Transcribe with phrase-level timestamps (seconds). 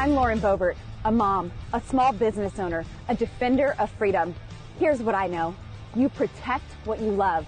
[0.00, 4.34] I'm Lauren Boebert, a mom, a small business owner, a defender of freedom.
[4.78, 5.54] Here's what I know
[5.94, 7.46] you protect what you love.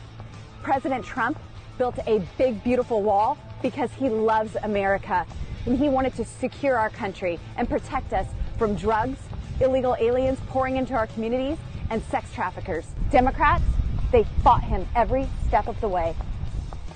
[0.62, 1.38] President Trump
[1.78, 5.24] built a big, beautiful wall because he loves America
[5.64, 8.26] and he wanted to secure our country and protect us
[8.58, 9.18] from drugs,
[9.62, 11.56] illegal aliens pouring into our communities,
[11.88, 12.84] and sex traffickers.
[13.10, 13.64] Democrats,
[14.10, 16.14] they fought him every step of the way.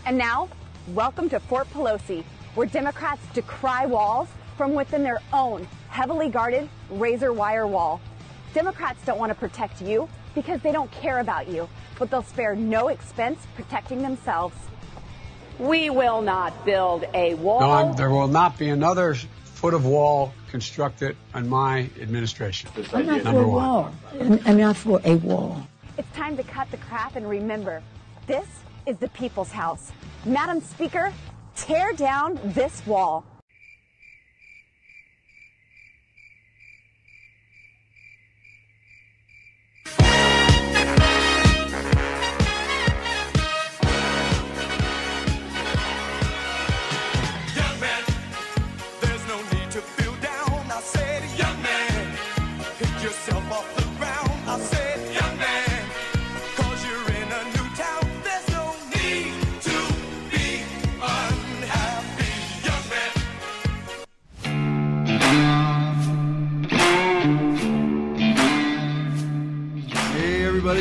[0.05, 0.51] And now,
[0.89, 7.33] welcome to Fort Pelosi, where Democrats decry walls from within their own heavily guarded razor
[7.33, 8.01] wire wall.
[8.55, 12.55] Democrats don't want to protect you because they don't care about you, but they'll spare
[12.55, 14.57] no expense protecting themselves.
[15.59, 17.61] We will not build a wall.
[17.89, 22.69] No, there will not be another foot of wall constructed on my administration.
[22.93, 23.63] I'm not Number for a one.
[23.63, 23.95] wall.
[24.21, 25.67] I'm I'm not for a wall.
[25.97, 27.83] It's time to cut the crap and remember
[28.27, 28.47] this
[28.85, 29.93] is the people's house.
[30.27, 31.13] Madam Speaker,
[31.57, 33.25] tear down this wall.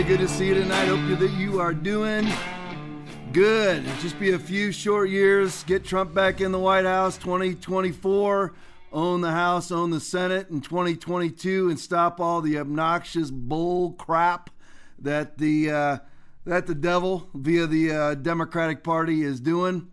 [0.08, 0.86] Good to see you tonight.
[0.86, 2.28] Hope that you are doing
[3.34, 3.84] good.
[3.84, 5.64] It'll just be a few short years.
[5.64, 8.54] Get Trump back in the White House 2024,
[8.94, 14.52] own the House, own the Senate in 2022, and stop all the obnoxious bull crap
[15.00, 15.98] that the uh,
[16.46, 19.90] that the devil via the uh, Democratic Party is doing.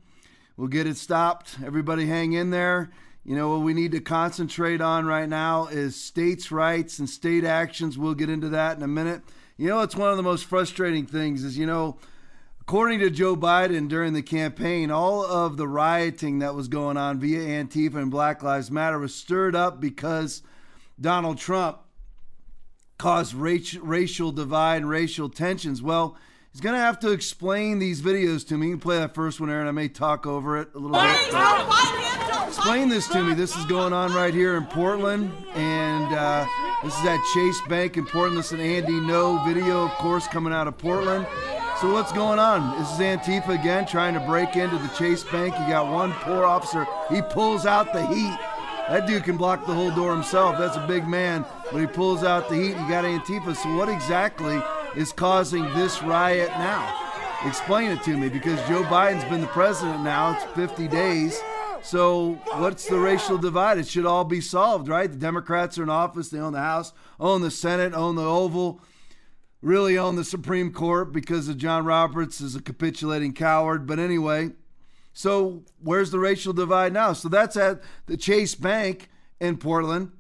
[0.58, 1.56] We'll get it stopped.
[1.64, 2.90] Everybody hang in there.
[3.24, 7.44] You know, what we need to concentrate on right now is states' rights and state
[7.44, 7.96] actions.
[7.96, 9.22] We'll get into that in a minute.
[9.56, 11.98] You know, it's one of the most frustrating things is, you know,
[12.60, 17.18] according to Joe Biden during the campaign, all of the rioting that was going on
[17.18, 20.42] via Antifa and Black Lives Matter was stirred up because
[21.00, 21.78] Donald Trump
[22.98, 25.82] caused raci- racial divide racial tensions.
[25.82, 26.16] Well,
[26.52, 28.68] he's going to have to explain these videos to me.
[28.68, 29.66] You can play that first one, Aaron.
[29.66, 32.21] I may talk over it a little bit.
[32.54, 33.32] Explain this to me.
[33.32, 36.46] This is going on right here in Portland, and uh,
[36.84, 38.36] this is at Chase Bank in Portland.
[38.36, 41.26] This is an Andy Ngo video, of course, coming out of Portland.
[41.80, 42.78] So what's going on?
[42.78, 45.54] This is Antifa again trying to break into the Chase Bank.
[45.58, 46.86] You got one poor officer.
[47.08, 48.38] He pulls out the heat.
[48.90, 50.58] That dude can block the whole door himself.
[50.58, 52.76] That's a big man, but he pulls out the heat.
[52.76, 53.56] You got Antifa.
[53.56, 54.60] So what exactly
[54.94, 56.98] is causing this riot now?
[57.46, 60.34] Explain it to me because Joe Biden's been the president now.
[60.34, 61.40] It's 50 days.
[61.82, 63.78] So what's the racial divide?
[63.78, 65.10] It should all be solved, right?
[65.10, 66.28] The Democrats are in office.
[66.28, 68.80] They own the House, own the Senate, own the Oval,
[69.60, 73.86] really own the Supreme Court because of John Roberts is a capitulating coward.
[73.86, 74.52] But anyway,
[75.12, 77.12] so where's the racial divide now?
[77.12, 79.10] So that's at the Chase Bank
[79.40, 80.12] in Portland.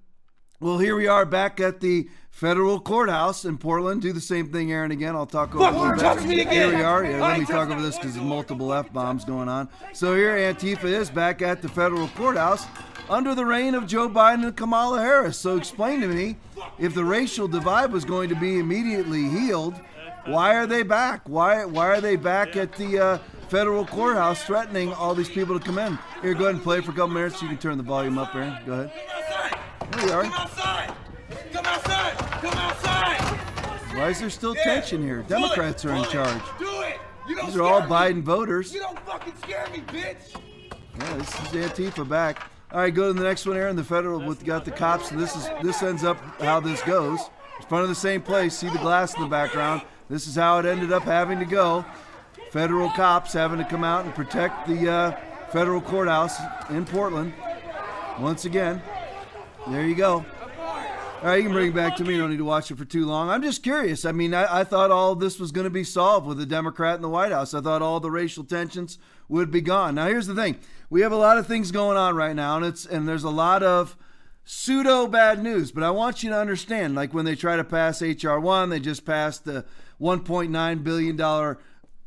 [0.62, 4.00] Well, here we are back at the federal courthouse in Portland.
[4.00, 4.92] Do the same thing, Aaron.
[4.92, 5.64] Again, I'll talk over.
[5.64, 6.52] Fuck you, touch me again.
[6.52, 7.04] Here we are.
[7.04, 9.68] Yeah, let me talk over this because there's multiple f bombs going on.
[9.92, 12.64] So here, Antifa is back at the federal courthouse
[13.10, 15.36] under the reign of Joe Biden and Kamala Harris.
[15.36, 16.36] So explain to me,
[16.78, 19.74] if the racial divide was going to be immediately healed,
[20.26, 21.28] why are they back?
[21.28, 23.18] Why why are they back at the uh,
[23.48, 25.98] federal courthouse threatening all these people to come in?
[26.22, 27.42] Here, go ahead and play for a couple minutes.
[27.42, 28.56] You can turn the volume up, Aaron.
[28.64, 28.92] Go ahead.
[29.92, 30.22] Are.
[30.24, 30.94] Come outside!
[31.52, 32.16] Come outside!
[32.18, 33.20] Come outside!
[33.96, 34.64] Why is there still Yeah.
[34.64, 35.18] tension here?
[35.18, 35.28] Do it.
[35.28, 36.10] Democrats are in it.
[36.10, 36.40] charge.
[36.58, 36.98] Do it!
[37.28, 37.86] You don't These are all me.
[37.86, 38.72] Biden voters.
[38.74, 40.40] You don't fucking scare me, bitch!
[40.98, 42.48] Yeah, this is Antifa back.
[42.72, 43.76] All right, go to the next one, Aaron.
[43.76, 45.10] The federal with got the cops.
[45.10, 47.20] And this is this ends up how this goes.
[47.58, 48.56] It's front of the same place.
[48.56, 49.82] See the glass in the background.
[50.08, 51.84] This is how it ended up having to go.
[52.50, 55.16] Federal cops having to come out and protect the uh,
[55.50, 56.38] federal courthouse
[56.70, 57.32] in Portland.
[58.18, 58.82] Once again,
[59.68, 60.24] there you go.
[61.22, 62.14] All right, you can bring it back to me.
[62.14, 63.30] You don't need to watch it for too long.
[63.30, 64.04] I'm just curious.
[64.04, 66.96] I mean, I, I thought all this was going to be solved with a Democrat
[66.96, 67.54] in the White House.
[67.54, 68.98] I thought all the racial tensions
[69.28, 69.94] would be gone.
[69.94, 70.58] Now, here's the thing:
[70.90, 73.30] we have a lot of things going on right now, and it's and there's a
[73.30, 73.96] lot of
[74.44, 75.70] pseudo bad news.
[75.70, 78.80] But I want you to understand, like when they try to pass HR one, they
[78.80, 79.64] just passed the
[80.00, 81.58] 1.9 billion dollar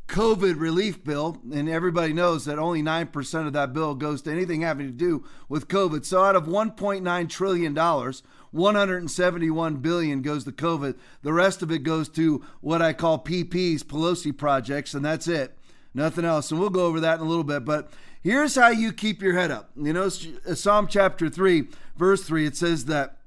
[0.08, 4.62] COVID relief bill, and everybody knows that only 9% of that bill goes to anything
[4.62, 6.06] having to do with COVID.
[6.06, 10.96] So out of $1.9 trillion, 171 billion goes to COVID.
[11.24, 15.58] The rest of it goes to what I call PPs, Pelosi projects, and that's it.
[15.96, 16.52] nothing else.
[16.52, 17.66] And we'll go over that in a little bit.
[17.66, 17.92] But
[18.22, 19.72] here's how you keep your head up.
[19.76, 21.68] You know, Psalm chapter 3,
[21.98, 23.18] verse 3, it says that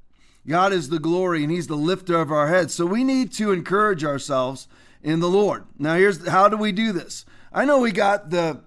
[0.46, 2.72] God is the glory and He's the lifter of our heads.
[2.72, 4.68] So we need to encourage ourselves
[5.02, 5.64] in the Lord.
[5.78, 7.24] Now, here's how do we do this?
[7.52, 8.62] I know we got the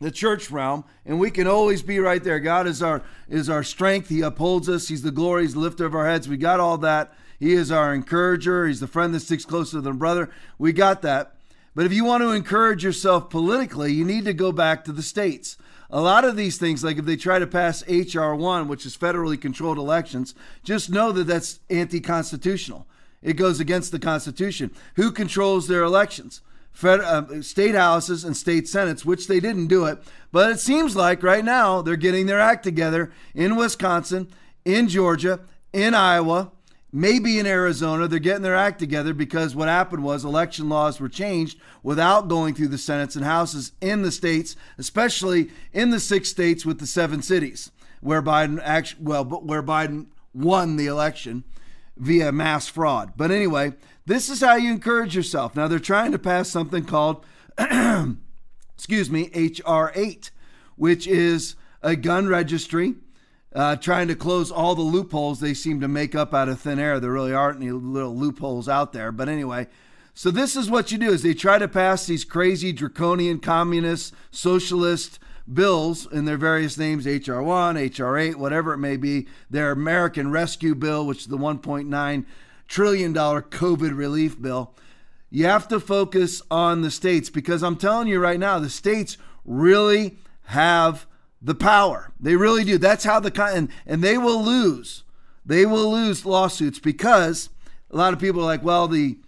[0.00, 2.38] the church realm and we can always be right there.
[2.38, 4.08] God is our is our strength.
[4.08, 4.88] He upholds us.
[4.88, 5.42] He's the glory.
[5.42, 6.28] He's the lifter of our heads.
[6.28, 7.14] We got all that.
[7.38, 8.66] He is our encourager.
[8.66, 10.30] He's the friend that sticks closer than a brother.
[10.58, 11.34] We got that.
[11.74, 15.02] But if you want to encourage yourself politically you need to go back to the
[15.02, 15.56] states.
[15.88, 18.34] A lot of these things, like if they try to pass H.R.
[18.34, 22.88] 1, which is federally controlled elections, just know that that's anti constitutional.
[23.26, 24.70] It goes against the Constitution.
[24.94, 26.42] Who controls their elections?
[26.70, 29.98] Fed, uh, state houses and state senates, which they didn't do it.
[30.30, 34.28] But it seems like right now they're getting their act together in Wisconsin,
[34.64, 35.40] in Georgia,
[35.72, 36.52] in Iowa,
[36.92, 38.06] maybe in Arizona.
[38.06, 42.54] They're getting their act together because what happened was election laws were changed without going
[42.54, 46.86] through the Senates and Houses in the states, especially in the six states with the
[46.86, 51.42] seven cities where Biden actually, well, where Biden won the election
[51.96, 53.12] via mass fraud.
[53.16, 55.56] But anyway, this is how you encourage yourself.
[55.56, 57.24] Now they're trying to pass something called,
[58.74, 60.30] excuse me, HR 8,
[60.76, 62.94] which is a gun registry
[63.56, 66.78] uh, trying to close all the loopholes they seem to make up out of thin
[66.78, 67.00] air.
[67.00, 69.10] There really aren't any little loopholes out there.
[69.10, 69.66] But anyway,
[70.12, 74.12] so this is what you do: is they try to pass these crazy draconian communist
[74.30, 75.18] socialist
[75.52, 80.30] bills in their various names HR 1, HR 8, whatever it may be, their American
[80.30, 82.24] Rescue Bill, which is the $1.9
[82.68, 84.74] trillion COVID relief bill.
[85.30, 89.18] You have to focus on the states because I'm telling you right now, the states
[89.44, 91.06] really have
[91.42, 92.12] the power.
[92.20, 92.78] They really do.
[92.78, 95.02] That's how the and and they will lose.
[95.44, 97.50] They will lose lawsuits because
[97.90, 99.18] a lot of people are like, well, the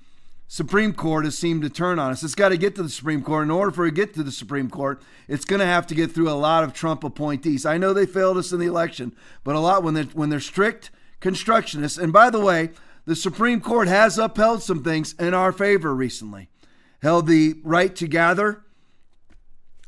[0.51, 2.23] Supreme Court has seemed to turn on us.
[2.23, 3.45] It's got to get to the Supreme Court.
[3.45, 5.95] In order for it to get to the Supreme Court, it's going to have to
[5.95, 7.67] get through a lot of Trump appointees.
[7.67, 9.15] I know they failed us in the election,
[9.45, 10.91] but a lot when they're when they're strict
[11.21, 12.03] constructionists.
[12.03, 12.71] And by the way,
[13.05, 16.49] the Supreme Court has upheld some things in our favor recently.
[17.03, 18.63] Held the right to gather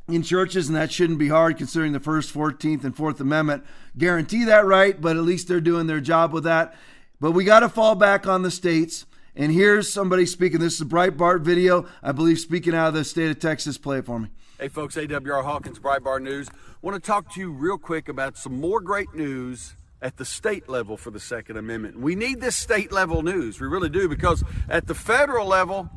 [0.08, 3.64] in churches, and that shouldn't be hard considering the First, 14th, and Fourth Amendment
[3.96, 6.74] guarantee that right, but at least they're doing their job with that.
[7.18, 9.06] But we got to fall back on the states.
[9.36, 10.58] And here's somebody speaking.
[10.58, 13.78] This is a Breitbart video, I believe, speaking out of the state of Texas.
[13.78, 14.28] Play it for me.
[14.58, 16.48] Hey, folks, AWR Hawkins, Breitbart News.
[16.82, 20.68] want to talk to you real quick about some more great news at the state
[20.68, 22.00] level for the Second Amendment.
[22.00, 23.60] We need this state level news.
[23.60, 25.88] We really do, because at the federal level,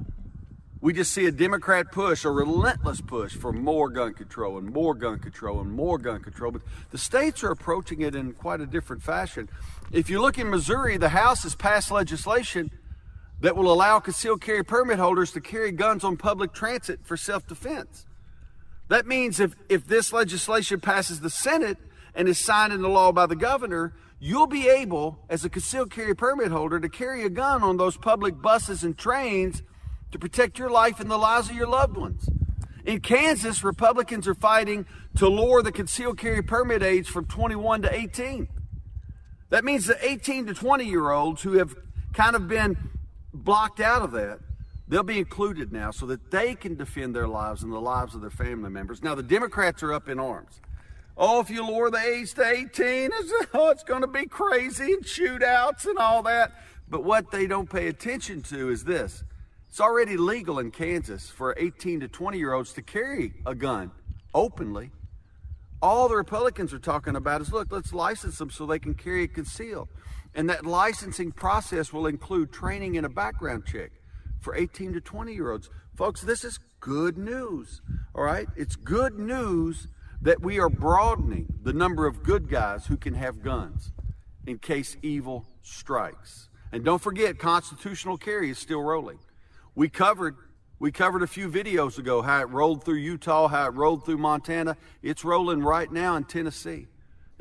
[0.79, 4.94] we just see a Democrat push, a relentless push for more gun control and more
[4.94, 6.51] gun control and more gun control.
[6.51, 9.50] But the states are approaching it in quite a different fashion.
[9.91, 12.69] If you look in Missouri, the House has passed legislation
[13.44, 17.45] that will allow concealed carry permit holders to carry guns on public transit for self
[17.45, 18.06] defense.
[18.88, 21.78] That means if, if this legislation passes the Senate
[22.16, 26.16] and is signed into law by the governor, you'll be able, as a concealed carry
[26.16, 29.62] permit holder, to carry a gun on those public buses and trains
[30.13, 32.30] to protect your life and the lives of your loved ones.
[32.86, 34.86] In Kansas, Republicans are fighting
[35.18, 38.48] to lower the concealed carry permit age from 21 to 18.
[39.50, 41.75] That means the 18 to 20 year olds who have
[42.13, 42.78] kind of been
[43.33, 44.39] blocked out of that,
[44.88, 48.21] they'll be included now so that they can defend their lives and the lives of
[48.21, 49.01] their family members.
[49.01, 50.62] Now, the Democrats are up in arms.
[51.15, 54.93] Oh, if you lower the age to 18, it's, oh, it's going to be crazy
[54.93, 56.51] and shootouts and all that.
[56.89, 59.24] But what they don't pay attention to is this
[59.69, 63.91] it's already legal in Kansas for 18 to 20 year olds to carry a gun
[64.34, 64.91] openly.
[65.81, 69.24] All the Republicans are talking about is look, let's license them so they can carry
[69.24, 69.89] it concealed.
[70.36, 73.92] And that licensing process will include training and a background check
[74.40, 75.70] for 18 to 20 year olds.
[75.96, 77.82] Folks, this is good news.
[78.16, 78.48] All right?
[78.56, 79.88] It's good news
[80.22, 83.92] that we are broadening the number of good guys who can have guns
[84.48, 86.50] in case evil strikes.
[86.72, 89.20] And don't forget, constitutional carry is still rolling.
[89.75, 90.36] We covered
[90.80, 94.18] we covered a few videos ago how it rolled through Utah, how it rolled through
[94.18, 94.75] Montana.
[95.02, 96.88] It's rolling right now in Tennessee.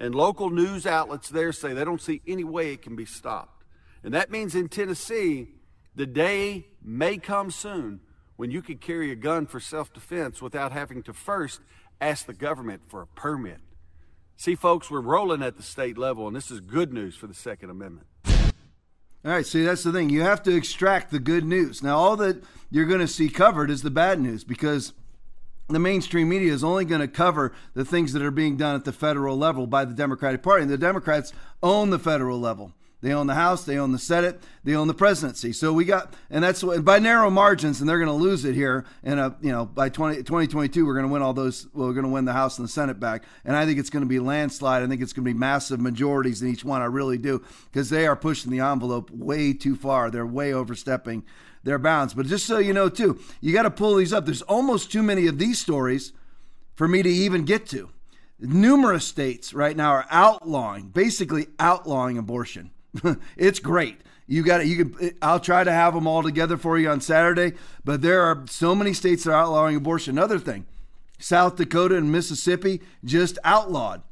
[0.02, 3.62] And local news outlets there say they don't see any way it can be stopped.
[4.02, 5.46] And that means in Tennessee,
[5.94, 8.00] the day may come soon
[8.34, 11.60] when you could carry a gun for self defense without having to first
[12.00, 13.60] ask the government for a permit.
[14.36, 17.34] See, folks, we're rolling at the state level, and this is good news for the
[17.34, 18.08] Second Amendment.
[18.26, 20.10] All right, see, that's the thing.
[20.10, 21.80] You have to extract the good news.
[21.80, 22.42] Now, all that
[22.72, 24.94] you're going to see covered is the bad news because
[25.74, 28.84] the mainstream media is only going to cover the things that are being done at
[28.84, 30.62] the federal level by the Democratic Party.
[30.62, 32.72] And the Democrats own the federal level.
[33.02, 35.52] They own the House, they own the Senate, they own the presidency.
[35.52, 38.84] So we got, and that's by narrow margins, and they're going to lose it here.
[39.02, 42.06] And, you know, by 20, 2022, we're going to win all those, well, we're going
[42.06, 43.24] to win the House and the Senate back.
[43.44, 44.84] And I think it's going to be landslide.
[44.84, 46.80] I think it's going to be massive majorities in each one.
[46.80, 50.08] I really do, because they are pushing the envelope way too far.
[50.08, 51.24] They're way overstepping
[51.64, 52.14] their bounds.
[52.14, 54.24] But just so you know, too, you got to pull these up.
[54.24, 56.12] There's almost too many of these stories
[56.74, 57.90] for me to even get to.
[58.38, 62.70] Numerous states right now are outlawing, basically outlawing abortion.
[63.36, 64.00] it's great.
[64.26, 64.66] You got it.
[64.66, 65.12] You can.
[65.20, 67.56] I'll try to have them all together for you on Saturday.
[67.84, 70.16] But there are so many states that are outlawing abortion.
[70.16, 70.66] Another thing,
[71.18, 74.02] South Dakota and Mississippi just outlawed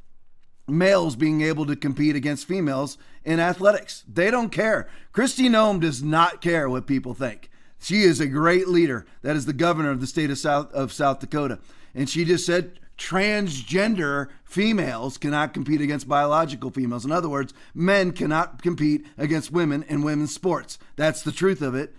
[0.69, 4.05] males being able to compete against females in athletics.
[4.13, 4.89] They don't care.
[5.13, 7.51] Kristi Noem does not care what people think.
[7.81, 9.07] She is a great leader.
[9.23, 11.59] That is the governor of the state of South of South Dakota.
[11.95, 17.07] And she just said transgender females cannot compete against biological females.
[17.07, 20.79] In other words, men cannot compete against women in women's sports.
[20.97, 21.95] That's the truth of it.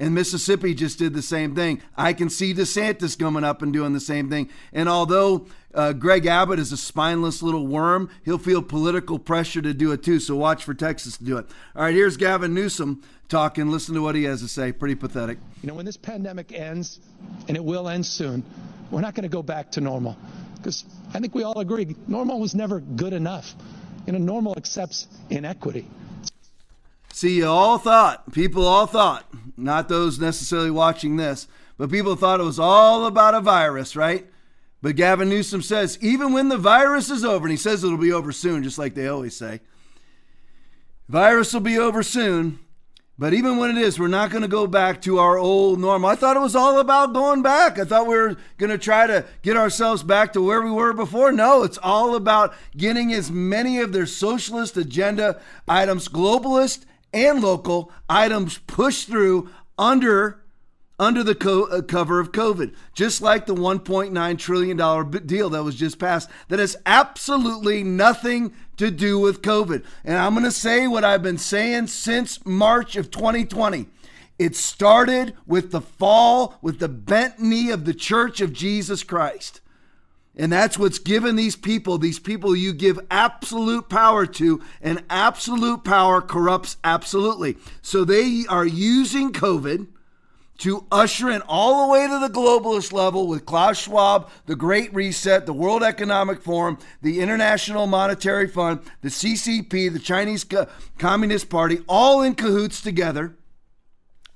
[0.00, 1.82] And Mississippi just did the same thing.
[1.94, 4.48] I can see DeSantis coming up and doing the same thing.
[4.72, 9.74] And although uh, Greg Abbott is a spineless little worm, he'll feel political pressure to
[9.74, 10.18] do it too.
[10.18, 11.46] So watch for Texas to do it.
[11.76, 13.70] All right, here's Gavin Newsom talking.
[13.70, 14.72] Listen to what he has to say.
[14.72, 15.38] Pretty pathetic.
[15.62, 16.98] You know, when this pandemic ends,
[17.46, 18.42] and it will end soon,
[18.90, 20.16] we're not going to go back to normal.
[20.56, 23.54] Because I think we all agree normal was never good enough.
[24.06, 25.86] You know, normal accepts inequity.
[27.12, 29.26] See, you all thought, people all thought,
[29.56, 34.26] not those necessarily watching this, but people thought it was all about a virus, right?
[34.82, 38.12] But Gavin Newsom says, even when the virus is over, and he says it'll be
[38.12, 39.60] over soon, just like they always say,
[41.08, 42.60] virus will be over soon.
[43.18, 46.08] But even when it is, we're not going to go back to our old normal.
[46.08, 47.78] I thought it was all about going back.
[47.78, 50.94] I thought we were going to try to get ourselves back to where we were
[50.94, 51.30] before.
[51.30, 55.38] No, it's all about getting as many of their socialist agenda
[55.68, 60.40] items, globalist and local items pushed through under
[61.00, 65.64] under the co- uh, cover of COVID, just like the 1.9 trillion dollar deal that
[65.64, 69.82] was just passed that has absolutely nothing to do with COVID.
[70.04, 73.86] And I'm going to say what I've been saying since March of 2020.
[74.38, 79.60] It started with the fall, with the bent knee of the Church of Jesus Christ.
[80.36, 85.84] And that's what's given these people, these people you give absolute power to, and absolute
[85.84, 87.56] power corrupts absolutely.
[87.82, 89.88] So they are using COVID
[90.58, 94.92] to usher in all the way to the globalist level with Klaus Schwab, the Great
[94.94, 100.46] Reset, the World Economic Forum, the International Monetary Fund, the CCP, the Chinese
[100.98, 103.36] Communist Party, all in cahoots together.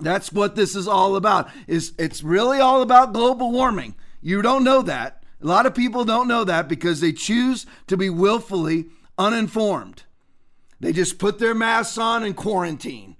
[0.01, 1.51] That's what this is all about.
[1.67, 3.95] Is it's really all about global warming.
[4.23, 5.24] You don't know that.
[5.45, 8.87] A lot of people don't know that because they choose to be willfully
[9.19, 10.05] uninformed.
[10.81, 13.17] They just put their masks on and quarantine.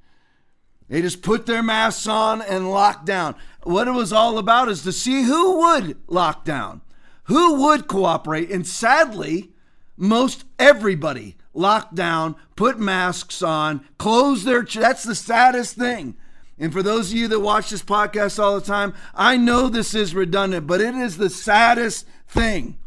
[0.89, 3.35] They just put their masks on and lock down.
[3.63, 6.81] What it was all about is to see who would lock down,
[7.25, 8.51] who would cooperate.
[8.51, 9.51] And sadly,
[9.95, 14.65] most everybody locked down, put masks on, closed their.
[14.65, 16.17] Ch- that's the saddest thing.
[16.59, 19.95] And for those of you that watch this podcast all the time, I know this
[19.95, 22.79] is redundant, but it is the saddest thing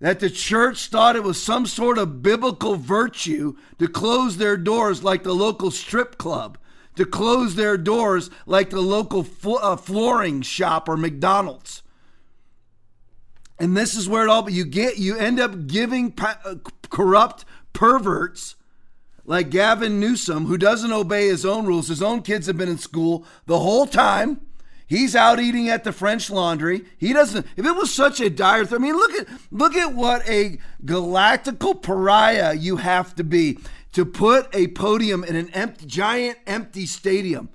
[0.00, 5.02] that the church thought it was some sort of biblical virtue to close their doors
[5.02, 6.56] like the local strip club
[6.98, 9.26] to close their doors like the local
[9.62, 11.82] uh, flooring shop or McDonald's.
[13.58, 16.56] And this is where it all but you get you end up giving pa- uh,
[16.90, 18.56] corrupt perverts
[19.24, 21.88] like Gavin Newsom who doesn't obey his own rules.
[21.88, 24.40] His own kids have been in school the whole time.
[24.88, 26.82] He's out eating at the French Laundry.
[26.96, 27.46] He doesn't.
[27.56, 30.58] If it was such a dire thing, I mean, look at look at what a
[30.84, 33.58] galactical pariah you have to be
[33.92, 37.50] to put a podium in an empty, giant empty stadium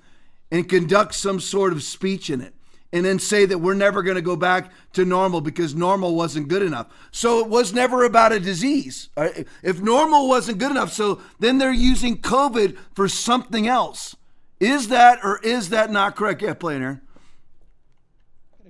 [0.52, 2.54] and conduct some sort of speech in it
[2.92, 6.46] and then say that we're never going to go back to normal because normal wasn't
[6.46, 6.86] good enough.
[7.10, 9.08] So it was never about a disease.
[9.16, 9.30] Uh,
[9.64, 14.14] if normal wasn't good enough, so then they're using COVID for something else.
[14.60, 16.40] Is that or is that not correct?
[16.40, 16.54] Yeah,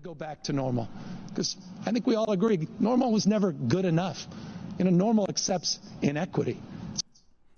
[0.04, 0.86] go back to normal
[1.30, 1.56] because
[1.86, 4.26] I think we all agree normal was never good enough.
[4.78, 6.60] You know, normal accepts inequity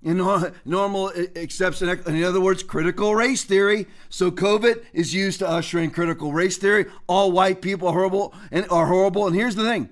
[0.04, 0.18] in
[0.64, 1.88] normal exception.
[1.88, 3.88] In other words, critical race theory.
[4.10, 6.86] So COVID is used to usher in critical race theory.
[7.08, 9.26] All white people are horrible and are horrible.
[9.26, 9.88] And here's the thing: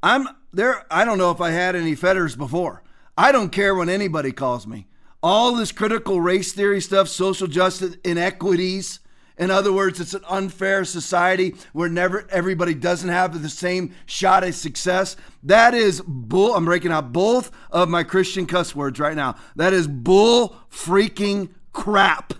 [0.00, 0.86] I'm there.
[0.92, 2.84] I don't know if I had any fetters before.
[3.18, 4.86] I don't care what anybody calls me.
[5.24, 9.00] All this critical race theory stuff, social justice inequities,
[9.36, 14.44] In other words, it's an unfair society where never everybody doesn't have the same shot
[14.44, 15.16] at success.
[15.42, 16.54] That is bull.
[16.54, 19.34] I'm breaking out both of my Christian cuss words right now.
[19.56, 22.34] That is bull freaking crap.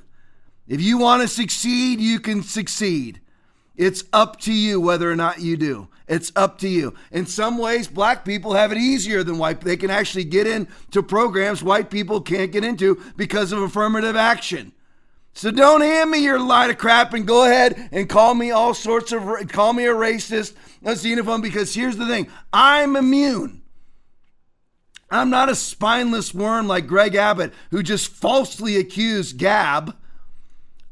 [0.68, 3.20] If you want to succeed, you can succeed.
[3.76, 5.88] It's up to you whether or not you do.
[6.06, 6.94] It's up to you.
[7.10, 9.62] In some ways, black people have it easier than white.
[9.62, 14.72] They can actually get into programs white people can't get into because of affirmative action.
[15.36, 18.72] So don't hand me your line of crap and go ahead and call me all
[18.72, 21.42] sorts of call me a racist, a xenophobe.
[21.42, 23.62] Because here's the thing: I'm immune.
[25.10, 29.96] I'm not a spineless worm like Greg Abbott, who just falsely accused Gab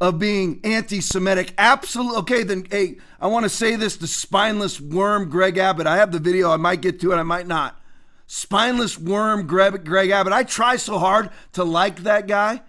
[0.01, 1.55] of being anti-Semitic.
[1.57, 2.19] Absolutely.
[2.19, 2.67] Okay, then.
[2.69, 5.87] Hey, I want to say this to spineless worm Greg Abbott.
[5.87, 6.51] I have the video.
[6.51, 7.17] I might get to it.
[7.17, 7.81] I might not.
[8.27, 10.33] Spineless worm Greg, Greg Abbott.
[10.33, 12.63] I try so hard to like that guy.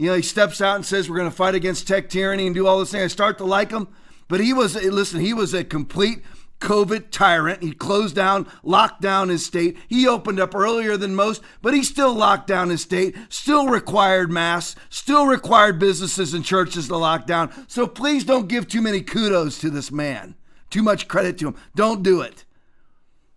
[0.00, 2.54] You know, he steps out and says, We're going to fight against tech tyranny and
[2.54, 3.02] do all this thing.
[3.02, 3.86] I start to like him.
[4.28, 6.22] But he was, listen, he was a complete
[6.58, 7.62] COVID tyrant.
[7.62, 9.76] He closed down, locked down his state.
[9.88, 14.32] He opened up earlier than most, but he still locked down his state, still required
[14.32, 17.52] masks, still required businesses and churches to lock down.
[17.68, 20.34] So please don't give too many kudos to this man,
[20.70, 21.56] too much credit to him.
[21.74, 22.46] Don't do it.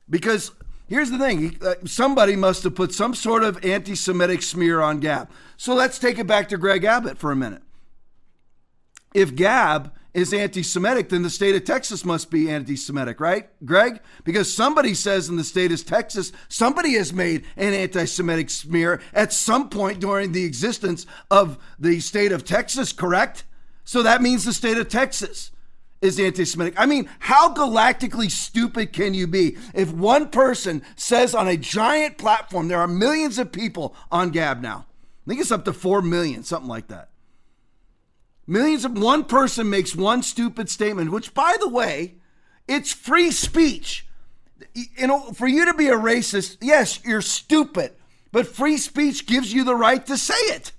[0.10, 0.52] Because
[0.88, 5.02] here's the thing uh, somebody must have put some sort of anti Semitic smear on
[5.02, 5.30] Gab.
[5.64, 7.62] So let's take it back to Greg Abbott for a minute.
[9.14, 13.48] If Gab is anti Semitic, then the state of Texas must be anti Semitic, right,
[13.64, 14.02] Greg?
[14.26, 19.00] Because somebody says in the state of Texas, somebody has made an anti Semitic smear
[19.14, 23.46] at some point during the existence of the state of Texas, correct?
[23.86, 25.52] So that means the state of Texas
[26.02, 26.74] is anti Semitic.
[26.78, 32.18] I mean, how galactically stupid can you be if one person says on a giant
[32.18, 34.88] platform, there are millions of people on Gab now?
[35.26, 37.10] I think it's up to 4 million, something like that.
[38.46, 42.16] Millions of one person makes one stupid statement, which, by the way,
[42.68, 44.06] it's free speech.
[44.74, 47.94] You know, for you to be a racist, yes, you're stupid,
[48.32, 50.74] but free speech gives you the right to say it.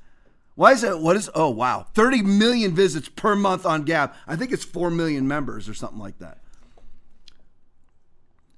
[0.56, 1.00] Why is that?
[1.00, 1.30] What is?
[1.34, 1.86] Oh, wow.
[1.94, 4.12] 30 million visits per month on Gab.
[4.26, 6.38] I think it's 4 million members or something like that.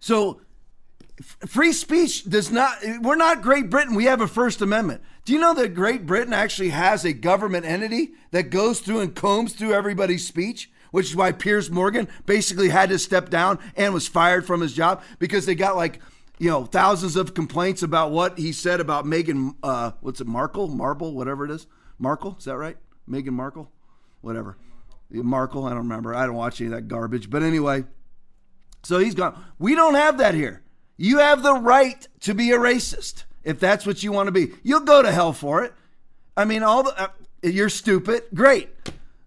[0.01, 0.41] So,
[1.23, 3.95] free speech does not, we're not Great Britain.
[3.95, 5.03] We have a First Amendment.
[5.25, 9.15] Do you know that Great Britain actually has a government entity that goes through and
[9.15, 10.71] combs through everybody's speech?
[10.93, 14.73] Which is why Piers Morgan basically had to step down and was fired from his
[14.73, 16.01] job because they got like,
[16.39, 20.69] you know, thousands of complaints about what he said about Meghan, uh, what's it, Markle,
[20.69, 21.67] Marble, whatever it is.
[21.99, 22.77] Markle, is that right?
[23.09, 23.71] Meghan Markle?
[24.21, 24.57] Whatever.
[25.11, 26.15] Markle, I don't remember.
[26.15, 27.31] I don't watch any of that garbage.
[27.31, 27.85] But anyway,
[28.83, 29.43] so he's gone.
[29.59, 30.63] We don't have that here.
[30.97, 34.53] You have the right to be a racist if that's what you want to be.
[34.63, 35.73] You'll go to hell for it.
[36.37, 37.09] I mean, all the uh,
[37.43, 38.25] you're stupid.
[38.35, 38.71] Great.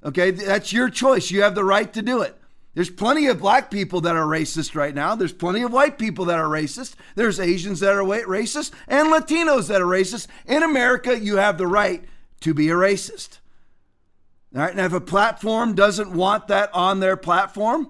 [0.04, 1.32] Okay, that's your choice.
[1.32, 2.36] You have the right to do it.
[2.74, 5.16] There's plenty of black people that are racist right now.
[5.16, 6.96] There's plenty of white people that are racist.
[7.16, 10.28] There's Asians that are racist and Latinos that are racist.
[10.46, 12.06] In America, you have the right
[12.42, 13.40] to be a racist.
[14.56, 17.90] All right, now if a platform doesn't want that on their platform,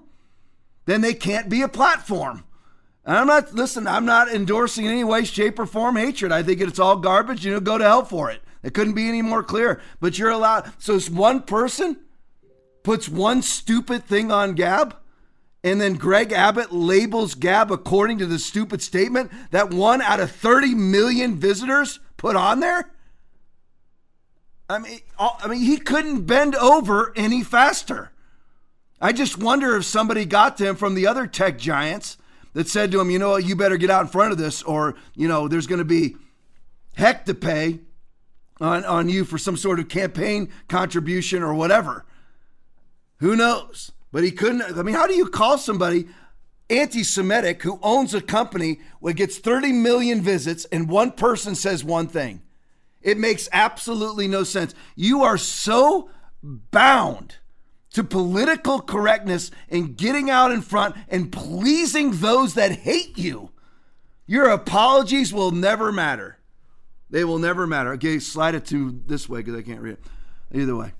[0.86, 2.44] then they can't be a platform.
[3.04, 6.32] And I'm not, listen, I'm not endorsing in any way, shape, or form hatred.
[6.32, 7.44] I think it's all garbage.
[7.44, 8.42] You know, go to hell for it.
[8.62, 9.80] It couldn't be any more clear.
[10.00, 10.70] But you're allowed.
[10.78, 11.96] So it's one person
[12.82, 14.96] puts one stupid thing on Gab,
[15.62, 20.30] and then Greg Abbott labels Gab according to the stupid statement that one out of
[20.30, 22.90] 30 million visitors put on there.
[24.68, 28.12] I mean, I mean, he couldn't bend over any faster.
[29.00, 32.16] I just wonder if somebody got to him from the other tech giants
[32.52, 34.62] that said to him, you know what, you better get out in front of this,
[34.62, 36.16] or, you know, there's going to be
[36.94, 37.80] heck to pay
[38.60, 42.04] on, on you for some sort of campaign contribution or whatever.
[43.18, 43.92] Who knows?
[44.12, 44.62] But he couldn't.
[44.62, 46.08] I mean, how do you call somebody
[46.68, 51.84] anti Semitic who owns a company that gets 30 million visits and one person says
[51.84, 52.42] one thing?
[53.02, 54.74] It makes absolutely no sense.
[54.94, 56.10] You are so
[56.42, 57.36] bound
[57.92, 63.50] to political correctness and getting out in front and pleasing those that hate you.
[64.26, 66.38] Your apologies will never matter.
[67.10, 67.92] They will never matter.
[67.94, 70.04] Okay, slide it to this way because I can't read it.
[70.52, 70.92] Either way.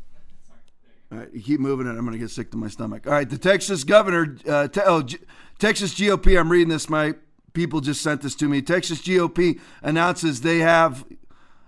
[1.12, 1.90] All right, you keep moving it.
[1.90, 3.06] I'm going to get sick to my stomach.
[3.06, 5.18] All right, the Texas governor, uh, te- oh, G-
[5.58, 6.88] Texas GOP, I'm reading this.
[6.88, 7.14] My
[7.52, 8.62] people just sent this to me.
[8.62, 11.04] Texas GOP announces they have,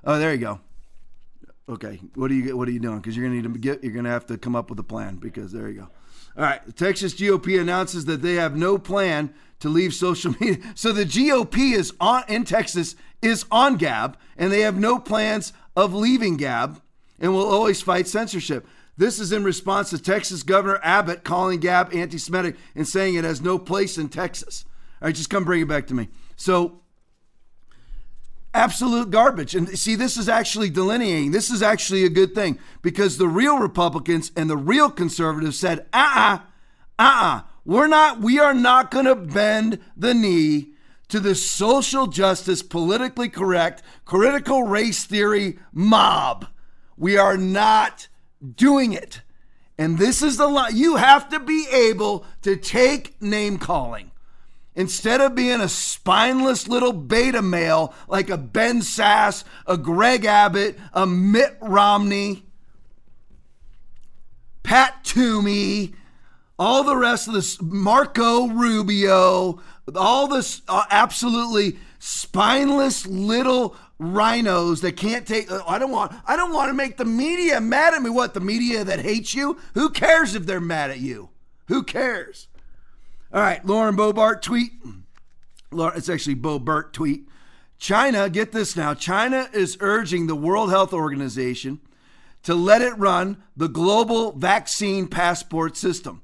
[0.04, 0.60] oh, there you go.
[1.68, 2.98] Okay, what are you what are you doing?
[2.98, 5.16] Because you're gonna need to get you're gonna have to come up with a plan.
[5.16, 5.88] Because there you go.
[6.36, 10.58] All right, the Texas GOP announces that they have no plan to leave social media.
[10.74, 15.52] So the GOP is on in Texas is on Gab, and they have no plans
[15.76, 16.82] of leaving Gab,
[17.20, 18.66] and will always fight censorship.
[18.96, 23.24] This is in response to Texas Governor Abbott calling Gab anti Semitic and saying it
[23.24, 24.64] has no place in Texas.
[25.00, 26.08] All right, just come bring it back to me.
[26.36, 26.81] So,
[28.54, 29.54] absolute garbage.
[29.54, 31.30] And see, this is actually delineating.
[31.30, 35.86] This is actually a good thing because the real Republicans and the real conservatives said,
[35.92, 36.38] uh uh-uh, uh,
[36.98, 40.72] uh-uh, we're not, we are not going to bend the knee
[41.08, 46.46] to the social justice, politically correct, critical race theory mob.
[46.96, 48.08] We are not
[48.56, 49.22] doing it.
[49.78, 50.76] And this is the line.
[50.76, 54.11] You have to be able to take name calling.
[54.74, 60.78] Instead of being a spineless little beta male like a Ben Sasse, a Greg Abbott,
[60.94, 62.44] a Mitt Romney,
[64.62, 65.94] Pat Toomey,
[66.58, 69.60] all the rest of this, Marco Rubio,
[69.94, 76.34] all this uh, absolutely spineless little RINOs that can't take uh, I don't want I
[76.36, 78.10] don't want to make the media mad at me.
[78.10, 79.58] What the media that hates you?
[79.74, 81.30] Who cares if they're mad at you?
[81.68, 82.48] Who cares
[83.32, 84.72] all right Lauren Boebert tweet
[85.72, 87.28] it's actually Bobert tweet
[87.78, 91.80] China get this now China is urging the World Health Organization
[92.42, 96.22] to let it run the global vaccine passport system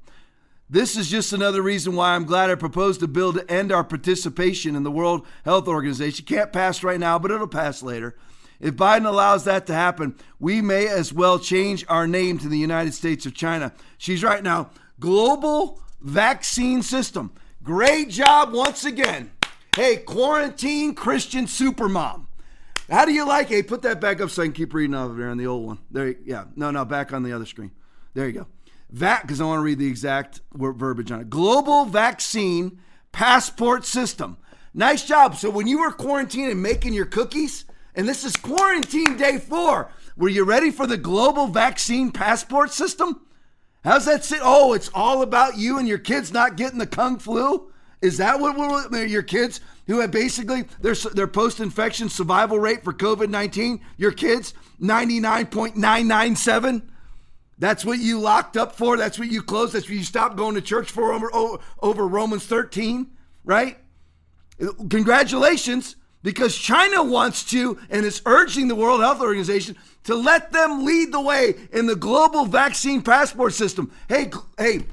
[0.71, 3.83] this is just another reason why I'm glad I proposed a bill to end our
[3.83, 6.25] participation in the World Health Organization.
[6.25, 8.15] Can't pass right now, but it'll pass later.
[8.59, 12.57] If Biden allows that to happen, we may as well change our name to the
[12.57, 13.73] United States of China.
[13.97, 14.69] She's right now.
[14.99, 17.31] Global vaccine system.
[17.63, 19.31] Great job once again.
[19.75, 22.25] Hey, quarantine Christian supermom.
[22.89, 23.55] How do you like it?
[23.55, 25.65] Hey, put that back up so I can keep reading over there on the old
[25.65, 25.79] one.
[25.91, 26.45] There, yeah.
[26.55, 27.71] No, no, back on the other screen.
[28.13, 28.47] There you go.
[28.91, 31.29] That, because I want to read the exact verbiage on it.
[31.29, 32.79] Global vaccine
[33.11, 34.37] passport system.
[34.73, 35.35] Nice job.
[35.35, 39.91] So when you were quarantined and making your cookies, and this is quarantine day four,
[40.17, 43.21] were you ready for the global vaccine passport system?
[43.83, 44.39] How's that sit?
[44.41, 47.71] Oh, it's all about you and your kids not getting the kung flu.
[48.01, 52.83] Is that what we're, your kids who have basically their their post infection survival rate
[52.83, 53.81] for COVID nineteen?
[53.97, 56.91] Your kids ninety nine point nine nine seven.
[57.59, 58.95] That's what you locked up for.
[58.95, 59.73] That's what you closed.
[59.73, 61.29] That's what you stopped going to church for over,
[61.81, 63.07] over Romans 13,
[63.43, 63.77] right?
[64.89, 70.85] Congratulations, because China wants to and is urging the World Health Organization to let them
[70.85, 73.91] lead the way in the global vaccine passport system.
[74.07, 74.85] Hey, hey,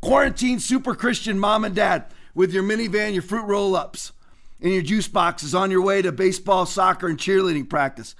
[0.00, 4.12] quarantine super Christian mom and dad with your minivan, your fruit roll ups,
[4.60, 8.14] and your juice boxes on your way to baseball, soccer, and cheerleading practice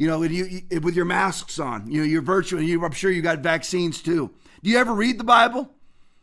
[0.00, 1.90] you know, with, you, with your masks on.
[1.90, 2.62] You know, you're virtual.
[2.62, 4.30] You, I'm sure you got vaccines too.
[4.62, 5.68] Do you ever read the Bible?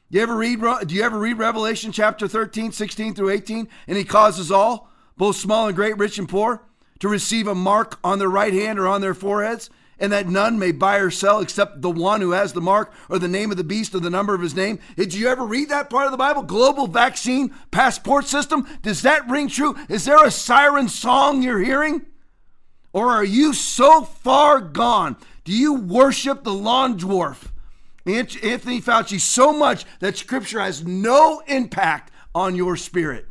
[0.10, 0.60] You ever read?
[0.88, 3.67] Do you ever read Revelation chapter 13, 16 through 18?
[3.88, 6.63] And he causes all, both small and great, rich and poor,
[6.99, 10.60] to receive a mark on their right hand or on their foreheads, and that none
[10.60, 13.57] may buy or sell except the one who has the mark or the name of
[13.57, 14.79] the beast or the number of his name.
[14.95, 16.43] Did you ever read that part of the Bible?
[16.43, 18.67] Global vaccine passport system?
[18.81, 19.75] Does that ring true?
[19.89, 22.05] Is there a siren song you're hearing?
[22.93, 25.17] Or are you so far gone?
[25.43, 27.51] Do you worship the lawn dwarf,
[28.05, 33.26] Anthony Fauci, so much that scripture has no impact on your spirit?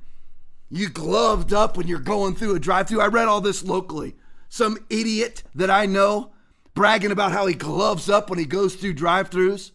[0.68, 3.00] You gloved up when you're going through a drive through.
[3.00, 4.16] I read all this locally.
[4.48, 6.32] Some idiot that I know
[6.74, 9.72] bragging about how he gloves up when he goes through drive throughs.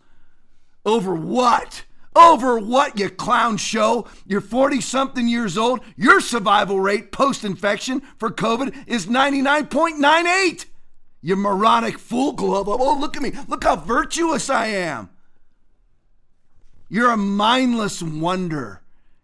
[0.86, 1.86] Over what?
[2.15, 4.06] Over what, you clown show?
[4.25, 5.80] You're 40 something years old.
[5.95, 10.65] Your survival rate post infection for COVID is 99.98.
[11.21, 12.67] You moronic fool glove.
[12.67, 12.80] up.
[12.82, 13.32] Oh, look at me.
[13.47, 15.10] Look how virtuous I am.
[16.89, 18.81] You're a mindless wonder.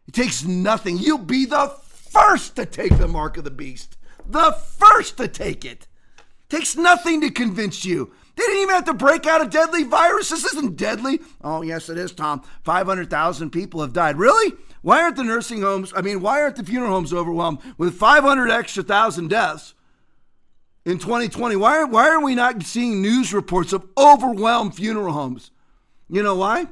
[0.07, 0.97] It takes nothing.
[0.97, 3.97] You'll be the first to take the mark of the beast.
[4.27, 5.87] The first to take it.
[6.17, 8.13] it Takes nothing to convince you.
[8.35, 10.29] They didn't even have to break out a deadly virus.
[10.29, 11.19] This isn't deadly.
[11.43, 12.43] Oh, yes, it is, Tom.
[12.63, 14.17] 500,000 people have died.
[14.17, 14.53] Really?
[14.81, 18.49] Why aren't the nursing homes, I mean, why aren't the funeral homes overwhelmed with 500
[18.49, 19.73] extra thousand deaths
[20.85, 21.55] in 2020?
[21.55, 25.51] Why, why are we not seeing news reports of overwhelmed funeral homes?
[26.09, 26.67] You know why?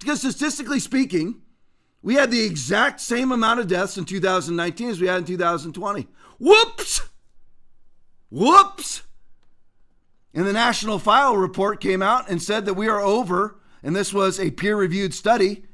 [0.00, 1.40] Because statistically speaking,
[2.06, 6.06] we had the exact same amount of deaths in 2019 as we had in 2020.
[6.38, 7.00] Whoops!
[8.30, 9.02] Whoops!
[10.32, 14.14] And the National File report came out and said that we are over, and this
[14.14, 15.64] was a peer reviewed study,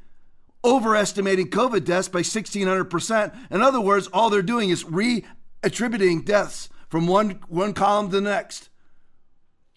[0.64, 3.36] overestimating COVID deaths by 1,600%.
[3.50, 5.26] In other words, all they're doing is re
[5.62, 8.70] attributing deaths from one, one column to the next.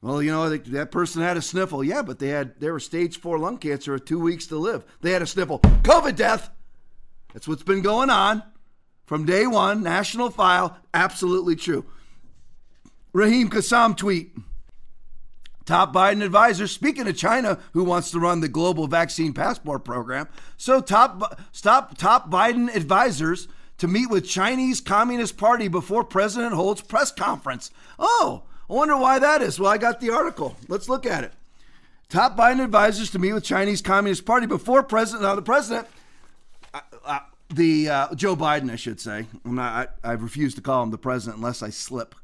[0.01, 1.83] Well, you know, that person had a sniffle.
[1.83, 4.85] Yeah, but they had they were stage four lung cancer with two weeks to live.
[5.01, 5.59] They had a sniffle.
[5.59, 6.49] COVID death.
[7.33, 8.43] That's what's been going on
[9.05, 9.81] from day one.
[9.83, 10.77] National file.
[10.93, 11.85] Absolutely true.
[13.13, 14.35] Raheem Kassam tweet.
[15.65, 20.27] top Biden advisor, speaking of China, who wants to run the global vaccine passport program.
[20.57, 23.47] So top stop top Biden advisors
[23.79, 27.71] to meet with Chinese Communist Party before president holds press conference.
[27.97, 29.59] Oh, I wonder why that is.
[29.59, 30.55] Well, I got the article.
[30.67, 31.33] Let's look at it.
[32.09, 35.23] Top Biden advisors to meet with Chinese Communist Party before president.
[35.23, 35.87] Now the president,
[36.73, 39.25] uh, uh, the uh, Joe Biden, I should say.
[39.43, 39.89] Not.
[40.03, 42.15] I, I refuse to call him the president unless I slip.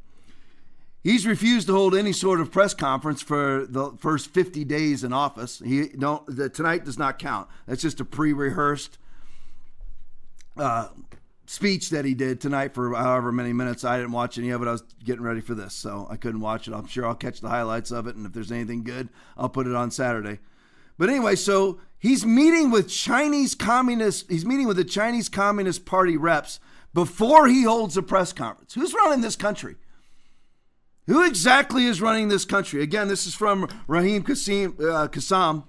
[1.03, 5.13] He's refused to hold any sort of press conference for the first 50 days in
[5.13, 5.59] office.
[5.65, 7.47] He don't the, tonight does not count.
[7.65, 8.99] That's just a pre-rehearsed
[10.57, 10.89] uh,
[11.51, 13.83] speech that he did tonight for however many minutes.
[13.83, 14.69] I didn't watch any of it.
[14.69, 16.73] I was getting ready for this, so I couldn't watch it.
[16.73, 19.67] I'm sure I'll catch the highlights of it, and if there's anything good, I'll put
[19.67, 20.39] it on Saturday.
[20.97, 24.31] But anyway, so he's meeting with Chinese communist.
[24.31, 26.61] He's meeting with the Chinese Communist Party reps
[26.93, 28.73] before he holds a press conference.
[28.73, 29.75] Who's running this country?
[31.07, 32.81] Who exactly is running this country?
[32.81, 34.23] Again, this is from Raheem uh,
[35.09, 35.65] Kassam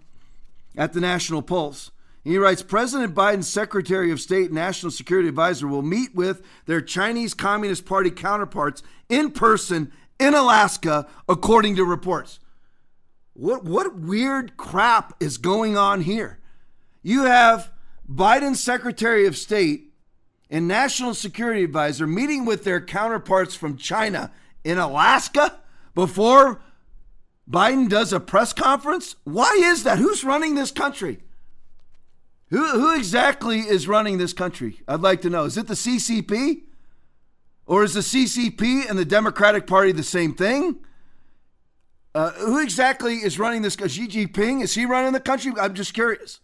[0.77, 1.91] at the National Pulse.
[2.25, 7.35] He writes President Biden's Secretary of State National Security Advisor will meet with their Chinese
[7.35, 12.39] Communist Party counterparts in person in Alaska, according to reports.
[13.35, 16.39] What, what weird crap is going on here?
[17.03, 17.73] You have
[18.09, 19.93] Biden's Secretary of State
[20.49, 24.31] and National Security Advisor meeting with their counterparts from China
[24.63, 25.59] in Alaska
[25.95, 26.63] before
[27.51, 29.17] Biden does a press conference?
[29.25, 29.99] Why is that?
[29.99, 31.19] Who's running this country?
[32.53, 34.83] Who, who exactly is running this country?
[34.87, 35.45] I'd like to know.
[35.45, 36.61] Is it the CCP?
[37.65, 40.77] Or is the CCP and the Democratic Party the same thing?
[42.15, 43.73] Uh, who exactly is running this?
[43.73, 44.63] Xi Jinping?
[44.63, 45.53] Is he running the country?
[45.59, 46.41] I'm just curious.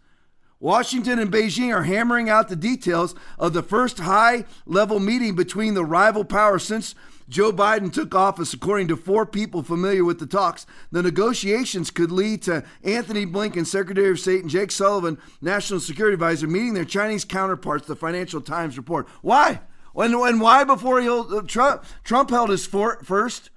[0.60, 5.74] Washington and Beijing are hammering out the details of the first high level meeting between
[5.74, 6.94] the rival powers since
[7.28, 10.66] Joe Biden took office, according to four people familiar with the talks.
[10.90, 16.14] The negotiations could lead to Antony Blinken, Secretary of State, and Jake Sullivan, National Security
[16.14, 19.08] Advisor, meeting their Chinese counterparts, the Financial Times report.
[19.20, 19.60] Why?
[19.94, 23.50] And, and why before he uh, Trump, Trump held his for, first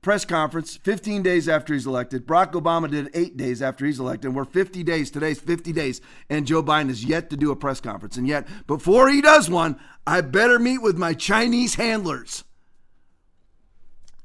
[0.00, 2.26] press conference 15 days after he's elected.
[2.26, 4.34] Barack Obama did eight days after he's elected.
[4.34, 5.12] We're 50 days.
[5.12, 6.00] Today's 50 days.
[6.28, 8.16] And Joe Biden has yet to do a press conference.
[8.16, 12.42] And yet, before he does one, I better meet with my Chinese handlers.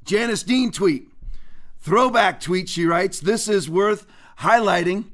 [0.08, 1.10] Janice Dean tweet.
[1.80, 3.20] Throwback tweet, she writes.
[3.20, 4.06] This is worth
[4.38, 5.04] highlighting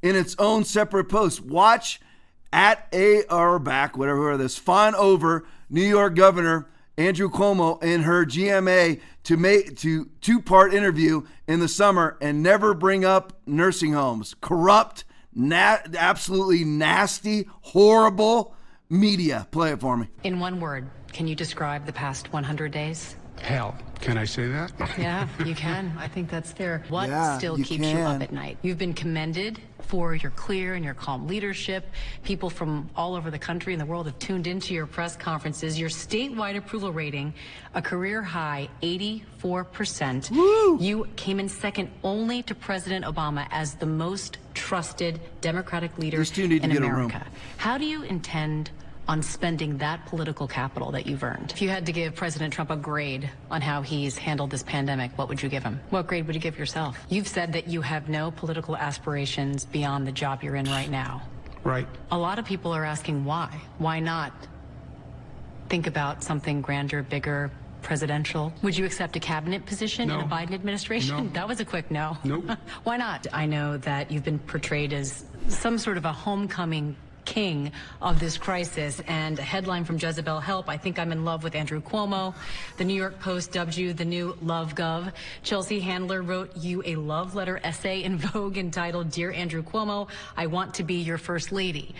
[0.00, 1.40] in its own separate post.
[1.40, 2.00] Watch
[2.52, 9.36] at ARobach, whatever this, fawn over New York Governor Andrew Cuomo in her GMA to
[9.36, 14.36] make to two part interview in the summer and never bring up nursing homes.
[14.40, 15.02] Corrupt,
[15.34, 18.54] na- absolutely nasty, horrible
[18.88, 19.48] media.
[19.50, 20.06] Play it for me.
[20.22, 23.16] In one word, can you describe the past 100 days?
[23.40, 24.72] Hell, can I say that?
[24.98, 25.92] Yeah, you can.
[25.98, 26.82] I think that's fair.
[26.88, 28.56] What Yeah, still you keeps you up at night?
[28.62, 31.86] You've been commended for your clear and your calm leadership.
[32.22, 35.78] People from all over the country and the world have tuned into your press conferences.
[35.78, 37.34] Your statewide approval rating,
[37.74, 40.30] a career high 84%.
[40.30, 40.78] Woo!
[40.80, 46.30] You came in second only to President Obama as the most trusted Democratic leader These
[46.30, 47.10] two need to in get a room.
[47.10, 47.26] America.
[47.58, 48.70] How do you intend
[49.06, 51.50] on spending that political capital that you've earned?
[51.52, 55.16] If you had to give President Trump a grade on how he's handled this pandemic,
[55.18, 55.80] what would you give him?
[55.90, 56.98] What grade would you give yourself?
[57.08, 61.22] You've said that you have no political aspirations beyond the job you're in right now.
[61.64, 61.86] Right.
[62.10, 63.50] A lot of people are asking why.
[63.78, 64.32] Why not
[65.68, 67.50] think about something grander, bigger,
[67.82, 68.52] presidential?
[68.62, 70.20] Would you accept a cabinet position in No.
[70.20, 71.16] a Biden administration?
[71.26, 71.32] No.
[71.32, 72.16] That was a quick no.
[72.24, 72.50] Nope.
[72.84, 73.26] Why not?
[73.32, 78.36] I know that you've been portrayed as some sort of a homecoming king of this
[78.38, 82.34] crisis and a headline from Jezebel Help, I think I'm in love with Andrew Cuomo.
[82.76, 85.12] The New York Post dubbed you the new Love Gov.
[85.42, 90.46] Chelsea Handler wrote you a love letter essay in Vogue entitled Dear Andrew Cuomo, I
[90.46, 91.94] want to be your first lady.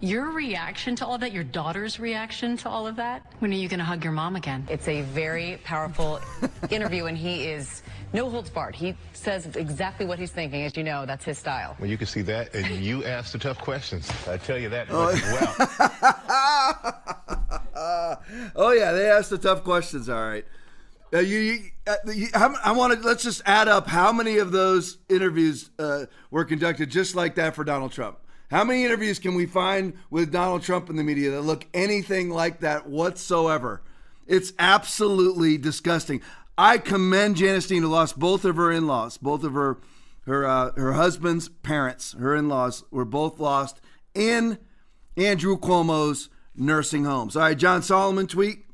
[0.00, 3.66] Your reaction to all that, your daughter's reaction to all of that, when are you
[3.66, 4.66] going to hug your mom again?
[4.68, 6.20] It's a very powerful
[6.70, 8.74] interview, and he is no holds barred.
[8.74, 10.62] He says exactly what he's thinking.
[10.62, 11.76] As you know, that's his style.
[11.78, 14.10] Well, you can see that, and you ask the tough questions.
[14.26, 17.02] I tell you that much as well.
[18.56, 20.08] Oh yeah, they asked the tough questions.
[20.08, 20.44] All right.
[21.12, 24.38] Uh, you, you, uh, you, how, I want to let's just add up how many
[24.38, 28.18] of those interviews uh, were conducted just like that for Donald Trump.
[28.50, 32.30] How many interviews can we find with Donald Trump in the media that look anything
[32.30, 33.82] like that whatsoever?
[34.26, 36.22] It's absolutely disgusting.
[36.58, 39.78] I commend Janice Dean, who lost both of her in-laws, both of her
[40.26, 43.80] her uh, her husband's parents, her in-laws were both lost
[44.14, 44.58] in
[45.16, 47.36] Andrew Cuomo's nursing homes.
[47.36, 48.64] All right, John Solomon tweet.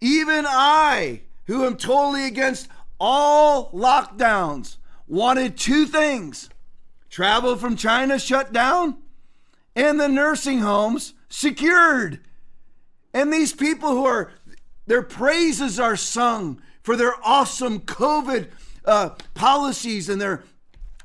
[0.00, 2.68] Even I, who am totally against
[3.00, 4.76] all lockdowns,
[5.08, 6.48] wanted two things
[7.10, 8.96] travel from China shut down
[9.74, 12.20] and the nursing homes secured.
[13.12, 14.32] And these people who are,
[14.86, 18.48] their praises are sung for their awesome COVID
[18.84, 20.44] uh, policies and their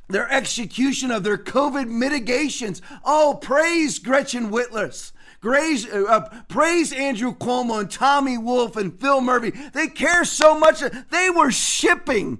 [0.08, 2.82] their execution of their COVID mitigations.
[3.04, 5.14] Oh, praise Gretchen Whitlers.
[5.42, 9.52] Praise, uh, praise Andrew Cuomo and Tommy Wolf and Phil Murphy.
[9.74, 10.82] They care so much.
[11.12, 12.40] They were shipping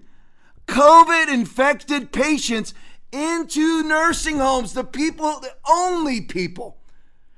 [0.68, 2.74] COVID infected patients
[3.12, 4.74] into nursing homes.
[4.74, 6.78] The people, the only people,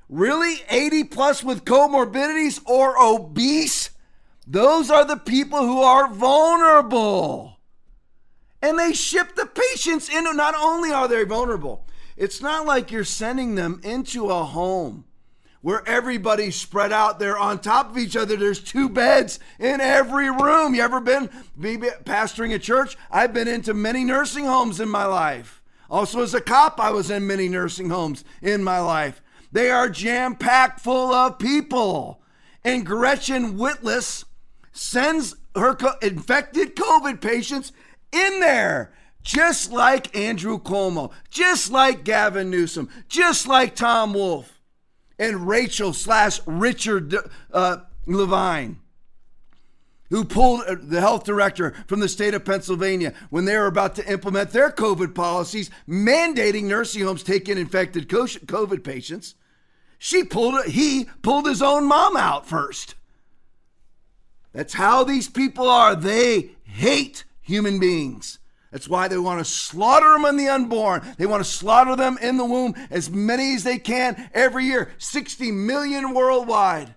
[0.07, 3.89] really 80 plus with comorbidities or obese,
[4.47, 7.58] those are the people who are vulnerable
[8.61, 10.23] and they ship the patients in.
[10.35, 11.85] Not only are they vulnerable,
[12.17, 15.05] it's not like you're sending them into a home
[15.61, 18.37] where everybody's spread out there on top of each other.
[18.37, 20.73] There's two beds in every room.
[20.73, 21.27] You ever been
[21.59, 22.97] pastoring a church?
[23.11, 25.61] I've been into many nursing homes in my life.
[25.89, 29.21] Also, as a cop, I was in many nursing homes in my life.
[29.51, 32.21] They are jam packed full of people.
[32.63, 34.25] And Gretchen Witless
[34.71, 37.71] sends her co- infected COVID patients
[38.11, 38.93] in there.
[39.21, 44.59] Just like Andrew Cuomo, just like Gavin Newsom, just like Tom Wolf
[45.19, 47.13] and Rachel slash Richard
[47.51, 48.79] uh, Levine,
[50.09, 53.95] who pulled uh, the health director from the state of Pennsylvania when they were about
[53.95, 59.35] to implement their COVID policies, mandating nursing homes take in infected COVID patients.
[59.99, 62.95] She pulled he pulled his own mom out first.
[64.53, 65.93] That's how these people are.
[65.95, 68.39] They hate human beings.
[68.71, 71.01] That's why they want to slaughter them in the unborn.
[71.17, 74.91] They want to slaughter them in the womb, as many as they can every year.
[74.99, 76.93] 60 million worldwide.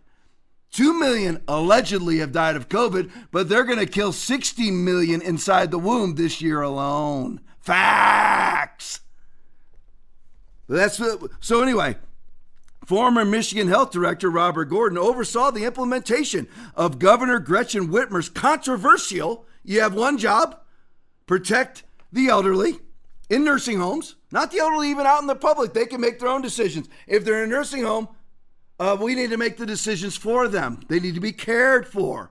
[0.73, 5.71] 2 million allegedly have died of COVID, but they're going to kill 60 million inside
[5.71, 7.41] the womb this year alone.
[7.61, 9.01] Facts.
[10.69, 11.01] That's
[11.41, 11.97] so anyway,
[12.87, 19.81] Former Michigan Health Director Robert Gordon oversaw the implementation of Governor Gretchen Whitmer's controversial you
[19.81, 20.61] have one job
[21.27, 22.79] protect the elderly
[23.31, 25.73] in nursing homes, not the elderly even out in the public.
[25.73, 26.89] They can make their own decisions.
[27.07, 28.09] If they're in a nursing home,
[28.79, 30.81] uh, we need to make the decisions for them.
[30.89, 32.31] They need to be cared for.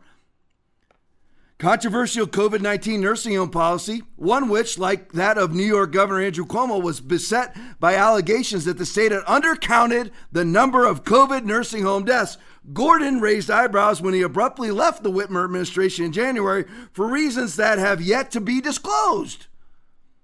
[1.58, 6.46] Controversial COVID 19 nursing home policy, one which, like that of New York Governor Andrew
[6.46, 11.84] Cuomo, was beset by allegations that the state had undercounted the number of COVID nursing
[11.84, 12.38] home deaths.
[12.74, 17.80] Gordon raised eyebrows when he abruptly left the Whitmer administration in January for reasons that
[17.80, 19.48] have yet to be disclosed.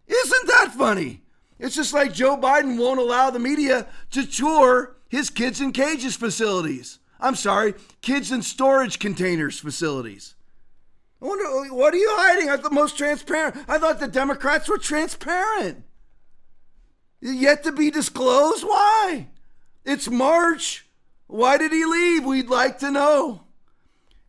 [0.07, 1.23] Isn't that funny?
[1.59, 6.15] It's just like Joe Biden won't allow the media to tour his kids in cages
[6.15, 6.99] facilities.
[7.19, 10.35] I'm sorry, kids in storage containers facilities.
[11.21, 12.49] I wonder, what are you hiding?
[12.49, 13.57] I thought most transparent.
[13.67, 15.83] I thought the Democrats were transparent.
[17.19, 18.63] Yet to be disclosed?
[18.63, 19.27] Why?
[19.83, 20.86] It's March.
[21.27, 22.25] Why did he leave?
[22.25, 23.41] We'd like to know.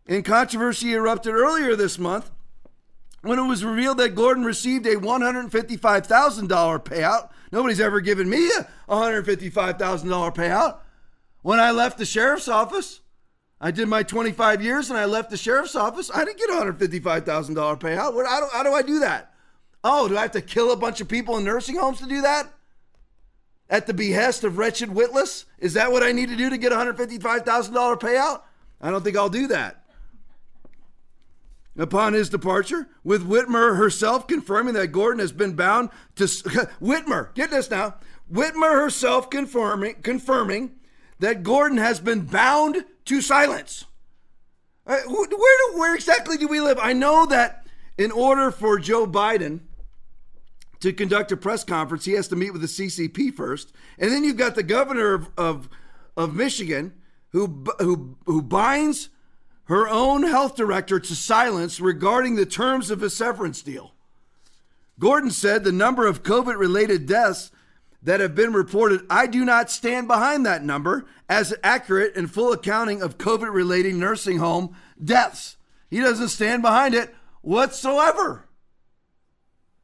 [0.06, 2.30] And controversy erupted earlier this month
[3.22, 7.30] when it was revealed that Gordon received a $155,000 payout.
[7.52, 10.78] Nobody's ever given me a $155,000 payout.
[11.42, 13.00] When I left the sheriff's office,
[13.60, 16.10] I did my 25 years and I left the sheriff's office.
[16.12, 18.52] I didn't get a $155,000 payout.
[18.52, 19.34] How do I do that?
[19.84, 22.22] Oh, do I have to kill a bunch of people in nursing homes to do
[22.22, 22.52] that?
[23.70, 25.44] At the behest of wretched Witless?
[25.58, 28.42] Is that what I need to do to get a $155,000 payout?
[28.80, 29.84] I don't think I'll do that.
[31.76, 36.24] Upon his departure, with Whitmer herself confirming that Gordon has been bound to
[36.82, 37.94] Whitmer, get this now.
[38.32, 40.72] Whitmer herself confirming confirming
[41.20, 43.84] that Gordon has been bound to silence.
[44.86, 45.38] Uh, where, do,
[45.78, 46.78] where exactly do we live?
[46.80, 47.66] I know that
[47.96, 49.60] in order for Joe Biden
[50.80, 54.24] to conduct a press conference, he has to meet with the CCP first, and then
[54.24, 55.68] you've got the governor of of,
[56.16, 56.94] of Michigan
[57.30, 59.10] who who who binds
[59.64, 63.92] her own health director to silence regarding the terms of a severance deal.
[64.98, 67.50] Gordon said the number of COVID related deaths
[68.02, 72.52] that have been reported, I do not stand behind that number as accurate and full
[72.52, 75.56] accounting of COVID related nursing home deaths.
[75.90, 78.47] He doesn't stand behind it whatsoever.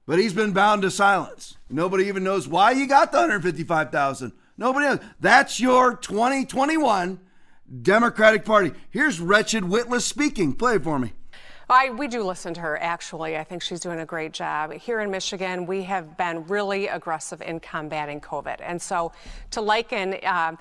[0.07, 1.57] But he's been bound to silence.
[1.71, 4.33] Nobody even knows why you got the 155,000.
[4.57, 4.99] Nobody knows.
[5.19, 7.19] That's your 2021
[7.83, 8.73] Democratic Party.
[8.91, 10.53] Here's wretched Witless speaking.
[10.53, 11.13] Play it for me.
[11.69, 13.39] I, we do listen to her, actually.
[13.39, 14.73] I think she's doing a great job.
[14.73, 18.57] Here in Michigan, we have been really aggressive in combating COVID.
[18.61, 19.13] And so
[19.53, 20.59] to liken um,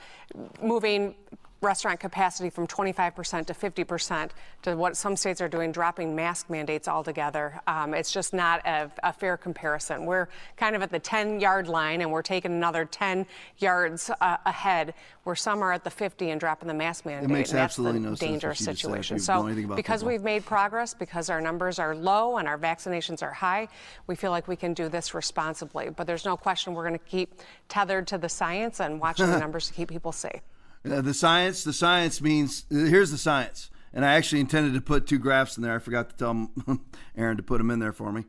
[0.62, 1.16] moving
[1.64, 4.30] restaurant capacity from 25% to 50%
[4.64, 7.60] to what some states are doing, dropping mask mandates altogether.
[7.68, 10.06] Um, it's just not a, a, fair comparison.
[10.06, 13.26] We're kind of at the 10 yard line and we're taking another 10
[13.58, 14.94] yards uh, ahead
[15.24, 17.30] where some are at the 50 and dropping the mask mandate.
[17.30, 19.20] It makes absolutely no dangerous sense situation.
[19.20, 19.44] So
[19.76, 20.08] because football.
[20.10, 23.70] we've made progress, because our numbers are low and our vaccinations are high,
[24.08, 25.90] we feel like we can do this responsibly.
[25.90, 27.40] But there's no question we're going to keep
[27.70, 30.42] tethered to the science and watching the numbers to keep people safe.
[30.90, 33.70] Uh, the science, the science means here's the science.
[33.94, 35.76] And I actually intended to put two graphs in there.
[35.76, 36.50] I forgot to tell
[37.18, 38.26] Aaron to put them in there for me.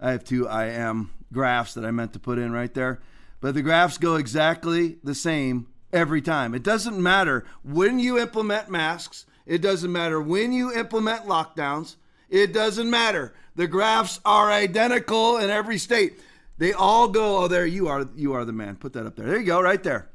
[0.00, 3.00] I have two I am graphs that I meant to put in right there.
[3.40, 6.54] But the graphs go exactly the same every time.
[6.54, 11.96] It doesn't matter when you implement masks, it doesn't matter when you implement lockdowns,
[12.28, 13.34] it doesn't matter.
[13.54, 16.20] The graphs are identical in every state.
[16.58, 18.76] They all go, oh there you are, you are the man.
[18.76, 19.26] Put that up there.
[19.26, 20.08] There you go, right there.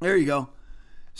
[0.00, 0.48] There you go.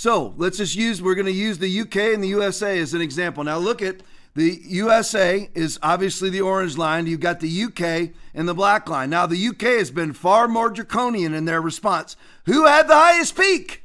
[0.01, 3.03] So let's just use, we're going to use the UK and the USA as an
[3.03, 3.45] example.
[3.45, 3.97] Now look at
[4.35, 7.07] the USA is obviously the orange line.
[7.07, 9.11] You've got the UK and the black line.
[9.11, 12.17] Now the UK has been far more draconian in their response.
[12.47, 13.85] Who had the highest peak?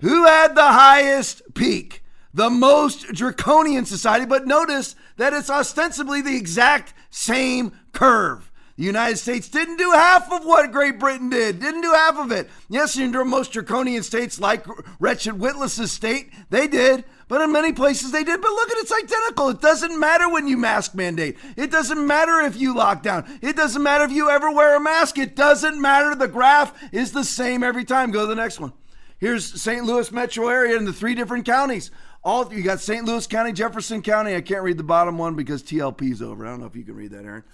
[0.00, 2.02] Who had the highest peak?
[2.32, 8.50] The most draconian society, but notice that it's ostensibly the exact same curve.
[8.76, 12.32] The United States didn't do half of what Great Britain did, didn't do half of
[12.32, 12.50] it.
[12.68, 14.66] Yes, in most draconian states like
[14.98, 17.04] wretched Witless's state, they did.
[17.28, 18.40] But in many places they did.
[18.40, 19.48] But look at it's identical.
[19.48, 21.38] It doesn't matter when you mask mandate.
[21.56, 23.38] It doesn't matter if you lock down.
[23.40, 25.18] It doesn't matter if you ever wear a mask.
[25.18, 26.14] It doesn't matter.
[26.14, 28.10] The graph is the same every time.
[28.10, 28.72] Go to the next one.
[29.18, 29.84] Here's St.
[29.84, 31.90] Louis metro area in the three different counties.
[32.22, 33.04] All you got St.
[33.04, 34.34] Louis County, Jefferson County.
[34.34, 36.44] I can't read the bottom one because TLP's over.
[36.44, 37.44] I don't know if you can read that, Aaron.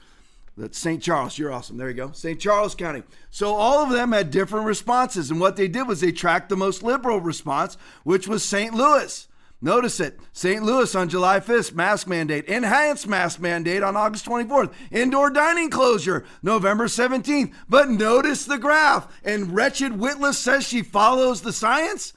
[0.57, 1.03] That's St.
[1.03, 1.39] Charles.
[1.39, 1.79] You're awesome.
[1.79, 2.13] There you go.
[2.13, 2.39] St.
[2.39, 3.03] Charles County.
[3.31, 5.31] So all of them had different responses.
[5.31, 8.75] And what they did was they tracked the most liberal response, which was St.
[8.75, 9.27] Louis.
[9.63, 10.19] Notice it.
[10.33, 10.63] St.
[10.63, 12.47] Louis on July 5th, mask mandate.
[12.47, 14.73] Enhanced mask mandate on August 24th.
[14.91, 17.53] Indoor dining closure November 17th.
[17.69, 19.09] But notice the graph.
[19.23, 22.15] And wretched Witless says she follows the science.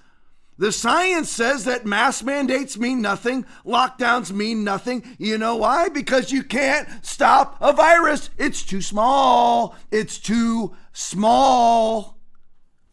[0.63, 5.03] The science says that mask mandates mean nothing, lockdowns mean nothing.
[5.17, 5.89] You know why?
[5.89, 8.29] Because you can't stop a virus.
[8.37, 9.75] It's too small.
[9.91, 12.17] It's too small.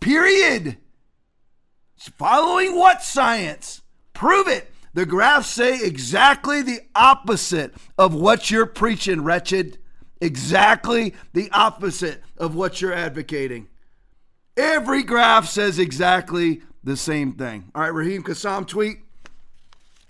[0.01, 0.79] Period.
[2.19, 3.83] Following what science?
[4.15, 4.73] Prove it.
[4.93, 9.79] The graphs say exactly the opposite of what you're preaching, wretched.
[10.21, 13.69] Exactly the opposite of what you're advocating.
[14.57, 17.71] Every graph says exactly the same thing.
[17.75, 18.99] All right, Raheem Kassam tweet.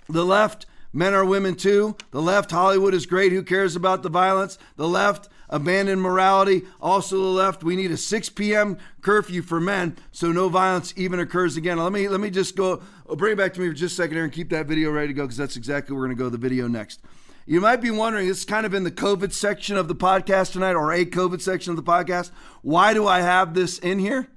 [0.08, 1.96] The left, men are women too.
[2.10, 3.32] The left, Hollywood is great.
[3.32, 4.58] Who cares about the violence?
[4.76, 6.62] The left, abandon morality.
[6.80, 8.78] Also, the left, we need a 6 p.m.
[9.02, 11.78] curfew for men so no violence even occurs again.
[11.78, 12.82] Let me let me just go.
[13.08, 14.90] Oh, bring it back to me for just a second here and keep that video
[14.90, 16.28] ready to go because that's exactly where we're going to go.
[16.28, 17.00] The video next.
[17.46, 20.52] You might be wondering, this is kind of in the COVID section of the podcast
[20.52, 22.30] tonight, or a COVID section of the podcast.
[22.62, 24.28] Why do I have this in here?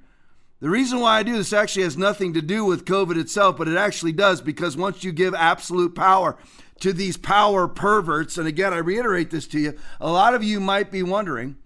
[0.64, 3.68] The reason why I do this actually has nothing to do with COVID itself, but
[3.68, 6.38] it actually does because once you give absolute power
[6.80, 10.61] to these power perverts, and again, I reiterate this to you, a lot of you
[10.61, 11.57] might be wondering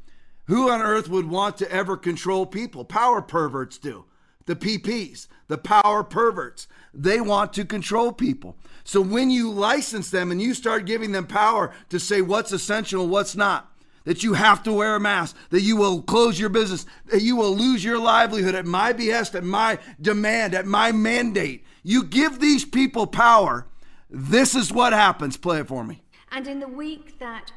[0.45, 2.85] who on earth would want to ever control people?
[2.85, 4.05] Power perverts do.
[4.47, 8.57] The PPs, the power perverts, they want to control people.
[8.83, 13.07] So when you license them and you start giving them power to say what's essential,
[13.07, 13.71] what's not,
[14.07, 17.35] that you have to wear a mask, that you will close your business, that you
[17.35, 21.65] will lose your livelihood at my behest, at my demand, at my mandate.
[21.83, 23.67] You give these people power,
[24.09, 25.35] this is what happens.
[25.35, 26.01] Play it for me.
[26.31, 27.51] And in the week that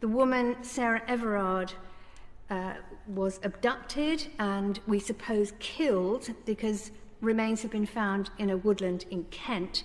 [0.00, 1.72] the woman, Sarah Everard,
[2.50, 2.74] uh,
[3.06, 6.90] was abducted and we suppose killed because
[7.22, 9.84] remains have been found in a woodland in Kent,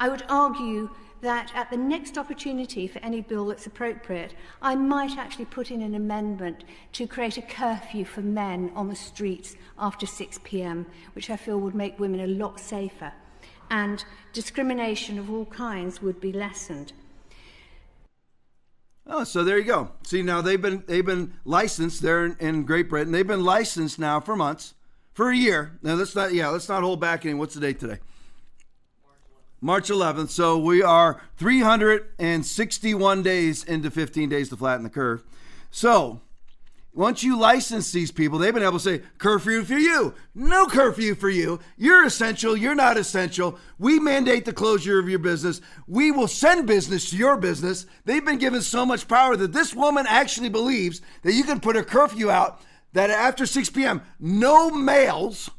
[0.00, 0.90] I would argue
[1.20, 5.82] that at the next opportunity for any bill that's appropriate, I might actually put in
[5.82, 11.30] an amendment to create a curfew for men on the streets after 6 pm, which
[11.30, 13.12] I feel would make women a lot safer.
[13.70, 16.92] And discrimination of all kinds would be lessened.
[19.06, 19.90] Oh, so there you go.
[20.02, 23.12] See, now they've been they've been licensed there in, in Great Britain.
[23.12, 24.74] They've been licensed now for months,
[25.14, 25.78] for a year.
[25.82, 27.34] Now let's not yeah, let's not hold back any.
[27.34, 28.00] What's the date today?
[29.60, 30.30] March 11th.
[30.30, 35.24] So we are 361 days into 15 days to flatten the curve.
[35.70, 36.20] So
[36.94, 40.14] once you license these people, they've been able to say curfew for you.
[40.34, 41.60] No curfew for you.
[41.76, 42.56] You're essential.
[42.56, 43.56] You're not essential.
[43.78, 45.60] We mandate the closure of your business.
[45.86, 47.86] We will send business to your business.
[48.04, 51.76] They've been given so much power that this woman actually believes that you can put
[51.76, 52.62] a curfew out
[52.94, 55.50] that after 6 p.m., no males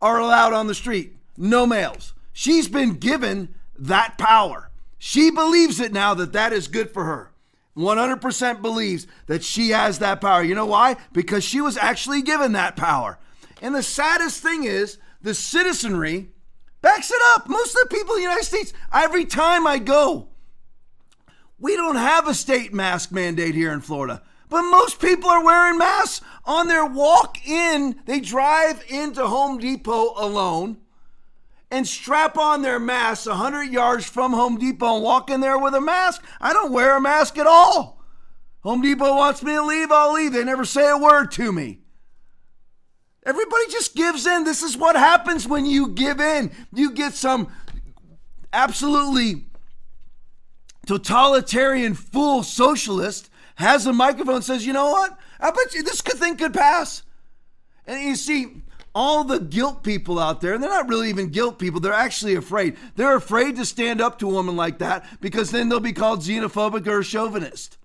[0.00, 1.16] are allowed on the street.
[1.36, 2.14] No males.
[2.38, 4.70] She's been given that power.
[4.96, 7.32] She believes it now that that is good for her.
[7.76, 10.44] 100% believes that she has that power.
[10.44, 10.98] You know why?
[11.12, 13.18] Because she was actually given that power.
[13.60, 16.28] And the saddest thing is, the citizenry
[16.80, 17.48] backs it up.
[17.48, 20.28] Most of the people in the United States, every time I go,
[21.58, 24.22] we don't have a state mask mandate here in Florida.
[24.48, 28.00] But most people are wearing masks on their walk in.
[28.06, 30.76] They drive into Home Depot alone
[31.70, 35.74] and strap on their masks 100 yards from Home Depot and walk in there with
[35.74, 36.24] a mask.
[36.40, 38.02] I don't wear a mask at all.
[38.60, 40.32] Home Depot wants me to leave, I'll leave.
[40.32, 41.80] They never say a word to me.
[43.24, 44.44] Everybody just gives in.
[44.44, 46.50] This is what happens when you give in.
[46.72, 47.52] You get some
[48.52, 49.44] absolutely
[50.86, 55.18] totalitarian fool socialist has a microphone says, "You know what?
[55.38, 57.02] I bet you this thing could pass."
[57.86, 58.62] And you see,
[58.98, 62.34] all the guilt people out there, and they're not really even guilt people, they're actually
[62.34, 62.76] afraid.
[62.96, 66.18] They're afraid to stand up to a woman like that because then they'll be called
[66.18, 67.78] xenophobic or chauvinist.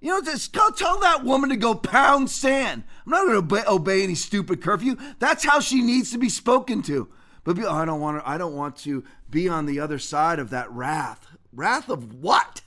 [0.00, 2.84] You know, just go tell that woman to go pound sand.
[3.04, 4.96] I'm not going to obey, obey, any stupid curfew.
[5.18, 7.10] That's how she needs to be spoken to.
[7.44, 8.26] But be, oh, I don't want to.
[8.26, 11.26] I don't want to be on the other side of that wrath.
[11.52, 12.61] Wrath of what?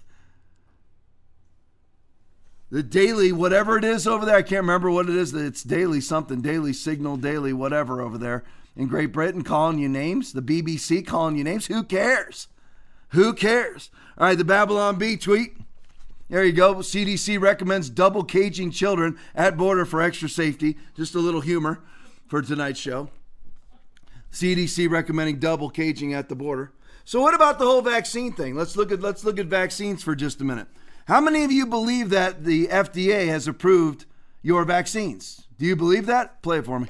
[2.70, 4.36] The daily whatever it is over there.
[4.36, 5.34] I can't remember what it is.
[5.34, 8.43] It's daily something, daily signal, daily whatever over there
[8.76, 10.34] in Great Britain calling you names.
[10.34, 11.68] The BBC calling you names.
[11.68, 12.47] Who cares?
[13.09, 13.89] Who cares?
[14.18, 15.57] All right, the Babylon Bee tweet.
[16.30, 16.76] There you go.
[16.76, 20.78] CDC recommends double caging children at border for extra safety.
[20.95, 21.82] Just a little humor
[22.28, 23.09] for tonight's show.
[24.32, 26.74] CDC recommending double caging at the border.
[27.05, 28.55] So what about the whole vaccine thing?
[28.55, 30.68] Let's look at let's look at vaccines for just a minute.
[31.06, 34.06] How many of you believe that the FDA has approved
[34.41, 35.47] your vaccines?
[35.60, 36.41] Do you believe that?
[36.41, 36.88] Play it for me.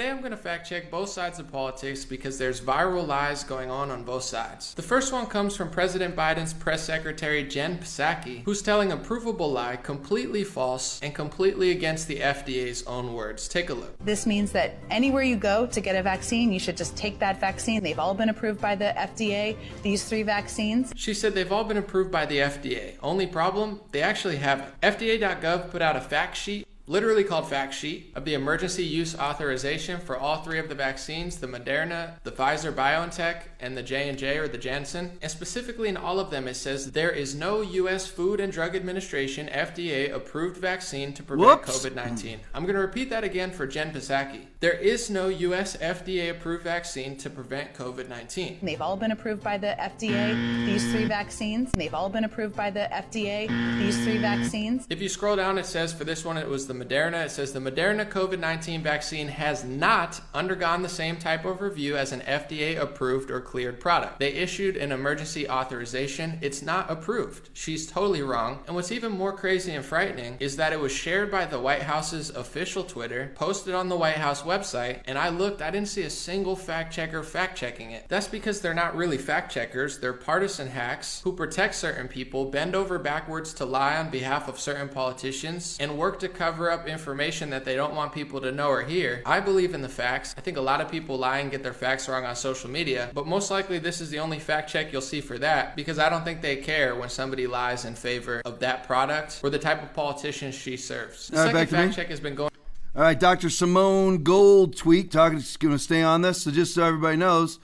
[0.00, 3.70] Today I'm going to fact check both sides of politics because there's viral lies going
[3.70, 4.72] on on both sides.
[4.72, 9.52] The first one comes from President Biden's press secretary Jen Psaki, who's telling a provable
[9.52, 13.46] lie completely false and completely against the FDA's own words.
[13.46, 13.94] Take a look.
[13.98, 17.38] This means that anywhere you go to get a vaccine, you should just take that
[17.38, 17.82] vaccine.
[17.82, 20.94] They've all been approved by the FDA, these three vaccines.
[20.96, 22.94] She said they've all been approved by the FDA.
[23.02, 24.80] Only problem, they actually haven't.
[24.80, 30.00] FDA.gov put out a fact sheet literally called fact sheet of the emergency use authorization
[30.00, 34.48] for all three of the vaccines the moderna the pfizer biontech and the j&j or
[34.48, 38.40] the janssen and specifically in all of them it says there is no u.s food
[38.40, 41.86] and drug administration fda approved vaccine to prevent Whoops.
[41.86, 46.28] covid-19 i'm going to repeat that again for jen psaki there is no u.s fda
[46.32, 51.70] approved vaccine to prevent covid-19 They've all been approved by the FDA, these three vaccines.
[51.72, 54.86] They've all been approved by the FDA, these three vaccines.
[54.90, 57.26] if you scroll down it says for this one it was the Moderna.
[57.26, 61.96] It says the Moderna COVID 19 vaccine has not undergone the same type of review
[61.96, 64.18] as an FDA approved or cleared product.
[64.18, 66.38] They issued an emergency authorization.
[66.40, 67.50] It's not approved.
[67.52, 68.60] She's totally wrong.
[68.66, 71.82] And what's even more crazy and frightening is that it was shared by the White
[71.82, 76.02] House's official Twitter, posted on the White House website, and I looked, I didn't see
[76.02, 78.06] a single fact checker fact checking it.
[78.08, 82.74] That's because they're not really fact checkers, they're partisan hacks who protect certain people, bend
[82.74, 87.50] over backwards to lie on behalf of certain politicians, and work to cover up information
[87.50, 89.22] that they don't want people to know or hear.
[89.26, 90.34] I believe in the facts.
[90.38, 93.10] I think a lot of people lie and get their facts wrong on social media,
[93.14, 96.08] but most likely this is the only fact check you'll see for that because I
[96.08, 99.82] don't think they care when somebody lies in favor of that product or the type
[99.82, 101.28] of politician she serves.
[101.28, 102.50] The All second fact check has been going.
[102.94, 103.50] All right, Dr.
[103.50, 106.42] Simone Gold tweet talking going to stay on this.
[106.42, 107.60] So just so everybody knows,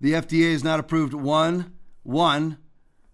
[0.00, 2.58] the FDA has not approved one one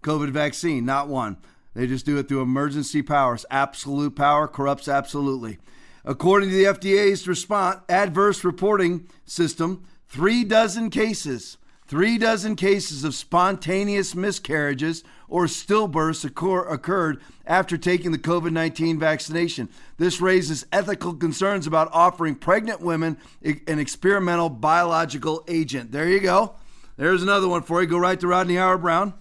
[0.03, 1.37] COVID vaccine, not one.
[1.73, 3.45] They just do it through emergency powers.
[3.49, 5.57] Absolute power corrupts absolutely.
[6.03, 11.57] According to the FDA's response adverse reporting system, three dozen cases,
[11.87, 18.99] three dozen cases of spontaneous miscarriages or stillbirths occur, occurred after taking the COVID 19
[18.99, 19.69] vaccination.
[19.97, 25.91] This raises ethical concerns about offering pregnant women an experimental biological agent.
[25.91, 26.55] There you go.
[26.97, 27.87] There's another one for you.
[27.87, 29.13] Go right to Rodney Howard-Browne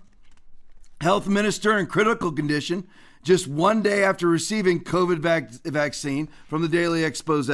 [1.00, 2.86] health minister in critical condition
[3.22, 7.50] just one day after receiving COVID vac- vaccine from the Daily Expose.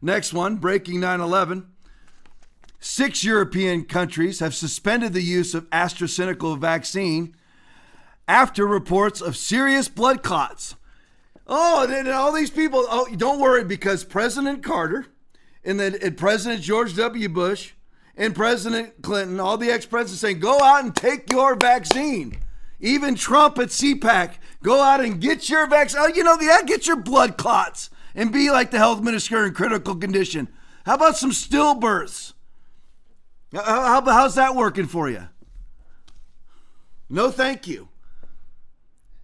[0.00, 1.66] Next one, breaking 9 11.
[2.80, 7.34] Six European countries have suspended the use of AstraZeneca vaccine
[8.28, 10.76] after reports of serious blood clots.
[11.46, 15.06] Oh, and all these people, oh, don't worry because President Carter
[15.64, 17.28] and then and President George W.
[17.28, 17.72] Bush
[18.16, 22.38] and President Clinton, all the ex presidents saying, go out and take your vaccine.
[22.80, 26.00] Even Trump at CPAC, go out and get your vaccine.
[26.02, 29.54] Oh, you know, yeah, get your blood clots and be like the health minister in
[29.54, 30.48] critical condition.
[30.86, 32.34] How about some stillbirths?
[33.54, 35.28] Uh, uh, how, how, how's that working for you?
[37.10, 37.88] No, thank you.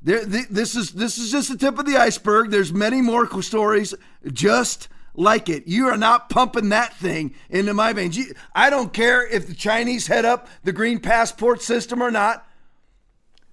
[0.02, 2.50] There, this is this is just the tip of the iceberg.
[2.50, 3.94] There's many more stories
[4.32, 5.66] just like it.
[5.66, 8.18] You are not pumping that thing into my veins.
[8.54, 12.46] I don't care if the Chinese head up the green passport system or not.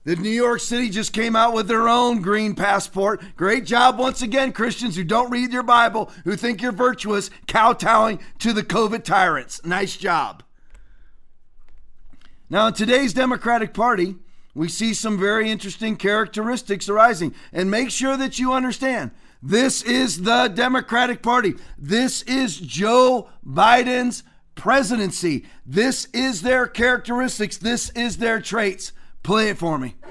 [0.03, 3.21] The New York City just came out with their own green passport.
[3.35, 8.19] Great job once again, Christians who don't read your Bible, who think you're virtuous, kowtowing
[8.39, 9.63] to the COVID tyrants.
[9.63, 10.43] Nice job.
[12.49, 14.15] Now, in today's Democratic Party,
[14.55, 17.35] we see some very interesting characteristics arising.
[17.53, 21.53] And make sure that you understand this is the Democratic Party.
[21.77, 24.23] This is Joe Biden's
[24.55, 25.45] presidency.
[25.65, 27.57] This is their characteristics.
[27.57, 28.91] This is their traits.
[29.23, 29.95] Play it for me.
[30.01, 30.09] Do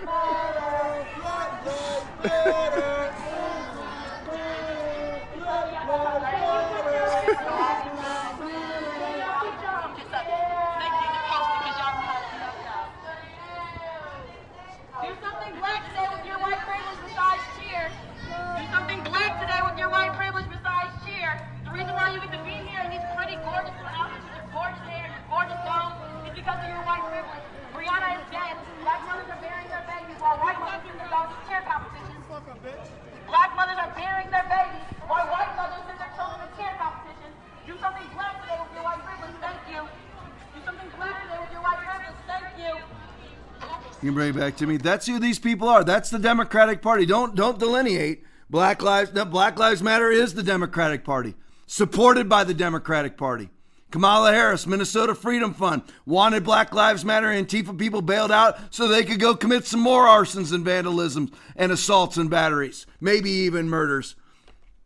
[15.20, 17.90] something black today with your white privilege besides cheer.
[18.30, 21.34] Do something black today with your white privilege besides cheer.
[21.66, 24.46] The reason why you get to be here in these pretty gorgeous outfits with your
[24.54, 25.98] gorgeous hair, your gorgeous dome,
[26.30, 27.42] is because of your white privilege.
[27.74, 28.54] Brianna is dead.
[28.84, 32.24] Black mothers are burying their babies while white mothers are going to cheer competitions.
[33.28, 37.34] Black mothers are burying their babies while white mothers send their children to cheer competitions.
[37.64, 39.36] Do something black today with your white privilege.
[39.40, 39.80] Thank you.
[39.86, 42.20] Do something black today with your white privilege.
[42.26, 42.74] Thank you.
[44.30, 44.76] It back to me.
[44.76, 45.82] That's who these people are.
[45.82, 47.04] That's the Democratic Party.
[47.04, 48.22] Don't don't delineate.
[48.48, 51.34] Black lives no, Black Lives Matter is the Democratic Party,
[51.66, 53.50] supported by the Democratic Party.
[53.90, 58.86] Kamala Harris, Minnesota Freedom Fund, wanted Black Lives Matter and Antifa people bailed out so
[58.86, 63.68] they could go commit some more arsons and vandalisms and assaults and batteries, maybe even
[63.68, 64.14] murders.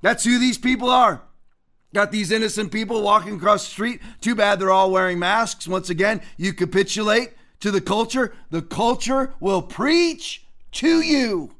[0.01, 1.20] That's who these people are.
[1.92, 4.01] Got these innocent people walking across the street.
[4.22, 5.68] Too bad they're all wearing masks.
[5.68, 7.34] Once again, you capitulate
[7.65, 8.35] to the culture.
[8.51, 11.55] The culture will preach to you.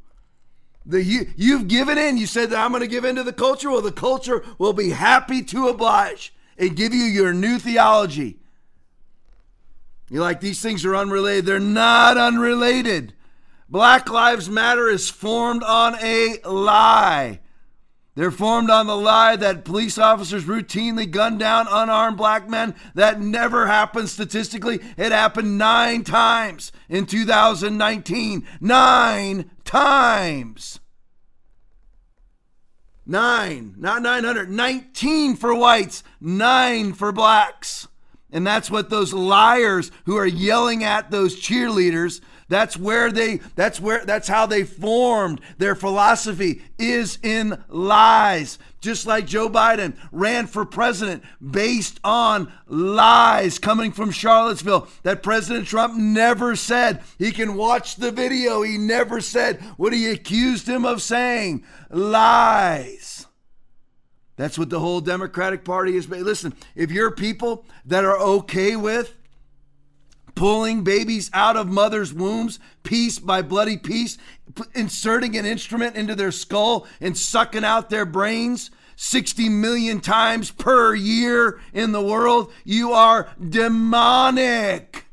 [0.85, 2.19] The you you've given in.
[2.19, 3.71] You said that I'm going to give in to the culture.
[3.71, 8.37] Well, the culture will be happy to oblige and give you your new theology.
[10.11, 11.47] You're like these things are unrelated.
[11.47, 13.15] They're not unrelated.
[13.71, 17.41] Black Lives Matter is formed on a lie.
[18.17, 22.77] They're formed on the lie that police officers routinely gun down unarmed black men.
[22.95, 24.79] That never happened statistically.
[24.97, 28.47] It happened nine times in 2019.
[28.61, 30.79] Nine times.
[33.07, 34.49] Nine, not 900.
[34.49, 37.89] 19 for whites, nine for blacks.
[38.31, 42.21] And that's what those liars who are yelling at those cheerleaders,
[42.55, 48.61] that's where they that's where that's how they formed their philosophy is in lies.
[48.81, 55.67] Just like Joe Biden ran for president based on lies coming from Charlottesville that President
[55.67, 57.03] Trump never said.
[57.19, 58.63] He can watch the video.
[58.63, 61.65] He never said what he accused him of saying.
[61.91, 63.27] Lies.
[64.37, 66.09] That's what the whole Democratic Party is.
[66.09, 69.13] Listen, if you're people that are okay with
[70.35, 74.19] pulling babies out of mothers' wombs piece by bloody piece,
[74.55, 80.51] p- inserting an instrument into their skull and sucking out their brains 60 million times
[80.51, 85.07] per year in the world, you are demonic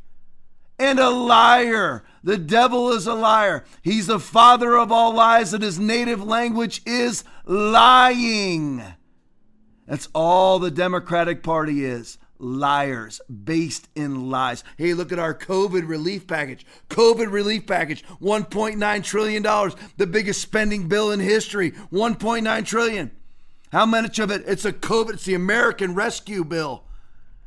[0.78, 2.03] and a liar.
[2.24, 3.65] The devil is a liar.
[3.82, 8.84] He's the father of all lies, and his native language is lying.
[9.88, 14.64] That's all the Democratic Party is liars based in lies.
[14.78, 16.66] Hey, look at our COVID relief package.
[16.89, 21.72] COVID relief package, 1.9 trillion dollars, the biggest spending bill in history.
[21.72, 23.12] 1.9 trillion.
[23.72, 24.44] How much of it?
[24.46, 26.84] It's a COVID, it's the American Rescue Bill.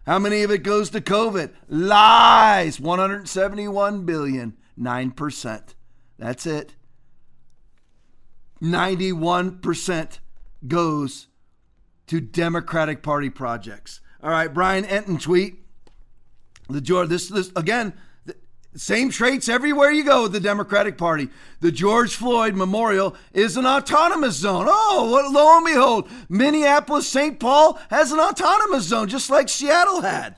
[0.06, 1.50] How many of it goes to COVID?
[1.68, 2.80] Lies.
[2.80, 5.62] 171 billion, 9%.
[6.18, 6.74] That's it.
[8.62, 10.18] 91%
[10.66, 11.26] goes
[12.06, 14.00] to Democratic Party projects.
[14.24, 15.56] All right, Brian Entin tweet.
[16.70, 17.92] The George, this, this again,
[18.74, 21.28] same traits everywhere you go with the Democratic Party.
[21.60, 24.64] The George Floyd Memorial is an autonomous zone.
[24.66, 27.38] Oh, what, lo and behold, Minneapolis St.
[27.38, 30.36] Paul has an autonomous zone, just like Seattle had,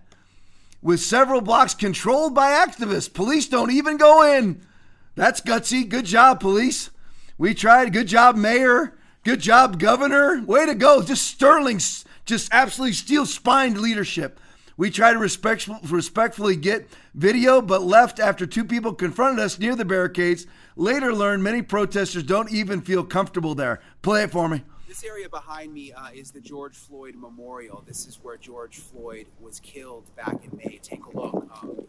[0.82, 3.12] with several blocks controlled by activists.
[3.12, 4.66] Police don't even go in.
[5.14, 5.88] That's gutsy.
[5.88, 6.90] Good job, police.
[7.38, 7.92] We tried.
[7.92, 8.98] Good job, mayor.
[9.22, 10.42] Good job, governor.
[10.44, 11.02] Way to go.
[11.02, 11.78] Just sterling,
[12.26, 14.40] just absolutely steel spined leadership.
[14.76, 19.74] We tried to respect, respectfully get video, but left after two people confronted us near
[19.74, 20.46] the barricades.
[20.74, 23.80] Later learned many protesters don't even feel comfortable there.
[24.02, 24.64] Play it for me.
[24.86, 27.82] This area behind me uh, is the George Floyd Memorial.
[27.86, 30.78] This is where George Floyd was killed back in May.
[30.82, 31.48] Take a look.
[31.62, 31.86] Um,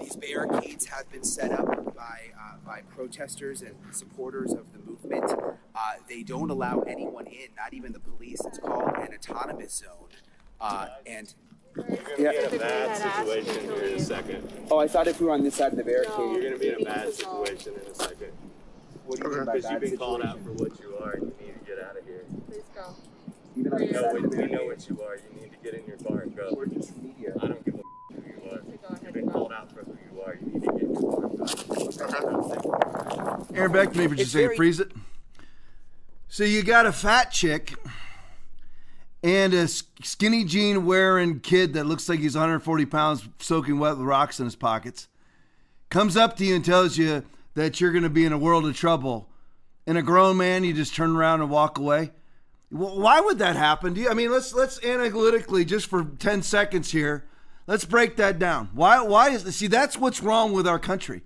[0.00, 5.32] these barricades have been set up by uh, by protesters and supporters of the movement.
[5.74, 8.40] Uh, they don't allow anyone in, not even the police.
[8.44, 10.08] It's called an autonomous zone.
[10.60, 11.34] Uh, and
[11.76, 14.48] You're gonna be in a bad situation here in a second.
[14.70, 16.68] oh, I thought if we were on this side of the barricade, You're gonna be
[16.68, 18.32] in a bad situation in a second.
[19.06, 21.22] What do you mean by Because you've been called out for what you are, and
[21.40, 22.24] you need to get out of here.
[22.48, 22.94] Please go.
[23.56, 25.16] Even on We this know, side what, of the we know what you are.
[25.16, 26.54] You need to get in your car and go.
[26.56, 27.34] We're just media.
[27.42, 27.78] I don't give a
[28.14, 28.60] who you are.
[29.04, 30.36] You've been called out for who you are.
[30.36, 31.38] You need to get in your car and
[33.50, 33.54] go.
[33.54, 34.46] Aaron, back to me for just a It's second.
[34.46, 34.92] very- Freeze it.
[36.28, 37.74] So you got a fat chick
[39.22, 44.06] and a skinny jean wearing kid that looks like he's 140 pounds, soaking wet with
[44.06, 45.08] rocks in his pockets,
[45.90, 47.24] comes up to you and tells you
[47.54, 49.28] that you're going to be in a world of trouble.
[49.86, 52.10] And a grown man, you just turn around and walk away.
[52.70, 53.92] Wh- Why would that happen?
[53.94, 57.24] Do you, I mean, let's let's analytically just for 10 seconds here.
[57.66, 58.70] Let's break that down.
[58.74, 61.22] Why why is see that's what's wrong with our country.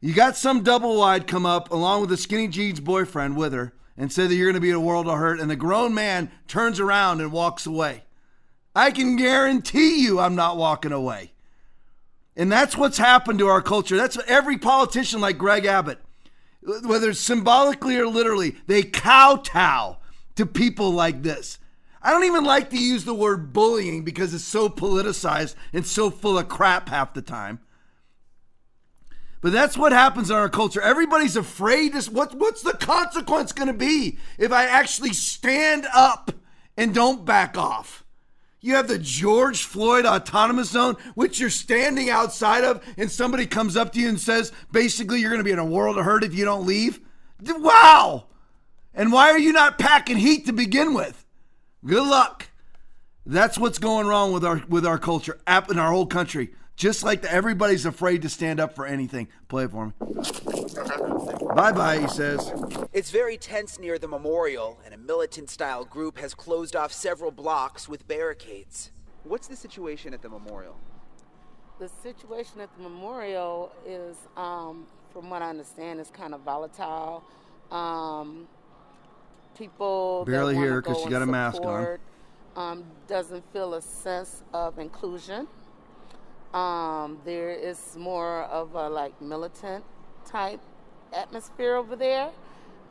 [0.00, 3.72] You got some double wide come up along with a skinny jeans boyfriend with her
[3.96, 5.92] and say that you're going to be in a world of hurt, and the grown
[5.92, 8.04] man turns around and walks away.
[8.76, 11.32] I can guarantee you I'm not walking away.
[12.36, 13.96] And that's what's happened to our culture.
[13.96, 15.98] That's every politician like Greg Abbott,
[16.62, 19.96] whether it's symbolically or literally, they kowtow
[20.36, 21.57] to people like this.
[22.02, 26.10] I don't even like to use the word bullying because it's so politicized and so
[26.10, 27.60] full of crap half the time.
[29.40, 30.80] But that's what happens in our culture.
[30.80, 31.92] Everybody's afraid.
[31.92, 36.32] This, what, what's the consequence going to be if I actually stand up
[36.76, 38.04] and don't back off?
[38.60, 43.76] You have the George Floyd Autonomous Zone, which you're standing outside of, and somebody comes
[43.76, 46.24] up to you and says, basically, you're going to be in a world of hurt
[46.24, 47.00] if you don't leave.
[47.40, 48.26] Wow!
[48.92, 51.24] And why are you not packing heat to begin with?
[51.88, 52.50] Good luck.
[53.24, 56.50] That's what's going wrong with our with our culture, app in our whole country.
[56.76, 59.28] Just like the, everybody's afraid to stand up for anything.
[59.48, 59.92] Play it for me.
[61.54, 62.52] Bye bye, he says.
[62.92, 67.30] It's very tense near the memorial, and a militant style group has closed off several
[67.30, 68.90] blocks with barricades.
[69.24, 70.76] What's the situation at the memorial?
[71.78, 77.24] The situation at the memorial is, um, from what I understand, is kind of volatile.
[77.70, 78.46] Um,
[79.58, 81.98] people Barely wanna hear her 'cause go she got a mask on.
[82.56, 85.48] Um, doesn't feel a sense of inclusion.
[86.54, 89.84] Um, there is more of a like militant
[90.24, 90.60] type
[91.12, 92.30] atmosphere over there,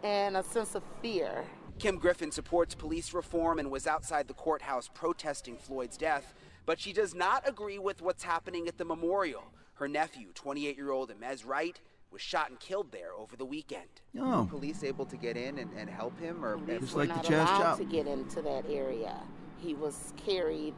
[0.04, 1.46] and a sense of fear.
[1.80, 6.34] Kim Griffin supports police reform and was outside the courthouse protesting Floyd's death.
[6.66, 9.54] but she does not agree with what's happening at the memorial.
[9.76, 11.80] Her nephew, 28 year old Imez Wright,
[12.12, 13.90] was shot and killed there over the weekend.
[14.20, 14.48] Oh.
[14.50, 17.26] Police able to get in and, and help him, or Police Just like the not
[17.26, 17.78] Chaz allowed Chop.
[17.78, 19.16] to get into that area.
[19.60, 20.76] He was carried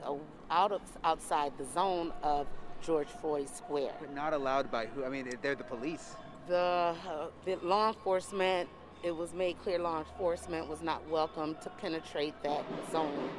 [0.50, 2.48] out of outside the zone of
[2.82, 3.94] George Floyd Square.
[4.00, 5.04] But not allowed by who?
[5.04, 6.16] I mean, they're the police.
[6.48, 8.70] The, uh, the law enforcement,
[9.04, 13.30] it was made clear law enforcement was not welcome to penetrate that zone,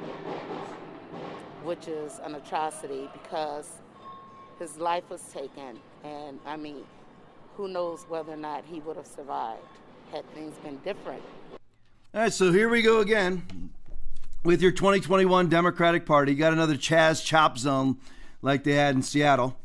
[1.63, 3.67] which is an atrocity because
[4.59, 5.79] his life was taken.
[6.03, 6.83] And I mean,
[7.55, 9.61] who knows whether or not he would have survived
[10.11, 11.21] had things been different.
[12.13, 13.71] All right, so here we go again
[14.43, 16.33] with your 2021 Democratic Party.
[16.33, 17.97] You got another Chaz Chop Zone
[18.41, 19.57] like they had in Seattle.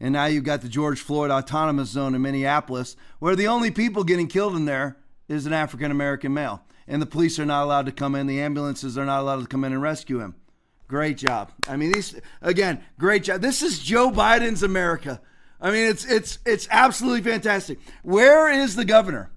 [0.00, 4.04] And now you've got the George Floyd Autonomous Zone in Minneapolis, where the only people
[4.04, 4.96] getting killed in there
[5.28, 6.62] is an African American male.
[6.86, 9.46] And the police are not allowed to come in, the ambulances are not allowed to
[9.46, 10.34] come in and rescue him.
[10.88, 11.50] Great job.
[11.66, 13.40] I mean, these again, great job.
[13.40, 15.20] This is Joe Biden's America.
[15.64, 17.78] I mean, it's it's it's absolutely fantastic.
[18.02, 19.30] Where is the governor?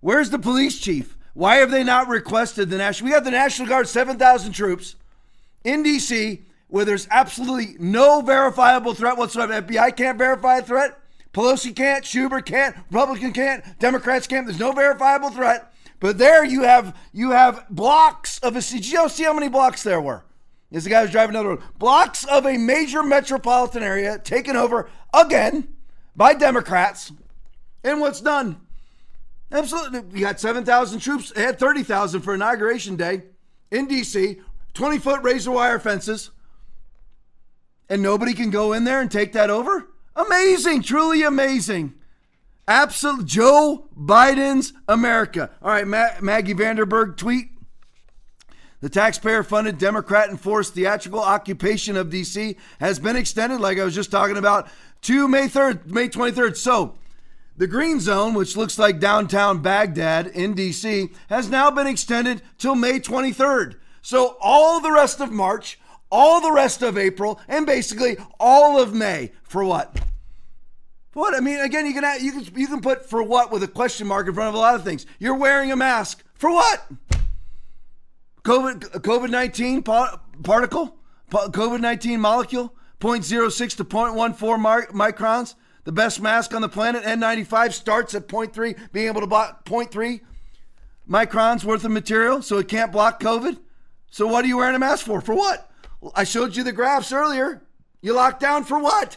[0.00, 1.18] Where's the police chief?
[1.34, 3.08] Why have they not requested the national?
[3.08, 4.96] We have the National Guard, seven thousand troops
[5.62, 6.46] in D.C.
[6.68, 9.60] where there's absolutely no verifiable threat whatsoever.
[9.60, 10.98] FBI can't verify a threat.
[11.34, 12.06] Pelosi can't.
[12.06, 12.74] Schumer can't.
[12.88, 13.62] Republican can't.
[13.78, 14.46] Democrats can't.
[14.46, 15.74] There's no verifiable threat.
[16.00, 18.62] But there you have you have blocks of a.
[18.62, 20.24] Did you see how many blocks there were?
[20.70, 21.62] Is the guy who's driving down the road.
[21.78, 25.68] Blocks of a major metropolitan area taken over again
[26.14, 27.12] by Democrats.
[27.82, 28.60] And what's done?
[29.50, 30.00] Absolutely.
[30.00, 31.32] We got 7,000 troops.
[31.32, 33.22] They had 30,000 for Inauguration Day
[33.70, 34.40] in D.C.,
[34.74, 36.30] 20 foot razor wire fences.
[37.88, 39.88] And nobody can go in there and take that over?
[40.14, 40.82] Amazing.
[40.82, 41.94] Truly amazing.
[42.68, 45.50] Absolute Joe Biden's America.
[45.60, 47.48] All right, Ma- Maggie VandenBerghe tweet.
[48.80, 52.56] The taxpayer funded Democrat enforced theatrical occupation of D.C.
[52.78, 54.68] has been extended, like I was just talking about,
[55.02, 56.56] to May 3rd, May 23rd.
[56.56, 56.94] So,
[57.58, 62.74] the green zone, which looks like downtown Baghdad in D.C., has now been extended till
[62.74, 63.76] May 23rd.
[64.00, 65.78] So, all the rest of March,
[66.10, 69.32] all the rest of April, and basically all of May.
[69.42, 69.94] For what?
[71.10, 71.34] For what?
[71.34, 74.06] I mean, again, you can, you can you can put for what with a question
[74.06, 75.04] mark in front of a lot of things.
[75.18, 76.88] You're wearing a mask for what?
[78.44, 80.96] COVID COVID nineteen particle,
[81.30, 85.54] COVID nineteen molecule, 0.06 to 0.14 microns.
[85.84, 90.20] The best mask on the planet, N95, starts at 0.3, being able to block 0.3
[91.08, 93.58] microns worth of material, so it can't block COVID.
[94.10, 95.20] So what are you wearing a mask for?
[95.20, 95.70] For what?
[96.14, 97.62] I showed you the graphs earlier.
[98.02, 99.16] You locked down for what?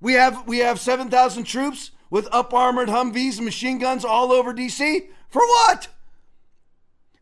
[0.00, 4.54] We have we have 7,000 troops with up armored Humvees and machine guns all over
[4.54, 5.08] DC.
[5.28, 5.88] For what?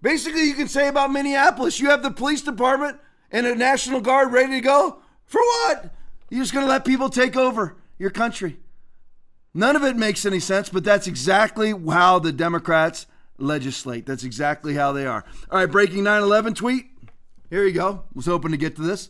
[0.04, 2.98] Basically, you can say about Minneapolis, you have the police department
[3.30, 4.98] and a National Guard ready to go.
[5.24, 5.94] For what?
[6.28, 8.58] You're just going to let people take over your country.
[9.54, 13.06] None of it makes any sense, but that's exactly how the Democrats
[13.38, 14.04] legislate.
[14.04, 15.24] That's exactly how they are.
[15.50, 16.84] All right, breaking 9 11 tweet.
[17.48, 18.04] Here you go.
[18.12, 19.08] Was hoping to get to this.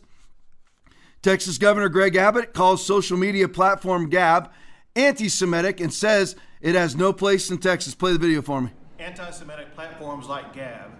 [1.21, 4.49] Texas Governor Greg Abbott calls social media platform Gab
[4.95, 7.95] anti Semitic and says it has no place in Texas.
[7.95, 8.71] Play the video for me.
[8.99, 10.91] Anti Semitic platforms like Gab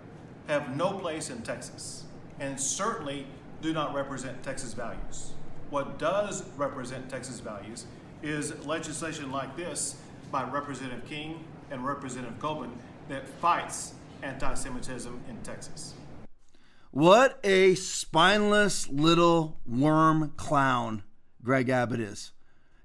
[0.47, 2.03] have no place in Texas
[2.39, 3.25] and certainly
[3.61, 5.31] do not represent Texas values.
[5.69, 7.85] What does represent Texas values
[8.21, 9.97] is legislation like this
[10.31, 12.71] by Representative King and Representative Coburn
[13.07, 15.93] that fights anti Semitism in Texas.
[16.91, 21.03] What a spineless little worm clown
[21.43, 22.31] Greg Abbott is.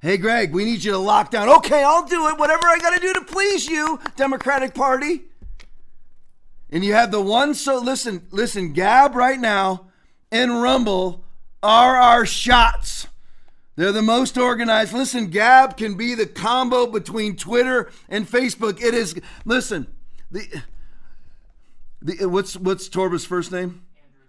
[0.03, 1.49] Hey, Greg, we need you to lock down.
[1.49, 2.39] Okay, I'll do it.
[2.39, 5.25] Whatever I got to do to please you, Democratic Party.
[6.71, 9.89] And you have the one, so listen, listen, Gab right now
[10.33, 11.25] and Rumble
[11.63, 13.09] are our shots.
[13.77, 14.93] They're the most organized.
[14.95, 18.83] Listen, Gab can be the combo between Twitter and Facebook.
[18.83, 19.87] It is, listen,
[20.31, 20.63] the,
[22.01, 23.83] the what's what's Torba's first name?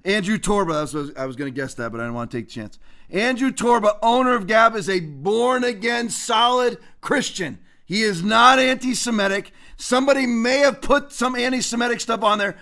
[0.03, 0.75] Andrew Torba.
[0.75, 2.53] I was, I was going to guess that, but I didn't want to take the
[2.53, 2.79] chance.
[3.11, 7.59] Andrew Torba, owner of Gab, is a born again, solid Christian.
[7.85, 9.51] He is not anti Semitic.
[9.75, 12.57] Somebody may have put some anti Semitic stuff on there.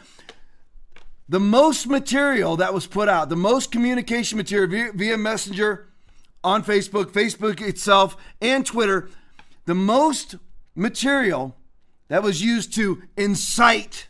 [1.27, 5.87] The most material that was put out, the most communication material via, Messenger
[6.43, 9.09] on Facebook, Facebook itself, and Twitter,
[9.65, 10.35] the most
[10.73, 11.55] material
[12.07, 14.07] that was used to incite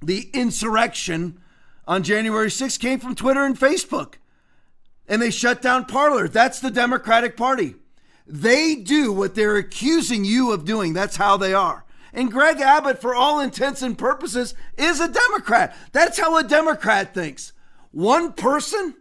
[0.00, 1.38] the insurrection
[1.86, 4.14] on January 6th came from Twitter and Facebook.
[5.08, 6.28] And they shut down Parler.
[6.28, 7.76] That's the Democratic Party.
[8.26, 10.94] They do what they're accusing you of doing.
[10.94, 11.84] That's how they are.
[12.12, 15.76] And Greg Abbott, for all intents and purposes, is a Democrat.
[15.92, 17.52] That's how a Democrat thinks.
[17.90, 18.94] One person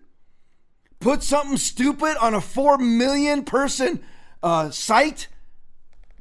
[0.99, 4.03] put something stupid on a 4 million person
[4.41, 5.27] uh, site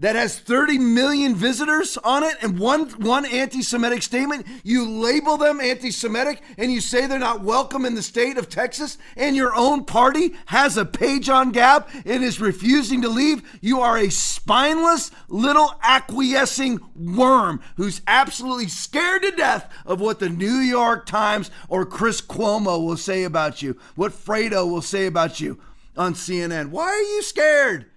[0.03, 5.61] that has 30 million visitors on it and one one anti-Semitic statement, you label them
[5.61, 9.85] anti-Semitic and you say they're not welcome in the state of Texas, and your own
[9.85, 15.13] party has a page on Gab and is refusing to leave, you are a spineless
[15.29, 21.87] little acquiescing worm who's absolutely scared to death of what the New York Times or
[21.87, 25.61] Chris Cuomo will say about you, what Fredo will say about you
[25.97, 26.71] on CNN.
[26.71, 27.92] Why are you scared?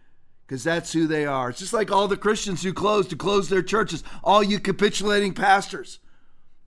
[0.46, 1.50] Because that's who they are.
[1.50, 5.34] It's just like all the Christians who closed, to close their churches, all you capitulating
[5.34, 6.00] pastors.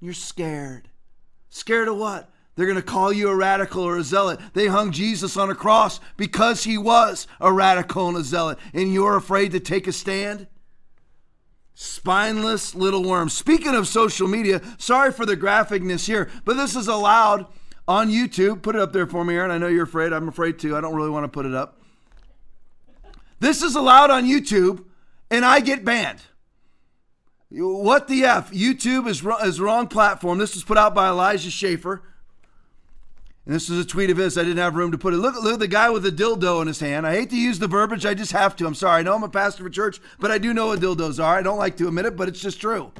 [0.01, 0.89] You're scared.
[1.49, 2.31] Scared of what?
[2.57, 4.41] They're going to call you a radical or a zealot.
[4.53, 8.93] They hung Jesus on a cross because he was a radical and a zealot, and
[8.93, 10.49] you're afraid to take a stand?
[11.75, 13.29] Spineless little worm.
[13.29, 17.47] Speaking of social media, sorry for the graphicness here, but this is allowed
[17.87, 18.63] on YouTube.
[18.63, 19.53] Put it up there for me, Aaron.
[19.53, 20.13] I know you're afraid.
[20.13, 20.77] I'm afraid too.
[20.77, 21.78] I don't really want to put it up.
[23.41, 24.85] This is allowed on YouTube,
[25.31, 26.21] and I get banned.
[27.51, 28.51] What the F?
[28.51, 30.39] YouTube is, is wrong platform.
[30.39, 32.03] This was put out by Elijah Schaffer.
[33.47, 34.37] And this is a tweet of his.
[34.37, 35.17] I didn't have room to put it.
[35.17, 37.07] Look, look at the guy with the dildo in his hand.
[37.07, 38.05] I hate to use the verbiage.
[38.05, 38.67] I just have to.
[38.67, 39.01] I'm sorry.
[39.01, 41.39] I know I'm a pastor of a church, but I do know what dildos are.
[41.39, 42.93] I don't like to admit it, but it's just true.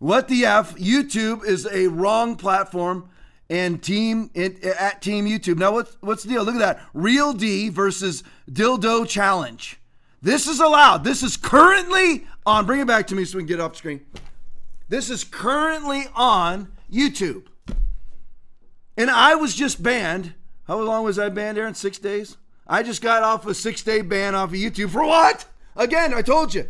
[0.00, 0.74] What the F?
[0.74, 3.08] YouTube is a wrong platform
[3.50, 5.58] and team at Team YouTube.
[5.58, 6.44] Now, what's what's the deal?
[6.44, 6.80] Look at that.
[6.92, 9.78] Real D versus Dildo Challenge.
[10.22, 11.04] This is allowed.
[11.04, 12.66] This is currently on.
[12.66, 14.00] Bring it back to me so we can get off screen.
[14.88, 17.44] This is currently on YouTube.
[18.96, 20.34] And I was just banned.
[20.66, 21.74] How long was I banned, Aaron?
[21.74, 22.36] Six days?
[22.66, 24.90] I just got off a six day ban off of YouTube.
[24.90, 25.46] For what?
[25.76, 26.68] Again, I told you.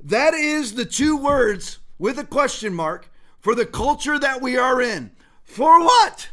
[0.00, 3.10] That is the two words with a question mark
[3.40, 5.10] for the culture that we are in.
[5.54, 6.30] For what?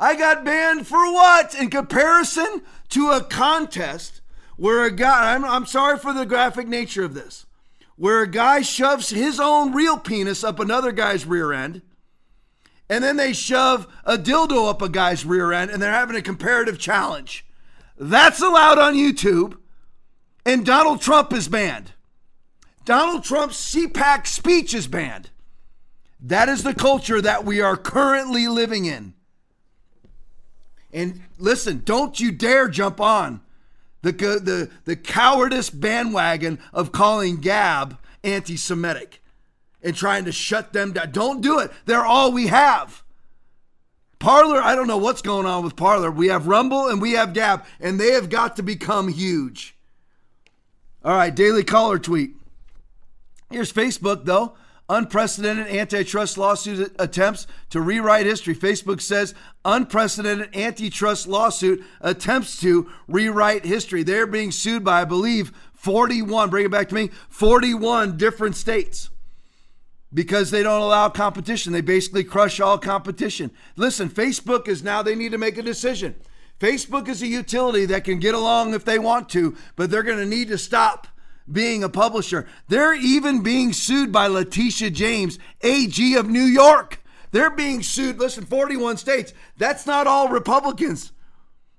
[0.00, 1.54] I got banned for what?
[1.54, 4.20] In comparison to a contest
[4.56, 7.46] where a guy, I'm, I'm sorry for the graphic nature of this,
[7.94, 11.82] where a guy shoves his own real penis up another guy's rear end,
[12.90, 16.20] and then they shove a dildo up a guy's rear end, and they're having a
[16.20, 17.46] comparative challenge.
[17.96, 19.56] That's allowed on YouTube,
[20.44, 21.92] and Donald Trump is banned.
[22.84, 25.30] Donald Trump's CPAC speech is banned.
[26.20, 29.14] That is the culture that we are currently living in.
[30.92, 33.40] And listen, don't you dare jump on
[34.02, 39.22] the, the, the cowardice bandwagon of calling Gab anti Semitic
[39.82, 41.12] and trying to shut them down.
[41.12, 41.70] Don't do it.
[41.86, 43.02] They're all we have.
[44.18, 46.10] Parler, I don't know what's going on with Parler.
[46.10, 49.76] We have Rumble and we have Gab, and they have got to become huge.
[51.04, 52.32] All right, Daily Caller tweet.
[53.50, 54.54] Here's Facebook, though.
[54.90, 58.54] Unprecedented antitrust lawsuit attempts to rewrite history.
[58.54, 59.34] Facebook says
[59.64, 64.02] unprecedented antitrust lawsuit attempts to rewrite history.
[64.02, 69.10] They're being sued by, I believe, 41, bring it back to me, 41 different states
[70.12, 71.72] because they don't allow competition.
[71.72, 73.50] They basically crush all competition.
[73.76, 76.14] Listen, Facebook is now, they need to make a decision.
[76.58, 80.18] Facebook is a utility that can get along if they want to, but they're going
[80.18, 81.06] to need to stop
[81.50, 82.46] being a publisher.
[82.68, 87.02] They're even being sued by Letitia James, AG of New York.
[87.30, 89.34] They're being sued, listen, 41 states.
[89.56, 91.12] That's not all Republicans.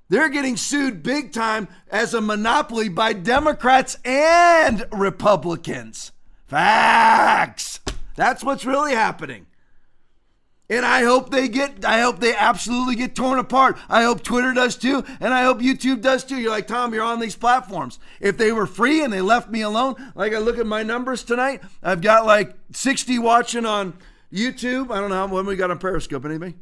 [0.10, 6.12] They're getting sued big time as a monopoly by Democrats and Republicans.
[6.48, 7.80] Facts.
[8.16, 9.46] That's what's really happening.
[10.72, 13.78] And I hope they get, I hope they absolutely get torn apart.
[13.90, 16.40] I hope Twitter does too, and I hope YouTube does too.
[16.40, 17.98] You're like, Tom, you're on these platforms.
[18.20, 21.24] If they were free and they left me alone, like I look at my numbers
[21.24, 23.98] tonight, I've got like 60 watching on
[24.32, 24.92] YouTube.
[24.92, 26.24] I don't know when we got on Periscope.
[26.24, 26.54] Anybody?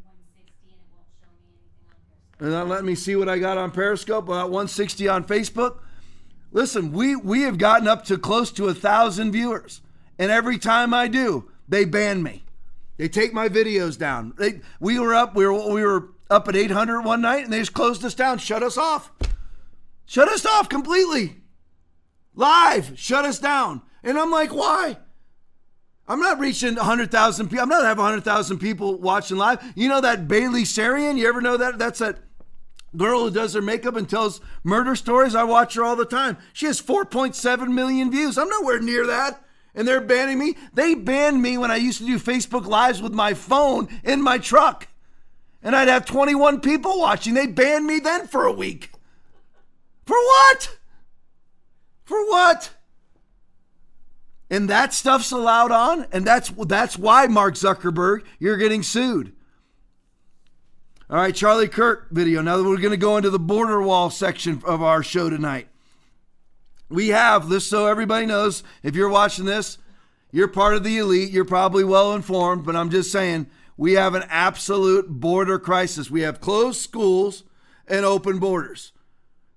[2.39, 4.29] And not me see what I got on Periscope.
[4.29, 5.79] Uh, About 160 on Facebook.
[6.53, 9.81] Listen, we we have gotten up to close to a thousand viewers,
[10.17, 12.45] and every time I do, they ban me.
[12.97, 14.33] They take my videos down.
[14.37, 15.35] They, we were up.
[15.35, 18.39] We were we were up at 800 one night, and they just closed us down,
[18.39, 19.11] shut us off,
[20.05, 21.37] shut us off completely.
[22.33, 23.81] Live, shut us down.
[24.03, 24.97] And I'm like, why?
[26.07, 27.63] I'm not reaching 100,000 people.
[27.63, 29.61] I'm not having 100,000 people watching live.
[29.75, 31.17] You know that Bailey Sarian?
[31.17, 31.79] You ever know that?
[31.79, 32.19] That's that
[32.95, 35.35] girl who does her makeup and tells murder stories.
[35.35, 36.37] I watch her all the time.
[36.53, 38.37] She has 4.7 million views.
[38.37, 39.43] I'm nowhere near that
[39.77, 40.57] and they're banning me.
[40.73, 44.39] They banned me when I used to do Facebook Lives with my phone in my
[44.39, 44.87] truck.
[45.61, 47.35] And I'd have 21 people watching.
[47.35, 48.91] They banned me then for a week.
[50.05, 50.77] For what?
[52.03, 52.71] For what?
[54.49, 59.33] And that stuff's allowed on, and that's that's why Mark Zuckerberg, you're getting sued.
[61.09, 62.41] All right, Charlie Kirk video.
[62.41, 65.67] Now we're going to go into the border wall section of our show tonight.
[66.89, 68.63] We have this, so everybody knows.
[68.83, 69.77] If you're watching this,
[70.31, 71.31] you're part of the elite.
[71.31, 76.09] You're probably well informed, but I'm just saying we have an absolute border crisis.
[76.09, 77.43] We have closed schools
[77.87, 78.93] and open borders,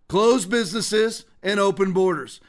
[0.09, 2.41] closed businesses and open borders,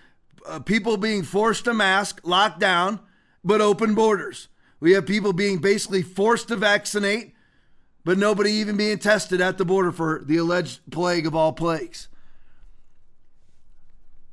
[0.45, 2.99] uh, people being forced to mask, locked down,
[3.43, 4.47] but open borders.
[4.79, 7.33] We have people being basically forced to vaccinate,
[8.03, 12.07] but nobody even being tested at the border for the alleged plague of all plagues.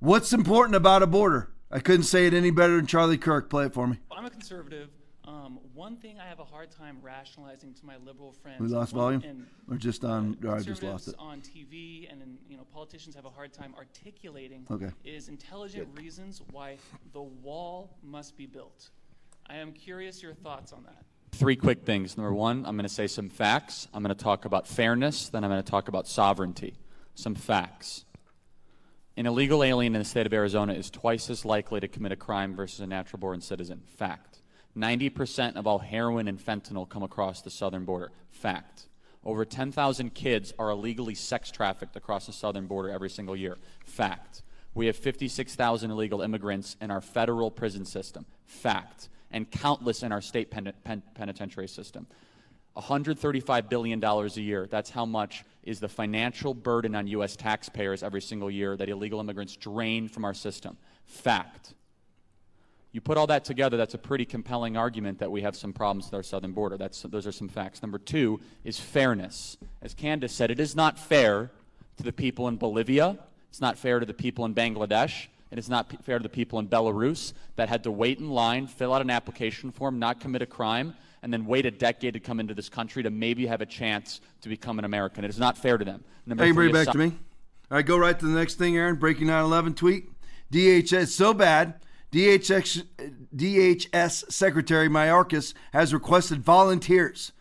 [0.00, 1.50] What's important about a border?
[1.70, 3.50] I couldn't say it any better than Charlie Kirk.
[3.50, 3.98] Play it for me.
[4.10, 4.90] I'm a conservative.
[5.26, 8.60] Um, one thing I have a hard time rationalizing to my liberal friends.
[8.60, 10.38] We lost volume, and or just on?
[10.44, 11.16] Or I just lost it.
[11.18, 14.90] on TV and in, you know politicians have a hard time articulating Okay.
[15.04, 16.78] is intelligent reasons why
[17.12, 18.88] the wall must be built.
[19.46, 21.04] I am curious your thoughts on that.
[21.32, 22.16] Three quick things.
[22.16, 23.88] Number one, I'm going to say some facts.
[23.92, 25.28] I'm going to talk about fairness.
[25.28, 26.78] Then I'm going to talk about sovereignty.
[27.14, 28.04] Some facts.
[29.18, 32.16] An illegal alien in the state of Arizona is twice as likely to commit a
[32.16, 33.82] crime versus a natural born citizen.
[33.96, 34.38] Fact.
[34.76, 38.12] 90% of all heroin and fentanyl come across the southern border.
[38.30, 38.84] Fact.
[39.24, 43.58] Over 10,000 kids are illegally sex trafficked across the southern border every single year.
[43.84, 44.42] Fact.
[44.72, 48.24] We have 56,000 illegal immigrants in our federal prison system.
[48.46, 49.08] Fact.
[49.32, 52.06] And countless in our state pen- pen- penitentiary system.
[52.78, 54.66] $135 billion a year.
[54.70, 57.36] That's how much is the financial burden on U.S.
[57.36, 60.76] taxpayers every single year that illegal immigrants drain from our system.
[61.04, 61.74] Fact.
[62.92, 66.06] You put all that together, that's a pretty compelling argument that we have some problems
[66.06, 66.76] with our southern border.
[66.78, 67.82] That's, those are some facts.
[67.82, 69.58] Number two is fairness.
[69.82, 71.50] As Candace said, it is not fair
[71.98, 73.18] to the people in Bolivia,
[73.50, 76.58] it's not fair to the people in Bangladesh, and it's not fair to the people
[76.58, 80.42] in Belarus that had to wait in line, fill out an application form, not commit
[80.42, 83.60] a crime, and then wait a decade to come into this country to maybe have
[83.60, 85.24] a chance to become an American.
[85.24, 86.04] It is not fair to them.
[86.26, 87.06] Number Hey, bring it back so- to me.
[87.70, 88.96] All right, go right to the next thing, Aaron.
[88.96, 90.08] Breaking 9/11 tweet.
[90.50, 91.74] DHS so bad.
[92.10, 92.82] DHS,
[93.36, 97.32] DHS Secretary Mayorkas has requested volunteers,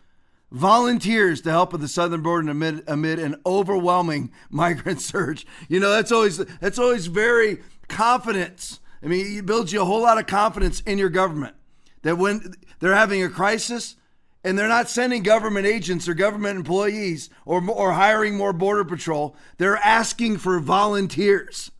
[0.52, 5.46] volunteers to help with the southern border amid, amid an overwhelming migrant surge.
[5.68, 8.80] You know, that's always that's always very confidence.
[9.02, 11.54] I mean, it builds you a whole lot of confidence in your government
[12.02, 13.96] that when they're having a crisis
[14.44, 19.36] and they're not sending government agents or government employees or, or hiring more border patrol,
[19.56, 21.70] they're asking for volunteers.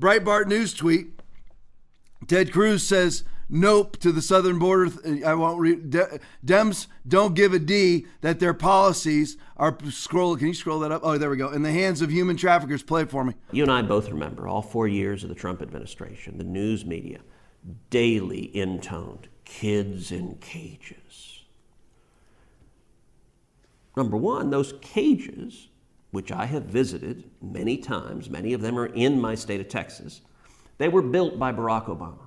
[0.00, 1.20] Breitbart News tweet
[2.26, 4.90] Ted Cruz says nope to the southern border.
[5.26, 5.90] I won't read.
[5.90, 10.36] De- Dems don't give a D that their policies are scroll.
[10.36, 11.02] Can you scroll that up?
[11.04, 11.50] Oh, there we go.
[11.50, 12.82] In the hands of human traffickers.
[12.82, 13.34] Play it for me.
[13.52, 17.20] You and I both remember all four years of the Trump administration, the news media
[17.90, 21.42] daily intoned kids in cages.
[23.96, 25.68] Number one, those cages,
[26.10, 30.22] which I have visited many times, many of them are in my state of Texas,
[30.78, 32.26] they were built by Barack Obama.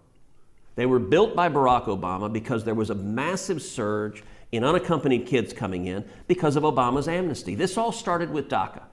[0.76, 5.54] They were built by Barack Obama because there was a massive surge in unaccompanied kids
[5.54, 7.56] coming in because of Obama's amnesty.
[7.56, 8.84] This all started with DACA.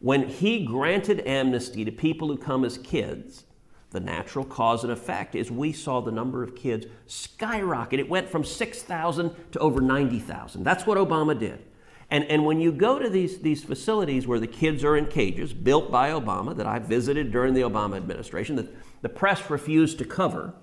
[0.00, 3.44] When he granted amnesty to people who come as kids,
[3.90, 7.98] the natural cause and effect is we saw the number of kids skyrocket.
[7.98, 10.62] It went from 6,000 to over 90,000.
[10.62, 11.64] That's what Obama did.
[12.10, 15.52] And, and when you go to these, these facilities where the kids are in cages,
[15.52, 18.68] built by Obama, that I visited during the Obama administration, that
[19.02, 20.54] the press refused to cover,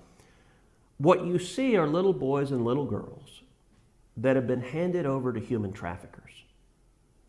[0.98, 3.42] what you see are little boys and little girls
[4.16, 6.32] that have been handed over to human traffickers.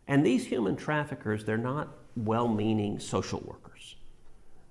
[0.06, 3.96] And these human traffickers, they're not well meaning social workers.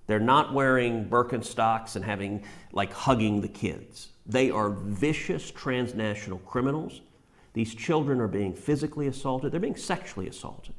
[0.09, 4.09] They're not wearing Birkenstocks and having, like, hugging the kids.
[4.25, 7.01] They are vicious transnational criminals.
[7.53, 10.73] These children are being physically assaulted, they're being sexually assaulted.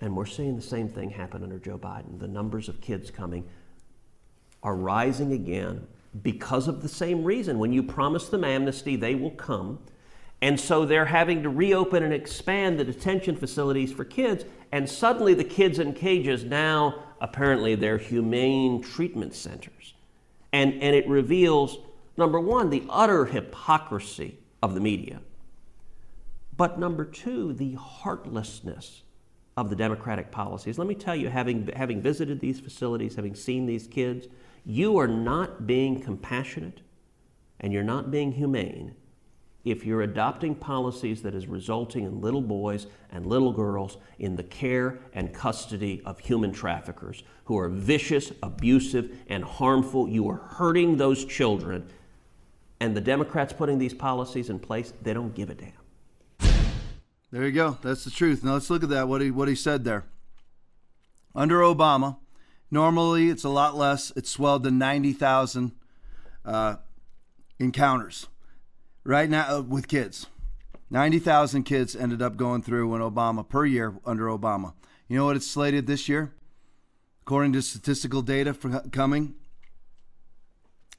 [0.00, 2.18] And we're seeing the same thing happen under Joe Biden.
[2.18, 3.46] The numbers of kids coming
[4.62, 5.86] are rising again
[6.22, 7.58] because of the same reason.
[7.58, 9.78] When you promise them amnesty, they will come.
[10.40, 14.46] And so they're having to reopen and expand the detention facilities for kids.
[14.72, 19.94] And suddenly the kids in cages now, apparently, they're humane treatment centers.
[20.52, 21.78] And, and it reveals,
[22.18, 25.20] number one, the utter hypocrisy of the media.
[26.56, 29.02] But number two, the heartlessness
[29.56, 30.78] of the Democratic policies.
[30.78, 34.28] Let me tell you, having, having visited these facilities, having seen these kids,
[34.66, 36.82] you are not being compassionate
[37.60, 38.94] and you're not being humane
[39.64, 44.42] if you're adopting policies that is resulting in little boys and little girls in the
[44.42, 50.08] care and custody of human traffickers who are vicious, abusive, and harmful.
[50.08, 51.88] You are hurting those children.
[52.80, 55.72] And the Democrats putting these policies in place, they don't give a damn.
[57.30, 57.78] There you go.
[57.82, 58.44] That's the truth.
[58.44, 59.08] Now let's look at that.
[59.08, 60.04] What he what he said there.
[61.34, 62.18] Under Obama,
[62.70, 64.12] normally it's a lot less.
[64.14, 65.72] It swelled to ninety thousand
[66.44, 66.76] uh,
[67.58, 68.28] encounters.
[69.04, 70.28] Right now uh, with kids,
[70.88, 74.72] ninety thousand kids ended up going through when Obama per year under Obama.
[75.08, 76.32] You know what it's slated this year?
[77.22, 79.34] According to statistical data for, coming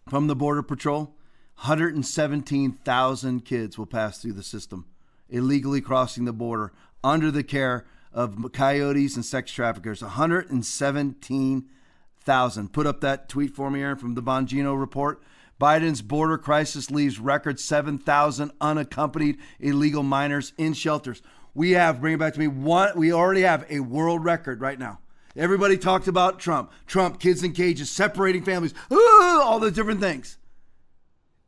[0.07, 1.15] from the Border Patrol,
[1.61, 4.85] 117,000 kids will pass through the system
[5.29, 6.73] illegally crossing the border
[7.03, 10.03] under the care of coyotes and sex traffickers.
[10.03, 12.73] 117,000.
[12.73, 15.21] Put up that tweet for me, Aaron, from the Bongino report.
[15.59, 21.21] Biden's border crisis leaves record 7,000 unaccompanied illegal minors in shelters.
[21.53, 24.77] We have, bring it back to me, one, we already have a world record right
[24.77, 24.99] now.
[25.37, 26.71] Everybody talked about Trump.
[26.87, 30.37] Trump, kids in cages, separating families, all the different things.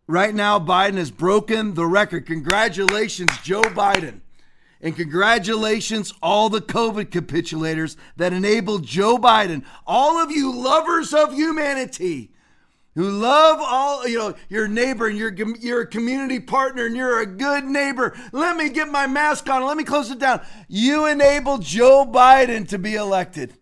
[0.07, 2.25] Right now, Biden has broken the record.
[2.25, 4.21] Congratulations, Joe Biden.
[4.79, 11.33] And congratulations, all the COVID capitulators that enabled Joe Biden, all of you lovers of
[11.33, 12.31] humanity
[12.97, 17.27] who love all, you know, your neighbor and you're a community partner and you're a
[17.27, 18.17] good neighbor.
[18.31, 19.63] Let me get my mask on.
[19.63, 20.41] Let me close it down.
[20.67, 23.53] You enabled Joe Biden to be elected.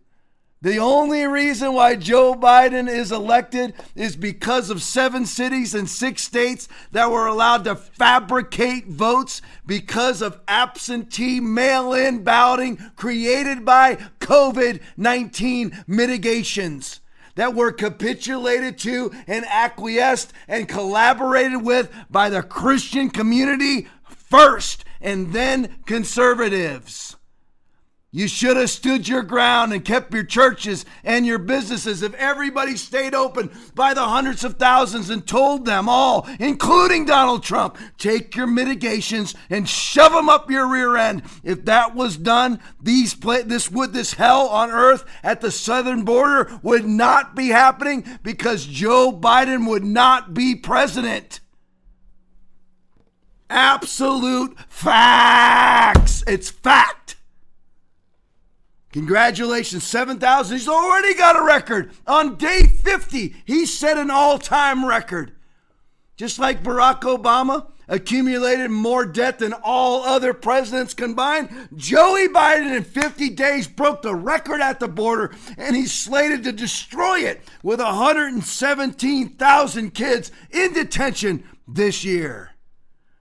[0.62, 6.24] The only reason why Joe Biden is elected is because of seven cities and six
[6.24, 13.96] states that were allowed to fabricate votes because of absentee mail in balloting created by
[14.22, 17.02] COVID 19 mitigations
[17.36, 25.34] that were capitulated to and acquiesced and collaborated with by the Christian community first and
[25.34, 27.16] then conservatives.
[28.16, 32.78] You should have stood your ground and kept your churches and your businesses if everybody
[32.78, 38.34] stayed open by the hundreds of thousands and told them all, including Donald Trump, take
[38.34, 41.24] your mitigations and shove them up your rear end.
[41.44, 46.58] If that was done, these this would this hell on earth at the southern border
[46.64, 51.42] would not be happening because Joe Biden would not be president.
[53.50, 56.24] Absolute facts.
[56.26, 57.15] It's fact.
[58.96, 60.56] Congratulations, 7,000.
[60.56, 61.92] He's already got a record.
[62.08, 65.34] On day 50, he set an all time record.
[66.16, 72.86] Just like Barack Obama accumulated more debt than all other presidents combined, Joey Biden in
[72.86, 77.82] 50 days broke the record at the border and he's slated to destroy it with
[77.82, 82.55] 117,000 kids in detention this year.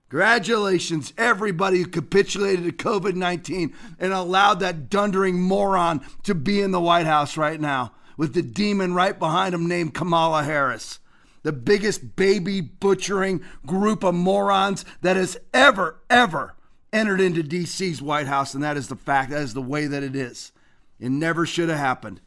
[0.09, 6.71] Congratulations, everybody who capitulated to COVID 19 and allowed that dundering moron to be in
[6.71, 10.99] the White House right now with the demon right behind him named Kamala Harris.
[11.43, 16.55] The biggest baby butchering group of morons that has ever, ever
[16.91, 18.53] entered into DC's White House.
[18.53, 20.51] And that is the fact, that is the way that it is.
[20.99, 22.21] It never should have happened.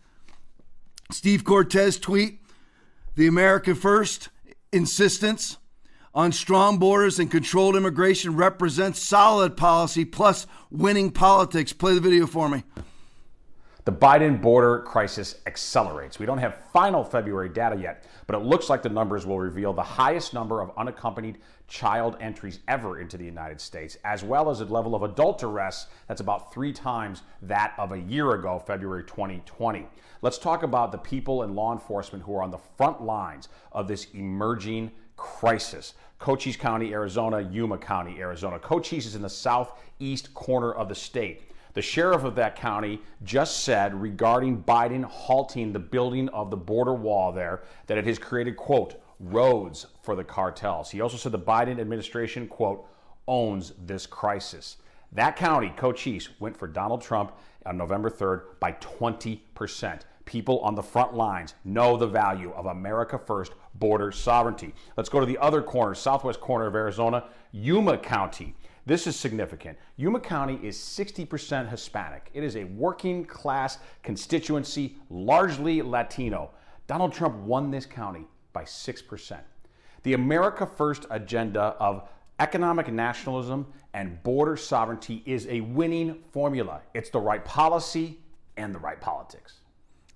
[1.11, 2.41] Steve Cortes tweet
[3.17, 4.29] the America First
[4.73, 5.57] insistence
[6.19, 11.73] on strong borders and controlled immigration represents solid policy plus winning politics.
[11.73, 12.65] Play the video for me.
[13.85, 16.19] The Biden border crisis accelerates.
[16.19, 19.73] We don't have final February data yet, but it looks like the numbers will reveal
[19.73, 21.39] the highest number of unaccompanied
[21.69, 25.87] child entries ever into the United States, as well as a level of adult arrests
[26.09, 29.87] that's about three times that of a year ago, February 2020.
[30.21, 33.87] Let's talk about the people and law enforcement who are on the front lines of
[33.87, 35.95] this emerging crisis.
[36.19, 38.59] Cochise County, Arizona, Yuma County, Arizona.
[38.59, 41.53] Cochise is in the southeast corner of the state.
[41.75, 46.95] The sheriff of that county just said regarding Biden halting the building of the border
[46.95, 50.91] wall there that it has created, quote, roads for the cartels.
[50.91, 52.87] He also said the Biden administration, quote,
[53.29, 54.79] owns this crisis.
[55.13, 57.33] That county, Cochise, went for Donald Trump
[57.65, 63.19] on November 3rd by 20% people on the front lines know the value of America
[63.19, 64.75] First border sovereignty.
[64.97, 68.55] Let's go to the other corner, southwest corner of Arizona, Yuma County.
[68.87, 69.77] This is significant.
[69.97, 72.31] Yuma County is 60% Hispanic.
[72.33, 76.51] It is a working class constituency, largely Latino.
[76.87, 79.39] Donald Trump won this county by 6%.
[80.05, 82.09] The America First agenda of
[82.41, 86.81] economic nationalism and border sovereignty is a winning formula.
[86.95, 88.19] It's the right policy
[88.57, 89.58] and the right politics.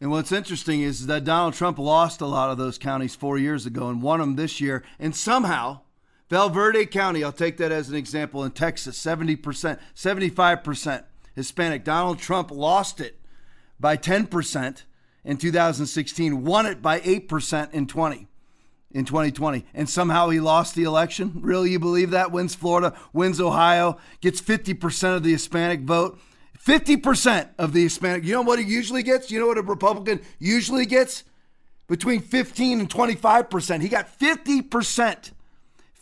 [0.03, 3.67] And what's interesting is that Donald Trump lost a lot of those counties four years
[3.67, 4.83] ago and won them this year.
[4.99, 5.83] And somehow,
[6.29, 11.05] Val Verde County, I'll take that as an example, in Texas, 70%, 75%
[11.37, 11.85] Hispanic.
[11.85, 13.21] Donald Trump lost it
[13.79, 14.83] by 10%
[15.23, 18.27] in 2016, won it by 8% in 20.
[18.91, 21.39] in 2020, and somehow he lost the election.
[21.43, 22.33] Really, you believe that?
[22.33, 26.19] Wins Florida, wins Ohio, gets 50% of the Hispanic vote.
[26.65, 28.25] 50% of the Hispanic.
[28.25, 29.31] You know what he usually gets?
[29.31, 31.25] You know what a Republican usually gets?
[31.89, 33.81] Between 15 and 25%.
[33.83, 35.33] He got 50%.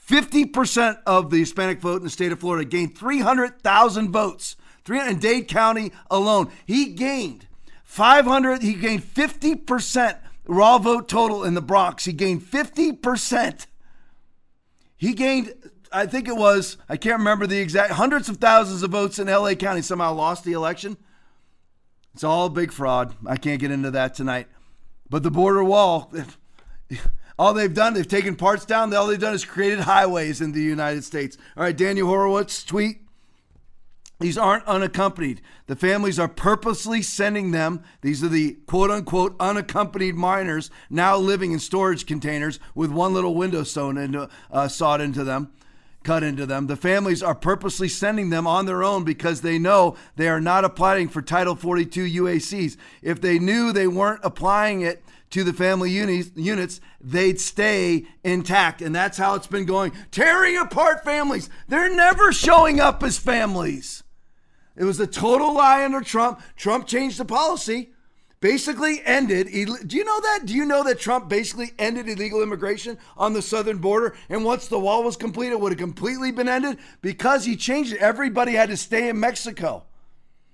[0.07, 4.57] 50% of the Hispanic vote in the state of Florida gained 300,000 votes.
[4.85, 6.51] 300 in Dade County alone.
[6.67, 7.47] He gained
[7.85, 12.05] 500, he gained 50% raw vote total in the Bronx.
[12.05, 13.67] He gained 50%.
[14.97, 15.55] He gained,
[15.93, 19.27] I think it was, I can't remember the exact, hundreds of thousands of votes in
[19.27, 20.97] LA County, somehow lost the election.
[22.15, 23.15] It's all big fraud.
[23.27, 24.49] I can't get into that tonight.
[25.09, 26.13] But the border wall,
[27.39, 28.95] all they've done, they've taken parts down.
[28.95, 31.37] All they've done is created highways in the United States.
[31.57, 33.01] All right, Daniel Horowitz tweet.
[34.21, 35.41] These aren't unaccompanied.
[35.67, 37.83] The families are purposely sending them.
[38.03, 43.35] These are the quote unquote unaccompanied minors now living in storage containers with one little
[43.35, 45.53] window sewn into, uh, sawed into them,
[46.03, 46.67] cut into them.
[46.67, 50.65] The families are purposely sending them on their own because they know they are not
[50.65, 52.77] applying for Title 42 UACs.
[53.03, 58.83] If they knew they weren't applying it to the family unis, units, they'd stay intact.
[58.83, 59.93] And that's how it's been going.
[60.11, 61.49] Tearing apart families.
[61.69, 64.03] They're never showing up as families.
[64.77, 66.41] It was a total lie under Trump.
[66.57, 67.93] Trump changed the policy,
[68.41, 69.49] basically ended.
[69.87, 70.41] Do you know that?
[70.45, 74.17] Do you know that Trump basically ended illegal immigration on the southern border?
[74.29, 77.93] And once the wall was completed, it would have completely been ended because he changed
[77.93, 78.01] it.
[78.01, 79.85] Everybody had to stay in Mexico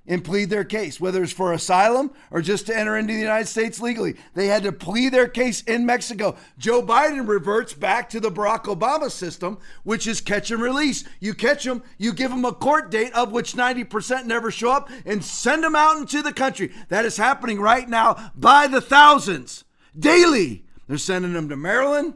[0.08, 3.46] and plead their case, whether it's for asylum or just to enter into the United
[3.46, 4.16] States legally.
[4.34, 6.36] They had to plead their case in Mexico.
[6.58, 11.04] Joe Biden reverts back to the Barack Obama system, which is catch and release.
[11.20, 14.90] You catch them, you give them a court date, of which 90% never show up,
[15.04, 16.72] and send them out into the country.
[16.88, 19.64] That is happening right now by the thousands,
[19.98, 20.64] daily.
[20.86, 22.14] They're sending them to Maryland,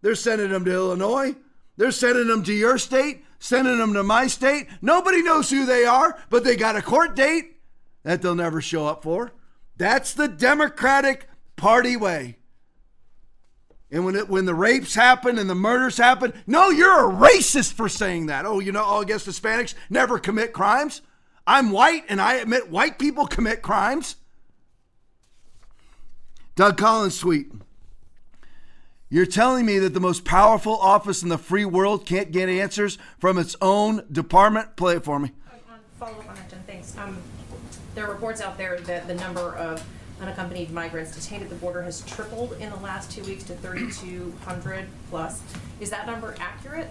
[0.00, 1.34] they're sending them to Illinois,
[1.76, 4.68] they're sending them to your state sending them to my state.
[4.80, 7.56] Nobody knows who they are, but they got a court date
[8.02, 9.32] that they'll never show up for.
[9.76, 12.38] That's the Democratic Party way.
[13.90, 17.74] And when it, when the rapes happen and the murders happen, no, you're a racist
[17.74, 18.44] for saying that.
[18.44, 21.02] Oh, you know, oh, I guess Hispanics never commit crimes.
[21.46, 24.16] I'm white and I admit white people commit crimes.
[26.56, 27.52] Doug Collins tweet.
[29.10, 32.98] You're telling me that the most powerful office in the free world can't get answers
[33.18, 34.76] from its own department?
[34.76, 35.32] Play it for me.
[35.98, 36.62] Follow up on that, Jen.
[36.66, 36.96] Thanks.
[36.96, 37.18] Um,
[37.94, 39.86] there are reports out there that the number of
[40.20, 44.86] unaccompanied migrants detained at the border has tripled in the last two weeks to 3,200
[45.10, 45.42] plus.
[45.80, 46.90] Is that number accurate?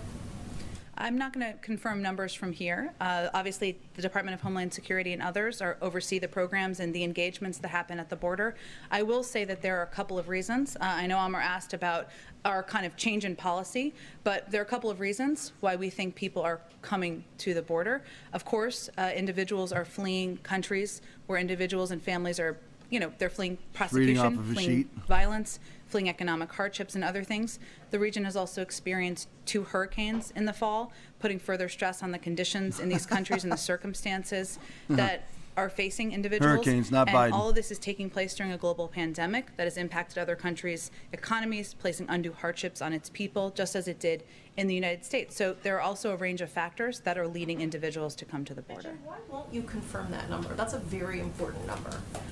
[0.95, 2.93] I'm not going to confirm numbers from here.
[3.01, 7.03] Uh, obviously, the Department of Homeland Security and others are oversee the programs and the
[7.03, 8.55] engagements that happen at the border.
[8.91, 10.75] I will say that there are a couple of reasons.
[10.75, 12.09] Uh, I know Amr asked about
[12.45, 13.93] our kind of change in policy,
[14.23, 17.61] but there are a couple of reasons why we think people are coming to the
[17.61, 18.03] border.
[18.31, 22.57] Of course, uh, individuals are fleeing countries where individuals and families are,
[22.91, 24.89] you know, they're fleeing prosecution, of fleeing sheet.
[25.07, 25.59] violence,
[25.93, 27.59] fleeing economic hardships and other things.
[27.91, 32.17] The region has also experienced two hurricanes in the fall, putting further stress on the
[32.17, 34.57] conditions in these countries and the circumstances
[34.89, 34.95] uh-huh.
[34.95, 36.65] that are facing individuals.
[36.65, 37.33] Hurricanes, not and Biden.
[37.33, 40.89] all of this is taking place during a global pandemic that has impacted other countries'
[41.11, 44.23] economies, placing undue hardships on its people, just as it did
[44.55, 45.35] in the United States.
[45.35, 48.53] So there are also a range of factors that are leading individuals to come to
[48.53, 48.93] the border.
[49.03, 50.53] Why won't you confirm that number?
[50.53, 51.89] That's a very important number.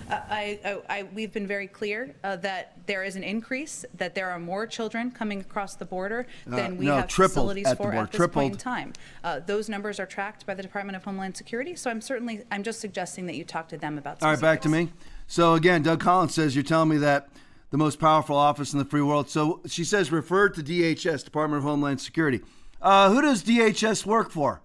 [0.09, 4.13] Uh, I, I, I, we've been very clear uh, that there is an increase, that
[4.13, 7.67] there are more children coming across the border Uh, than we no, have tripled facilities
[7.67, 8.93] at for at this point in time.
[9.23, 12.63] Uh, those numbers are tracked by the Department of Homeland Security, so I'm certainly, I'm
[12.63, 14.91] just suggesting that you talk to them about All right, back to me.
[15.27, 17.29] So again, Doug Collins says you're telling me that
[17.71, 19.29] the most powerful office in the free world.
[19.29, 22.41] So she says referred to DHS, Department of Homeland Security.
[22.81, 24.61] Uh, who does DHS work for?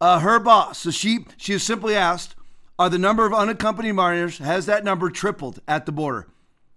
[0.00, 0.80] Uh, her boss.
[0.80, 2.34] So she she has simply asked,
[2.78, 6.26] are the number of unaccompanied minors has that number tripled at the border?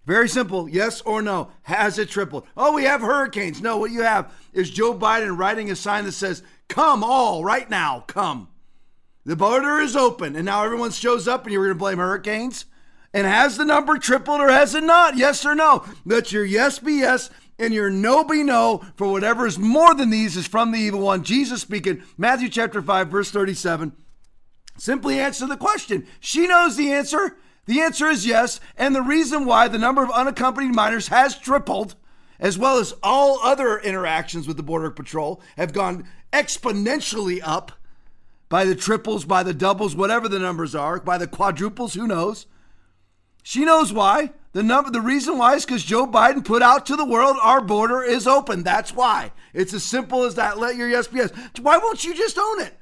[0.04, 1.50] Very simple, yes or no.
[1.62, 2.46] Has it tripled?
[2.56, 3.60] Oh, we have hurricanes.
[3.60, 7.68] No, what you have is Joe Biden writing a sign that says, "Come all right
[7.68, 8.48] now, come."
[9.24, 12.66] The border is open, and now everyone shows up, and you're going to blame hurricanes?
[13.16, 15.16] And has the number tripled or has it not?
[15.16, 15.86] Yes or no?
[16.04, 20.10] Let your yes be yes and your no be no, for whatever is more than
[20.10, 21.24] these is from the evil one.
[21.24, 23.92] Jesus speaking, Matthew chapter 5, verse 37.
[24.76, 26.06] Simply answer the question.
[26.20, 27.38] She knows the answer.
[27.64, 28.60] The answer is yes.
[28.76, 31.94] And the reason why the number of unaccompanied minors has tripled,
[32.38, 37.72] as well as all other interactions with the Border Patrol, have gone exponentially up
[38.50, 42.44] by the triples, by the doubles, whatever the numbers are, by the quadruples, who knows?
[43.48, 44.32] She knows why.
[44.54, 47.60] The number the reason why is because Joe Biden put out to the world our
[47.60, 48.64] border is open.
[48.64, 49.30] That's why.
[49.54, 50.58] It's as simple as that.
[50.58, 51.30] Let your yes be yes.
[51.62, 52.76] Why won't you just own it?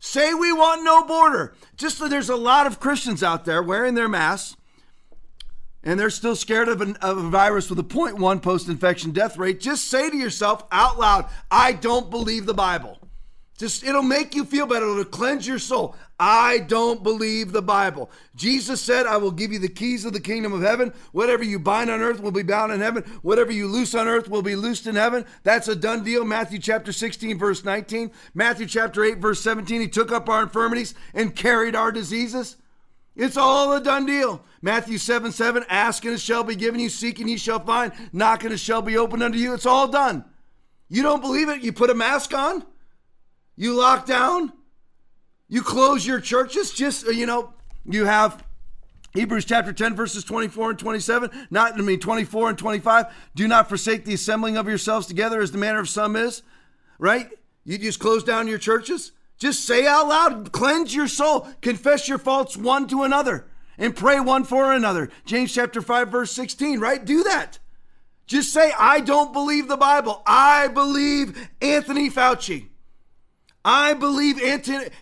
[0.00, 1.54] Say we want no border.
[1.78, 4.54] Just so there's a lot of Christians out there wearing their masks
[5.82, 9.38] and they're still scared of, an, of a virus with a 0.1 post infection death
[9.38, 9.60] rate.
[9.60, 12.98] Just say to yourself out loud, I don't believe the Bible.
[13.62, 14.90] Just it'll make you feel better.
[14.90, 15.94] It'll cleanse your soul.
[16.18, 18.10] I don't believe the Bible.
[18.34, 20.92] Jesus said, I will give you the keys of the kingdom of heaven.
[21.12, 23.04] Whatever you bind on earth will be bound in heaven.
[23.22, 25.24] Whatever you loose on earth will be loosed in heaven.
[25.44, 26.24] That's a done deal.
[26.24, 28.10] Matthew chapter 16, verse 19.
[28.34, 29.80] Matthew chapter 8, verse 17.
[29.80, 32.56] He took up our infirmities and carried our diseases.
[33.14, 34.44] It's all a done deal.
[34.60, 37.92] Matthew 7 7, ask and it shall be given you, seek and ye shall find,
[38.12, 39.54] knock and it shall be opened unto you.
[39.54, 40.24] It's all done.
[40.88, 41.62] You don't believe it?
[41.62, 42.66] You put a mask on?
[43.56, 44.52] You lock down?
[45.48, 46.72] You close your churches?
[46.72, 47.52] Just, uh, you know,
[47.84, 48.42] you have
[49.14, 53.06] Hebrews chapter 10, verses 24 and 27, not, I mean, 24 and 25.
[53.34, 56.42] Do not forsake the assembling of yourselves together as the manner of some is,
[56.98, 57.28] right?
[57.64, 59.12] You just close down your churches?
[59.36, 63.46] Just say out loud, cleanse your soul, confess your faults one to another,
[63.76, 65.10] and pray one for another.
[65.26, 67.04] James chapter 5, verse 16, right?
[67.04, 67.58] Do that.
[68.26, 70.22] Just say, I don't believe the Bible.
[70.26, 72.68] I believe Anthony Fauci.
[73.64, 74.40] I believe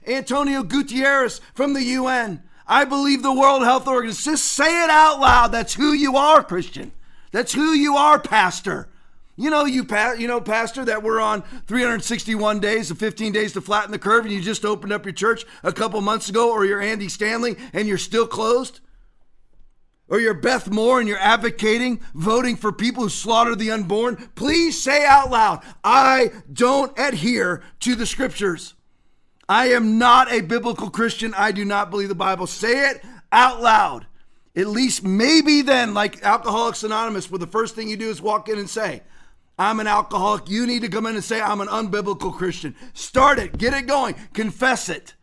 [0.07, 2.43] Antonio Gutierrez from the UN.
[2.67, 4.33] I believe the World Health Organization.
[4.33, 5.49] Just say it out loud.
[5.49, 6.93] That's who you are, Christian.
[7.33, 8.89] That's who you are, Pastor.
[9.37, 13.55] You know, you pa- you know, Pastor, that we're on 361 days of 15 days
[13.55, 16.53] to flatten the curve, and you just opened up your church a couple months ago,
[16.53, 18.81] or you're Andy Stanley and you're still closed
[20.11, 24.83] or you're Beth Moore and you're advocating voting for people who slaughter the unborn, please
[24.83, 28.75] say out loud, I don't adhere to the scriptures.
[29.49, 31.33] I am not a biblical Christian.
[31.35, 32.47] I do not believe the Bible.
[32.47, 34.07] Say it out loud.
[34.57, 38.49] At least maybe then, like Alcoholics Anonymous, where the first thing you do is walk
[38.49, 39.03] in and say,
[39.59, 40.49] I'm an alcoholic.
[40.49, 42.75] You need to come in and say, I'm an unbiblical Christian.
[42.95, 45.15] Start it, get it going, confess it.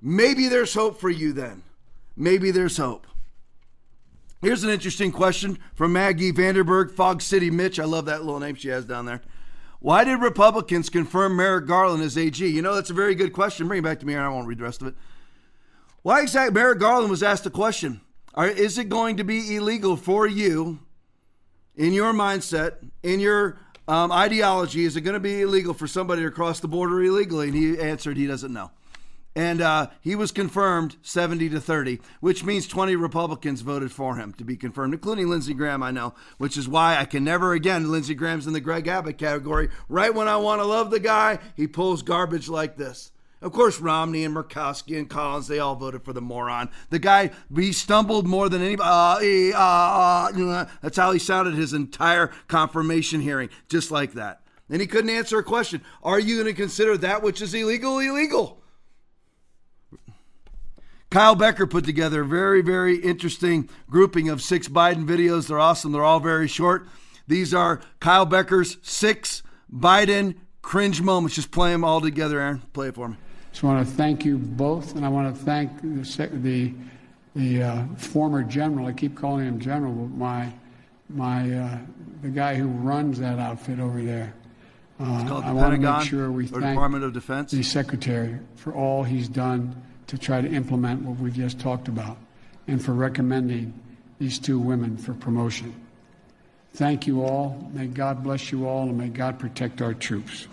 [0.00, 1.62] Maybe there's hope for you then.
[2.16, 3.06] Maybe there's hope.
[4.42, 7.78] Here's an interesting question from Maggie VandenBerghe, Fog City Mitch.
[7.78, 9.22] I love that little name she has down there.
[9.78, 12.44] Why did Republicans confirm Merrick Garland as AG?
[12.44, 13.68] You know, that's a very good question.
[13.68, 14.94] Bring it back to me, and I won't read the rest of it.
[16.02, 18.00] Why exactly Merrick Garland was asked a question?
[18.36, 20.80] Is it going to be illegal for you,
[21.76, 26.22] in your mindset, in your um, ideology, is it going to be illegal for somebody
[26.22, 27.46] to cross the border illegally?
[27.46, 28.72] And he answered he doesn't know
[29.34, 34.32] and uh, he was confirmed 70 to 30, which means 20 Republicans voted for him
[34.34, 37.90] to be confirmed, including Lindsey Graham, I know, which is why I can never again.
[37.90, 39.70] Lindsey Graham's in the Greg Abbott category.
[39.88, 43.12] Right when I want to love the guy, he pulls garbage like this.
[43.40, 46.70] Of course, Romney and Murkowski and Collins, they all voted for the moron.
[46.90, 49.52] The guy, he stumbled more than anybody.
[49.52, 54.42] Uh, uh, uh, that's how he sounded his entire confirmation hearing, just like that.
[54.70, 55.82] And he couldn't answer a question.
[56.04, 58.61] Are you going to consider that which is illegal illegal?
[61.12, 65.46] Kyle Becker put together a very, very interesting grouping of six Biden videos.
[65.46, 65.92] They're awesome.
[65.92, 66.88] They're all very short.
[67.28, 71.36] These are Kyle Becker's six Biden cringe moments.
[71.36, 72.62] Just play them all together, Aaron.
[72.72, 73.16] Play it for me.
[73.50, 76.72] Just want to thank you both, and I want to thank the the,
[77.36, 78.86] the uh, former general.
[78.86, 80.50] I keep calling him general, but my
[81.10, 81.78] my uh,
[82.22, 84.32] the guy who runs that outfit over there.
[84.98, 87.50] Uh, it's called the I Pentagon want to make sure we thank Department of Defense.
[87.50, 89.76] the secretary for all he's done
[90.06, 92.16] to try to implement what we've just talked about
[92.68, 93.72] and for recommending
[94.18, 95.74] these two women for promotion.
[96.74, 97.70] Thank you all.
[97.72, 100.46] May God bless you all and may God protect our troops.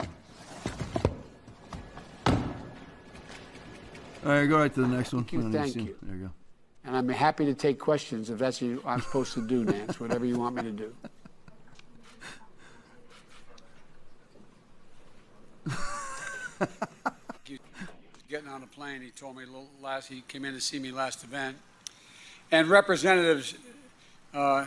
[4.25, 5.23] All right, go right to the next one.
[5.23, 5.95] Thank you, thank you.
[6.01, 6.31] There you go.
[6.83, 10.25] And I'm happy to take questions if that's what I'm supposed to do, Nance, whatever
[10.25, 10.95] you want me to do.
[18.79, 19.43] Getting on a plane, he told me
[19.81, 21.57] last, he came in to see me last event.
[22.51, 23.55] And representatives,
[24.33, 24.65] uh,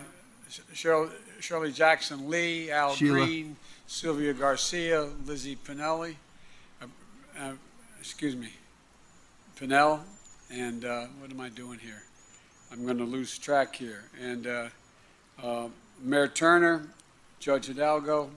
[0.74, 1.10] Cheryl,
[1.40, 3.24] Shirley Jackson Lee, Al Sheila.
[3.24, 3.56] Green,
[3.86, 6.14] Sylvia Garcia, Lizzie Pinelli,
[6.80, 6.86] uh,
[7.39, 7.52] uh,
[7.98, 8.51] excuse me,
[9.59, 10.01] Pinell,
[10.51, 12.02] and uh, what am I doing here?
[12.70, 14.05] I'm going to lose track here.
[14.20, 14.68] And uh,
[15.43, 15.68] uh,
[16.02, 16.89] Mayor Turner,
[17.40, 18.30] Judge Hidalgo.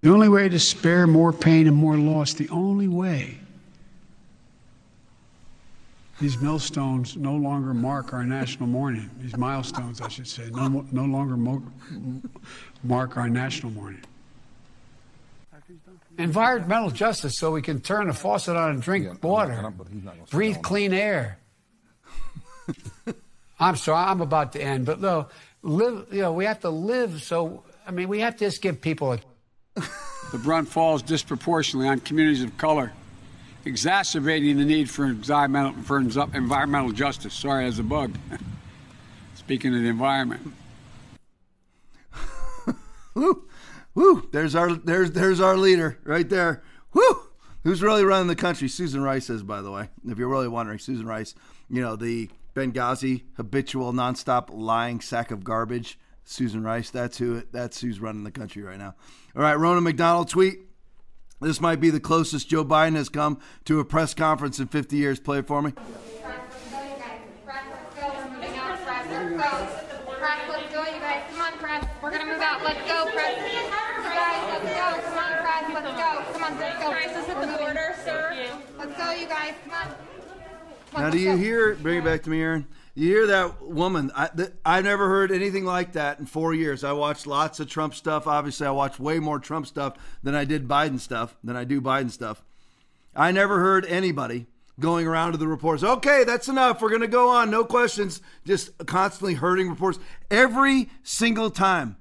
[0.00, 3.38] The only way to spare more pain and more loss, the only way.
[6.20, 9.08] These millstones no longer mark our national mourning.
[9.20, 11.62] These milestones, I should say, no, no longer mo-
[12.82, 14.02] mark our national mourning.
[16.18, 19.72] Environmental justice so we can turn a faucet on and drink water,
[20.30, 21.38] breathe clean air.
[23.60, 25.28] I'm sorry, I'm about to end, but no,
[25.62, 26.08] live.
[26.12, 27.22] You know, we have to live.
[27.22, 29.18] So I mean, we have to just give people a.
[30.32, 32.92] the brunt falls disproportionately on communities of color,
[33.68, 37.34] exacerbating the need for environmental, for environmental justice.
[37.34, 38.16] Sorry, as a bug.
[39.34, 40.54] Speaking of the environment.
[43.14, 43.46] Woo,
[43.94, 44.28] woo!
[44.32, 46.62] There's our there's there's our leader right there.
[46.92, 47.22] Woo!
[47.64, 48.68] Who's really running the country?
[48.68, 49.90] Susan Rice is, by the way.
[50.06, 51.34] If you're really wondering, Susan Rice.
[51.68, 55.98] You know the Benghazi habitual, nonstop lying sack of garbage.
[56.24, 56.90] Susan Rice.
[56.90, 57.42] That's who.
[57.52, 58.94] That's who's running the country right now.
[59.36, 60.67] All right, Ronna McDaniel tweet.
[61.40, 64.96] This might be the closest Joe Biden has come to a press conference in 50
[64.96, 65.20] years.
[65.20, 65.72] Play it for me.
[72.00, 72.62] We're gonna move out.
[72.62, 73.34] Let's go, press.
[73.68, 75.64] Come on, press.
[75.74, 76.22] Let's go.
[76.32, 76.92] Come on, let's go.
[76.92, 78.24] At the border, sir.
[80.96, 81.74] Now, do you hear?
[81.74, 82.66] Bring it back to me, Aaron.
[82.98, 84.10] You hear that woman?
[84.16, 86.82] I, th- I've never heard anything like that in four years.
[86.82, 88.26] I watched lots of Trump stuff.
[88.26, 89.94] Obviously, I watched way more Trump stuff
[90.24, 92.42] than I did Biden stuff, than I do Biden stuff.
[93.14, 94.46] I never heard anybody
[94.80, 95.84] going around to the reporters.
[95.84, 96.82] Okay, that's enough.
[96.82, 97.52] We're going to go on.
[97.52, 98.20] No questions.
[98.44, 100.00] Just constantly hurting reports.
[100.28, 101.98] Every single time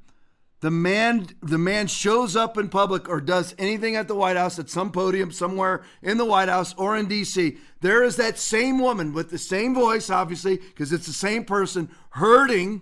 [0.67, 4.59] the man the man shows up in public or does anything at the White House
[4.59, 8.77] at some podium somewhere in the White House or in DC, there is that same
[8.77, 12.81] woman with the same voice, obviously, because it's the same person hurting.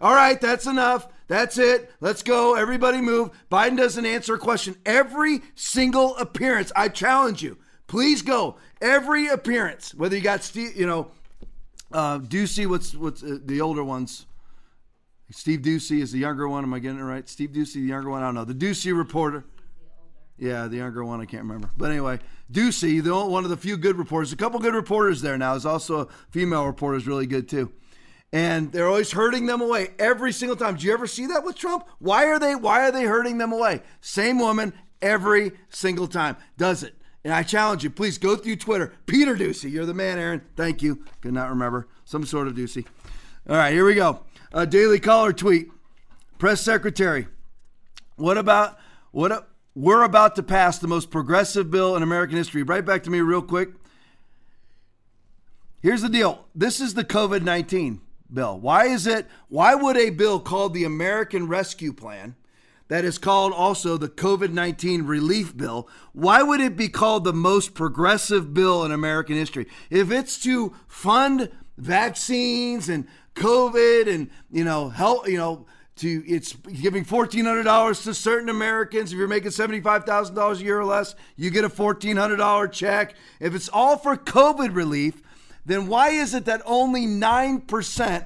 [0.00, 1.08] All right, that's enough.
[1.26, 1.90] That's it.
[2.00, 2.54] Let's go.
[2.54, 3.30] Everybody move.
[3.50, 4.76] Biden doesn't answer a question.
[4.86, 7.58] Every single appearance, I challenge you.
[7.88, 8.58] Please go.
[8.80, 11.10] Every appearance, whether you got Steve, you know,
[11.90, 14.24] uh, Doocy, what's what's uh, the older ones?
[15.34, 16.62] Steve Doocy is the younger one.
[16.62, 17.28] Am I getting it right?
[17.28, 18.22] Steve Doocy, the younger one.
[18.22, 18.44] I don't know.
[18.44, 19.44] The Doocy reporter.
[20.38, 21.20] Yeah, the younger one.
[21.20, 21.70] I can't remember.
[21.76, 22.20] But anyway,
[22.52, 24.32] Doocy, the one of the few good reporters.
[24.32, 25.56] A couple good reporters there now.
[25.56, 27.72] is also a female reporter is really good too.
[28.32, 30.76] And they're always hurting them away every single time.
[30.76, 31.84] Do you ever see that with Trump?
[31.98, 33.82] Why are they why are they hurting them away?
[34.00, 36.36] Same woman every single time.
[36.56, 36.94] Does it.
[37.24, 38.92] And I challenge you, please go through Twitter.
[39.06, 40.42] Peter Doocy, you're the man, Aaron.
[40.54, 41.04] Thank you.
[41.22, 41.88] Could not remember.
[42.04, 42.86] Some sort of Doocy.
[43.48, 44.20] All right, here we go.
[44.54, 45.68] A Daily Caller tweet.
[46.38, 47.26] Press Secretary,
[48.14, 48.78] what about
[49.10, 49.32] what?
[49.32, 49.44] A,
[49.74, 52.62] we're about to pass the most progressive bill in American history.
[52.62, 53.70] Right back to me, real quick.
[55.82, 56.46] Here's the deal.
[56.54, 58.00] This is the COVID 19
[58.32, 58.60] bill.
[58.60, 59.26] Why is it?
[59.48, 62.36] Why would a bill called the American Rescue Plan,
[62.86, 67.32] that is called also the COVID 19 relief bill, why would it be called the
[67.32, 69.66] most progressive bill in American history?
[69.90, 75.66] If it's to fund vaccines and COVID and, you know, help, you know,
[75.96, 79.12] to it's giving $1,400 to certain Americans.
[79.12, 83.14] If you're making $75,000 a year or less, you get a $1,400 check.
[83.40, 85.22] If it's all for COVID relief,
[85.66, 88.24] then why is it that only 9%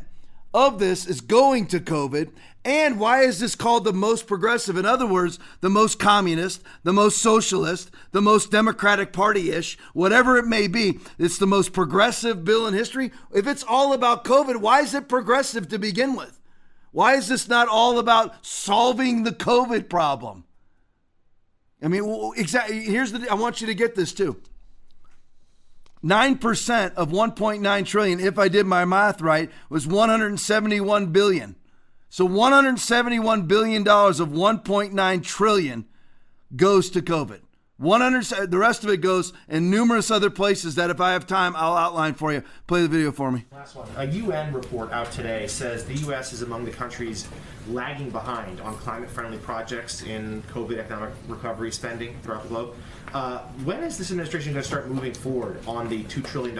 [0.54, 2.30] of this is going to COVID?
[2.68, 4.76] And why is this called the most progressive?
[4.76, 10.36] In other words, the most communist, the most socialist, the most Democratic Party ish, whatever
[10.36, 10.98] it may be.
[11.18, 13.10] It's the most progressive bill in history.
[13.32, 16.42] If it's all about COVID, why is it progressive to begin with?
[16.92, 20.44] Why is this not all about solving the COVID problem?
[21.82, 22.80] I mean, exactly.
[22.82, 23.30] Here's the.
[23.30, 24.42] I want you to get this too.
[26.04, 31.56] 9% of 1.9 trillion, if I did my math right, was 171 billion.
[32.10, 35.86] So 171 billion dollars of 1.9 trillion
[36.56, 37.40] goes to COVID.
[37.76, 41.54] 100 the rest of it goes in numerous other places that if I have time
[41.54, 42.42] I'll outline for you.
[42.66, 43.44] Play the video for me.
[43.52, 43.88] Last one.
[43.96, 47.28] A UN report out today says the US is among the countries
[47.68, 52.74] lagging behind on climate-friendly projects in COVID economic recovery spending throughout the globe.
[53.14, 56.58] Uh, when is this administration going to start moving forward on the $2 trillion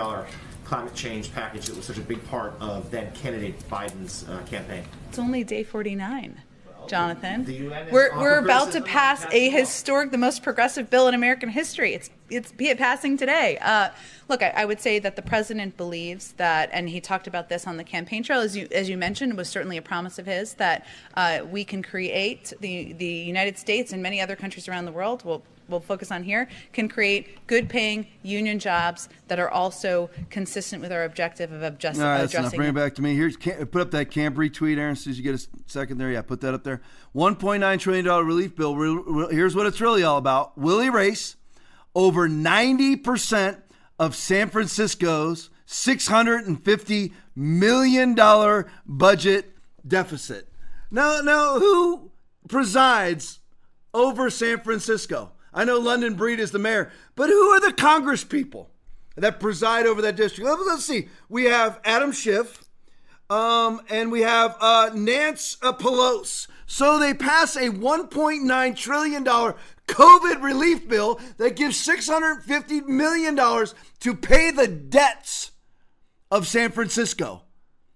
[0.68, 4.84] climate change package that was such a big part of then candidate Biden's uh, campaign?
[5.08, 6.42] It's only day 49.
[6.88, 7.44] Jonathan.
[7.92, 11.92] We're, we're about to pass a historic, the most progressive bill in American history.
[11.92, 13.58] It's it's be it passing today.
[13.60, 13.90] Uh,
[14.28, 17.66] look, I, I, would say that the president believes that, and he talked about this
[17.66, 20.26] on the campaign trail, as you as you mentioned, it was certainly a promise of
[20.26, 24.84] his that uh, we can create the the United States and many other countries around
[24.84, 29.50] the world will we'll focus on here, can create good paying union jobs that are
[29.50, 32.56] also consistent with our objective of adjust, right, addressing.
[32.56, 33.14] Bring it back to me.
[33.14, 34.92] Here's put up that camp retweet, Aaron.
[34.92, 36.80] As soon as you get a second there, yeah, put that up there.
[37.14, 39.28] $1.9 trillion relief bill.
[39.28, 40.56] Here's what it's really all about.
[40.56, 41.36] Will erase
[41.98, 43.60] over 90%
[43.98, 49.52] of San Francisco's $650 million budget
[49.84, 50.48] deficit.
[50.92, 52.12] Now, now, who
[52.48, 53.40] presides
[53.92, 55.32] over San Francisco?
[55.52, 58.70] I know London Breed is the mayor, but who are the Congress people
[59.16, 60.48] that preside over that district?
[60.48, 61.08] Let's see.
[61.28, 62.62] We have Adam Schiff,
[63.28, 66.46] Um, and we have uh, Nance uh, Pelosi.
[66.64, 69.54] So they pass a $1.9 trillion
[69.88, 75.50] COVID relief bill that gives $650 million to pay the debts
[76.30, 77.42] of San Francisco.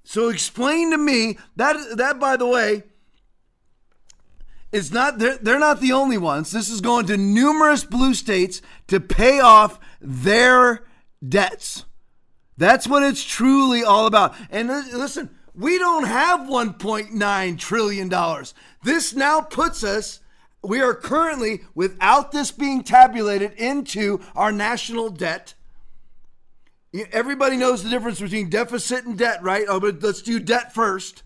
[0.04, 2.82] So explain to me that that by the way
[4.72, 6.50] is not they're, they're not the only ones.
[6.50, 10.84] This is going to numerous blue states to pay off their
[11.26, 11.84] debts.
[12.56, 14.34] That's what it's truly all about.
[14.50, 18.54] And listen, we don't have 1.9 trillion dollars.
[18.82, 20.20] This now puts us
[20.62, 25.54] we are currently without this being tabulated into our national debt
[27.10, 29.64] Everybody knows the difference between deficit and debt, right?
[29.66, 31.22] Oh, but let's do debt first.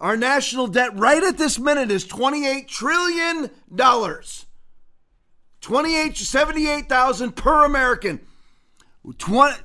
[0.00, 3.50] Our national debt right at this minute is $28 trillion.
[5.60, 8.20] 28 78,000 per American.
[9.18, 9.56] 20,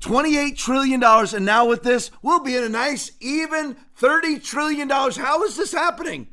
[0.00, 1.02] $28 trillion.
[1.04, 4.88] And now with this, we'll be in a nice, even $30 trillion.
[4.88, 6.26] How is this happening?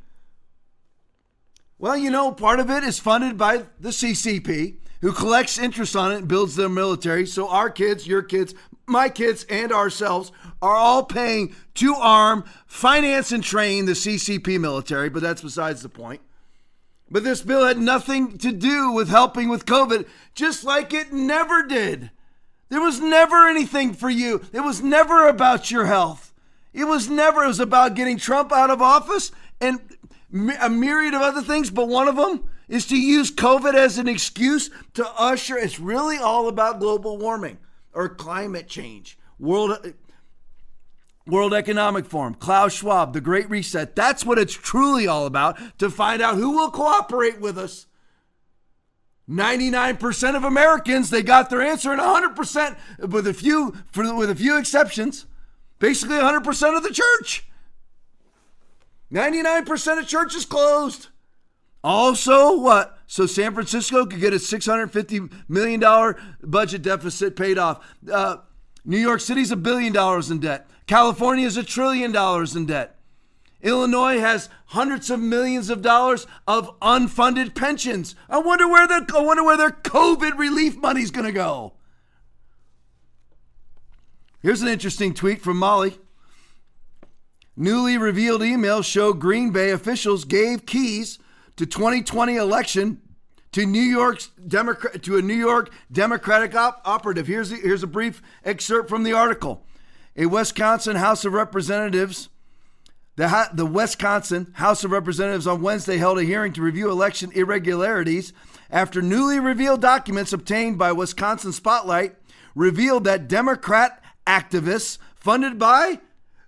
[1.81, 6.11] Well, you know, part of it is funded by the CCP who collects interest on
[6.11, 7.26] it and builds their military.
[7.26, 8.53] So our kids, your kids,
[8.85, 15.10] my kids, and ourselves are all paying to arm, finance, and train the CCP military,
[15.10, 16.19] but that's besides the point.
[17.10, 21.64] But this bill had nothing to do with helping with COVID, just like it never
[21.64, 22.11] did.
[22.68, 24.41] There was never anything for you.
[24.51, 26.34] It was never about your health.
[26.73, 29.31] It was never, it was about getting Trump out of office
[29.61, 29.80] and
[30.31, 34.07] a myriad of other things, but one of them is to use COVID as an
[34.07, 35.57] excuse to usher.
[35.57, 37.57] It's really all about global warming
[37.93, 39.18] or climate change.
[39.39, 39.93] World
[41.26, 43.95] World Economic Forum, Klaus Schwab, the Great Reset.
[43.95, 47.85] That's what it's truly all about to find out who will cooperate with us.
[49.30, 52.77] 99% of Americans, they got their answer, and 100%
[53.10, 55.27] with a few for, with a few exceptions,
[55.77, 57.47] basically 100% of the church.
[59.11, 61.07] 99% of churches closed.
[61.84, 62.98] Also, what?
[63.07, 67.86] So San Francisco could get a $650 million budget deficit paid off.
[68.11, 68.38] Uh,
[68.86, 70.69] New York City's a billion dollars in debt.
[70.88, 72.99] California is a trillion dollars in debt.
[73.61, 78.15] Illinois has hundreds of millions of dollars of unfunded pensions.
[78.30, 81.73] I wonder where the I wonder where their COVID relief money's going to go.
[84.41, 85.98] Here's an interesting tweet from Molly.
[87.60, 91.19] Newly revealed emails show Green Bay officials gave keys
[91.57, 93.02] to 2020 election
[93.52, 97.27] to New York's Democrat to a New York Democratic op- operative.
[97.27, 99.65] Here's here's a brief excerpt from the article.
[100.15, 102.30] A Wisconsin House of Representatives
[103.18, 108.31] the, the Wisconsin House of Representatives on Wednesday held a hearing to review election irregularities
[108.72, 112.15] after newly revealed documents obtained by Wisconsin Spotlight
[112.56, 115.99] revealed that Democrat activists funded by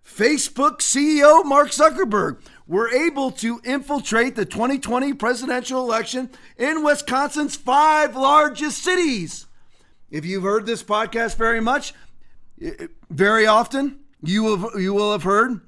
[0.05, 8.15] Facebook CEO Mark Zuckerberg were able to infiltrate the 2020 presidential election in Wisconsin's five
[8.15, 9.47] largest cities.
[10.09, 11.93] If you've heard this podcast very much,
[13.09, 15.61] very often, you will, you will have heard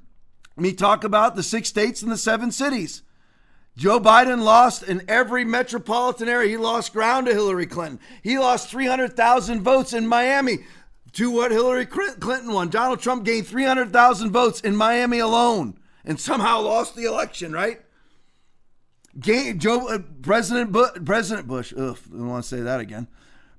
[0.56, 3.02] me talk about the six states and the seven cities.
[3.76, 6.50] Joe Biden lost in every metropolitan area.
[6.50, 8.00] He lost ground to Hillary Clinton.
[8.22, 10.60] He lost 300,000 votes in Miami
[11.14, 12.70] to what Hillary Clinton won.
[12.70, 17.82] Donald Trump gained 300,000 votes in Miami alone and somehow lost the election, right?
[19.18, 23.08] Joe, uh, President, Bu- President Bush, ugh, I don't want to say that again.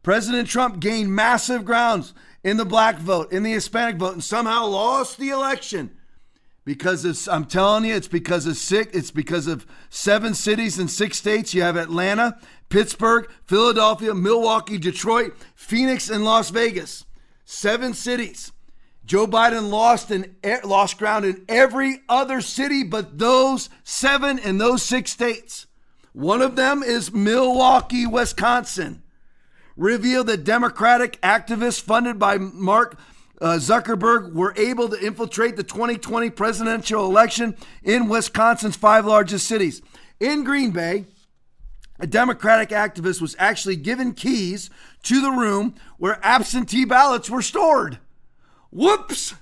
[0.02, 2.12] President Trump gained massive grounds
[2.42, 5.90] in the black vote, in the Hispanic vote, and somehow lost the election
[6.64, 10.90] because it's, I'm telling you, it's because of six, it's because of seven cities and
[10.90, 11.54] six states.
[11.54, 17.04] You have Atlanta, Pittsburgh, Philadelphia, Milwaukee, Detroit, Phoenix, and Las Vegas.
[17.44, 18.52] Seven cities.
[19.04, 24.82] Joe Biden lost in lost ground in every other city but those seven in those
[24.82, 25.66] six states.
[26.12, 29.02] One of them is Milwaukee, Wisconsin.
[29.76, 32.96] Revealed that Democratic activists funded by Mark
[33.42, 39.82] uh, Zuckerberg were able to infiltrate the 2020 presidential election in Wisconsin's five largest cities.
[40.20, 41.06] In Green Bay,
[41.98, 44.68] a Democratic activist was actually given keys
[45.04, 47.98] to the room where absentee ballots were stored.
[48.70, 49.34] Whoops!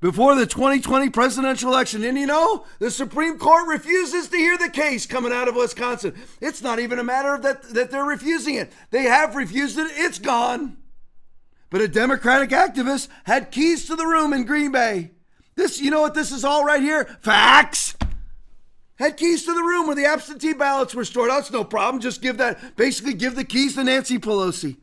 [0.00, 2.04] Before the 2020 presidential election.
[2.04, 6.14] And you know, the Supreme Court refuses to hear the case coming out of Wisconsin.
[6.40, 8.70] It's not even a matter of that, that they're refusing it.
[8.90, 10.76] They have refused it, it's gone.
[11.70, 15.12] But a Democratic activist had keys to the room in Green Bay.
[15.56, 17.04] This, you know what this is all right here?
[17.22, 17.96] Facts.
[18.98, 21.30] Had keys to the room where the absentee ballots were stored.
[21.30, 22.00] That's no problem.
[22.00, 24.76] Just give that, basically give the keys to Nancy Pelosi.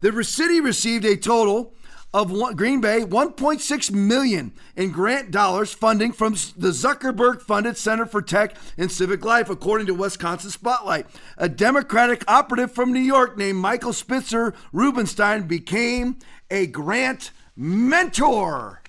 [0.00, 1.72] The city received a total
[2.14, 8.06] of one, Green Bay 1.6 million in grant dollars funding from the Zuckerberg funded Center
[8.06, 11.06] for Tech and Civic Life according to Wisconsin Spotlight.
[11.36, 16.18] A Democratic operative from New York named Michael Spitzer Rubenstein became
[16.50, 18.82] a grant mentor.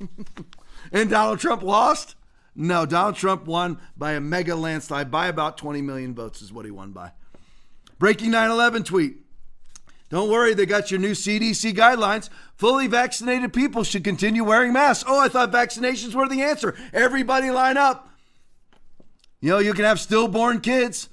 [0.92, 2.16] and Donald Trump lost?
[2.60, 6.66] No, Donald Trump won by a mega landslide by about 20 million votes is what
[6.66, 7.12] he won by.
[7.98, 9.16] Breaking 9/11 tweet.
[10.10, 12.28] Don't worry, they got your new CDC guidelines.
[12.56, 15.04] Fully vaccinated people should continue wearing masks.
[15.06, 16.76] Oh, I thought vaccinations were the answer.
[16.92, 18.10] Everybody line up.
[19.40, 21.08] You know, you can have stillborn kids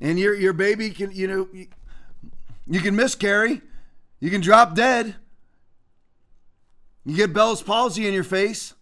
[0.00, 1.48] and your your baby can, you know,
[2.68, 3.62] you can miscarry.
[4.20, 5.16] You can drop dead.
[7.04, 8.74] You get Bell's palsy in your face.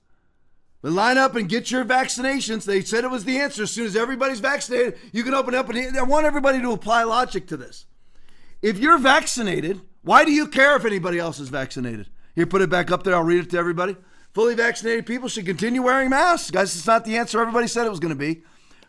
[0.83, 2.65] But line up and get your vaccinations.
[2.65, 3.63] They said it was the answer.
[3.63, 5.69] As soon as everybody's vaccinated, you can open up.
[5.69, 7.87] And I want everybody to apply logic to this.
[8.61, 12.09] If you're vaccinated, why do you care if anybody else is vaccinated?
[12.35, 13.15] Here, put it back up there.
[13.15, 13.97] I'll read it to everybody.
[14.33, 16.51] Fully vaccinated people should continue wearing masks.
[16.51, 18.43] Guys, it's not the answer everybody said it was going to be.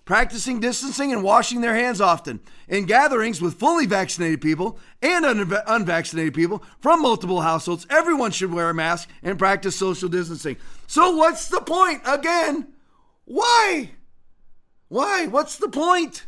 [0.05, 2.41] Practicing distancing and washing their hands often.
[2.67, 8.51] In gatherings with fully vaccinated people and un- unvaccinated people from multiple households, everyone should
[8.51, 10.57] wear a mask and practice social distancing.
[10.87, 12.01] So, what's the point?
[12.05, 12.67] Again,
[13.23, 13.91] why?
[14.89, 15.27] Why?
[15.27, 16.27] What's the point?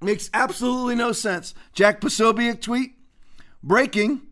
[0.00, 1.54] Makes absolutely no sense.
[1.74, 2.94] Jack Posobiec tweet
[3.62, 4.22] breaking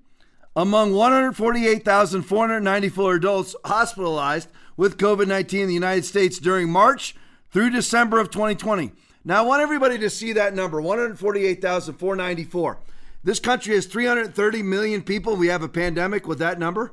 [0.57, 7.15] among 148,494 adults hospitalized with COVID 19 in the United States during March
[7.57, 8.93] through December of 2020.
[9.25, 12.79] Now, I want everybody to see that number 148,494.
[13.25, 15.37] This country has 330 million people.
[15.37, 16.93] We have a pandemic with that number.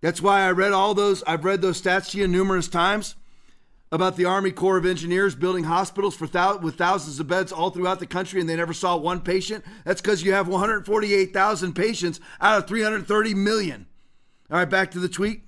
[0.00, 3.14] That's why I read all those, I've read those stats to you numerous times
[3.92, 7.68] about the Army Corps of Engineers building hospitals for thou- with thousands of beds all
[7.68, 9.66] throughout the country and they never saw one patient.
[9.84, 13.84] That's because you have 148,000 patients out of 330 million.
[14.50, 15.42] All right, back to the tweet.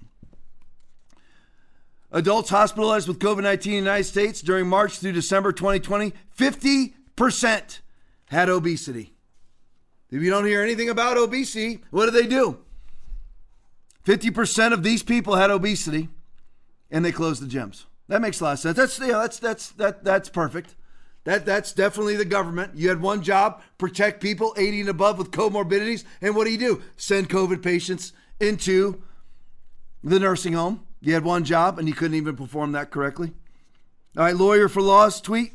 [2.17, 7.81] Adults hospitalized with COVID 19 in the United States during March through December 2020, 50%
[8.31, 9.13] had obesity.
[10.11, 12.57] If you don't hear anything about obesity, what do they do?
[14.07, 16.09] 50% of these people had obesity
[16.91, 17.85] and they closed the gyms.
[18.09, 18.79] That makes a lot of sense.
[18.79, 20.75] That's yeah, that's that's that that's perfect.
[21.25, 22.77] That that's definitely the government.
[22.77, 26.59] You had one job, protect people 80 and above with comorbidities, and what do you
[26.59, 26.83] do?
[26.97, 29.03] Send COVID patients into
[30.03, 30.86] the nursing home.
[31.07, 33.33] You had one job and you couldn't even perform that correctly.
[34.17, 35.53] All right, lawyer for laws tweet.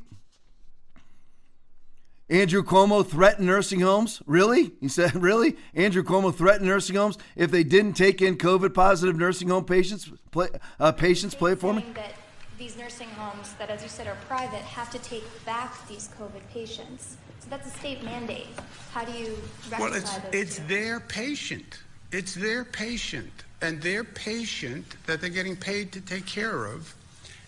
[2.29, 4.21] Andrew Cuomo threatened nursing homes.
[4.25, 4.71] Really?
[4.79, 5.57] He said, really?
[5.75, 10.09] Andrew Cuomo threatened nursing homes if they didn't take in COVID positive nursing home patients.
[10.31, 10.47] Play,
[10.79, 11.85] uh, patients, play it for me.
[11.95, 12.13] That
[12.57, 16.47] these nursing homes, that as you said are private, have to take back these COVID
[16.53, 17.17] patients.
[17.39, 18.47] So that's a state mandate.
[18.93, 19.37] How do you
[19.69, 20.67] reconcile Well, it's, those it's two?
[20.67, 21.79] their patient.
[22.13, 23.43] It's their patient.
[23.61, 26.93] And their patient that they're getting paid to take care of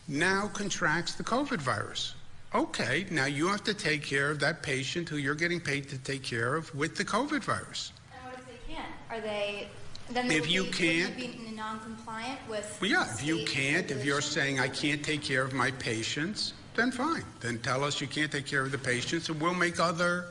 [0.07, 2.14] now contracts the COVID virus.
[2.53, 5.98] Okay, now you have to take care of that patient who you're getting paid to
[5.98, 7.91] take care of with the COVID virus.
[8.14, 8.85] And what if they can't?
[9.10, 9.68] Are they?
[10.11, 12.77] Then If you be, can't- you be non-compliant with?
[12.80, 16.53] Well, yeah, if you can't, if you're saying I can't take care of my patients,
[16.76, 17.23] then fine.
[17.40, 20.26] Then tell us you can't take care of the patients, and we'll make other,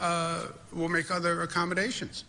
[0.00, 2.24] uh, we'll make other accommodations.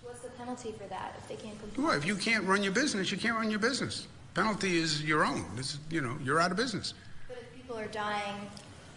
[0.48, 1.84] Penalty for that if they can't comply?
[1.84, 4.08] Well, if you can't run your business, you can't run your business.
[4.34, 5.46] Penalty is your own.
[5.58, 6.94] This, you know, you're out of business.
[7.28, 8.48] But if people are dying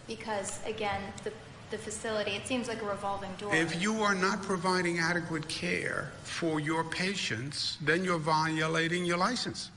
[0.07, 1.33] because, again, the
[1.69, 3.53] the facility, it seems like a revolving door.
[3.53, 9.71] If you are not providing adequate care for your patients, then you're violating your license.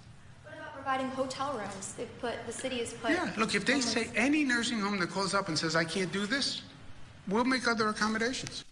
[0.44, 1.94] What about providing hotel rooms?
[1.96, 3.10] They put the city has put.
[3.10, 6.12] Yeah, look, if they say any nursing home that calls up and says, I can't
[6.12, 6.62] do this,
[7.26, 8.64] we'll make other accommodations.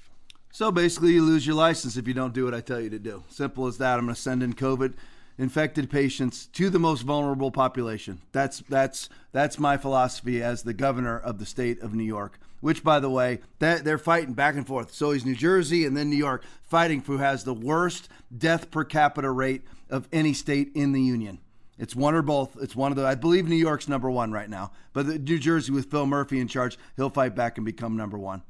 [0.54, 2.98] So basically, you lose your license if you don't do what I tell you to
[2.98, 3.24] do.
[3.28, 3.98] Simple as that.
[3.98, 4.92] I'm going to send in COVID
[5.38, 8.20] infected patients to the most vulnerable population.
[8.32, 12.38] That's that's that's my philosophy as the governor of the state of New York.
[12.60, 14.92] Which, by the way, that they're fighting back and forth.
[14.92, 18.70] So is New Jersey and then New York fighting for who has the worst death
[18.70, 21.38] per capita rate of any state in the union.
[21.78, 22.58] It's one or both.
[22.60, 23.06] It's one of the.
[23.06, 26.46] I believe New York's number one right now, but New Jersey with Phil Murphy in
[26.46, 28.42] charge, he'll fight back and become number one.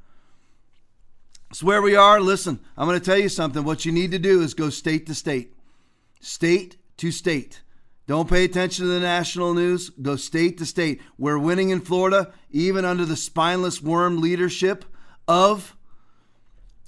[1.53, 2.19] It's where we are.
[2.19, 3.63] Listen, I'm going to tell you something.
[3.63, 5.53] What you need to do is go state to state,
[6.19, 7.61] state to state.
[8.07, 9.91] Don't pay attention to the national news.
[9.91, 11.03] Go state to state.
[11.19, 14.87] We're winning in Florida, even under the spineless worm leadership
[15.29, 15.77] of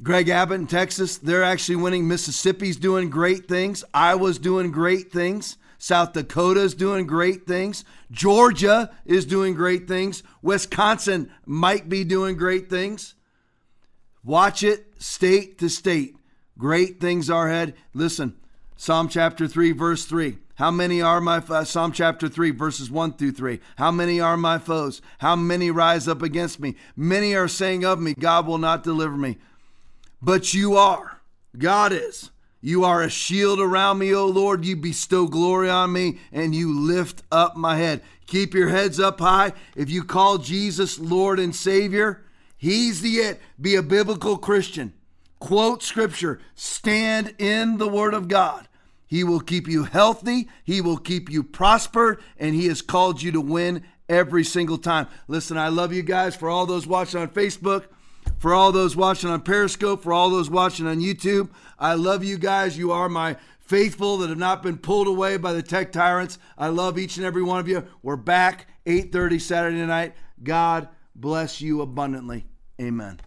[0.02, 1.18] Greg Abbott in Texas.
[1.18, 2.08] They're actually winning.
[2.08, 3.84] Mississippi's doing great things.
[3.92, 5.58] Iowa's doing great things.
[5.76, 7.84] South Dakota's doing great things.
[8.10, 10.22] Georgia is doing great things.
[10.40, 13.13] Wisconsin might be doing great things.
[14.24, 16.16] Watch it state to state.
[16.56, 17.74] Great things are ahead.
[17.92, 18.36] Listen,
[18.76, 20.38] Psalm chapter 3, verse 3.
[20.56, 23.58] How many are my uh, Psalm chapter 3 verses 1 through 3.
[23.76, 25.02] How many are my foes?
[25.18, 26.76] How many rise up against me?
[26.94, 29.36] Many are saying of me, God will not deliver me.
[30.22, 31.20] But you are.
[31.58, 32.30] God is.
[32.60, 34.64] You are a shield around me, O Lord.
[34.64, 38.00] You bestow glory on me and you lift up my head.
[38.26, 39.52] Keep your heads up high.
[39.76, 42.23] If you call Jesus Lord and Savior,
[42.64, 43.42] He's the it.
[43.60, 44.94] Be a biblical Christian.
[45.38, 46.40] Quote scripture.
[46.54, 48.68] Stand in the Word of God.
[49.06, 50.48] He will keep you healthy.
[50.64, 52.22] He will keep you prospered.
[52.38, 55.08] And He has called you to win every single time.
[55.28, 56.34] Listen, I love you guys.
[56.34, 57.84] For all those watching on Facebook,
[58.38, 62.38] for all those watching on Periscope, for all those watching on YouTube, I love you
[62.38, 62.78] guys.
[62.78, 66.38] You are my faithful that have not been pulled away by the tech tyrants.
[66.56, 67.86] I love each and every one of you.
[68.02, 70.14] We're back 8:30 Saturday night.
[70.42, 72.46] God bless you abundantly.
[72.80, 73.20] Amen.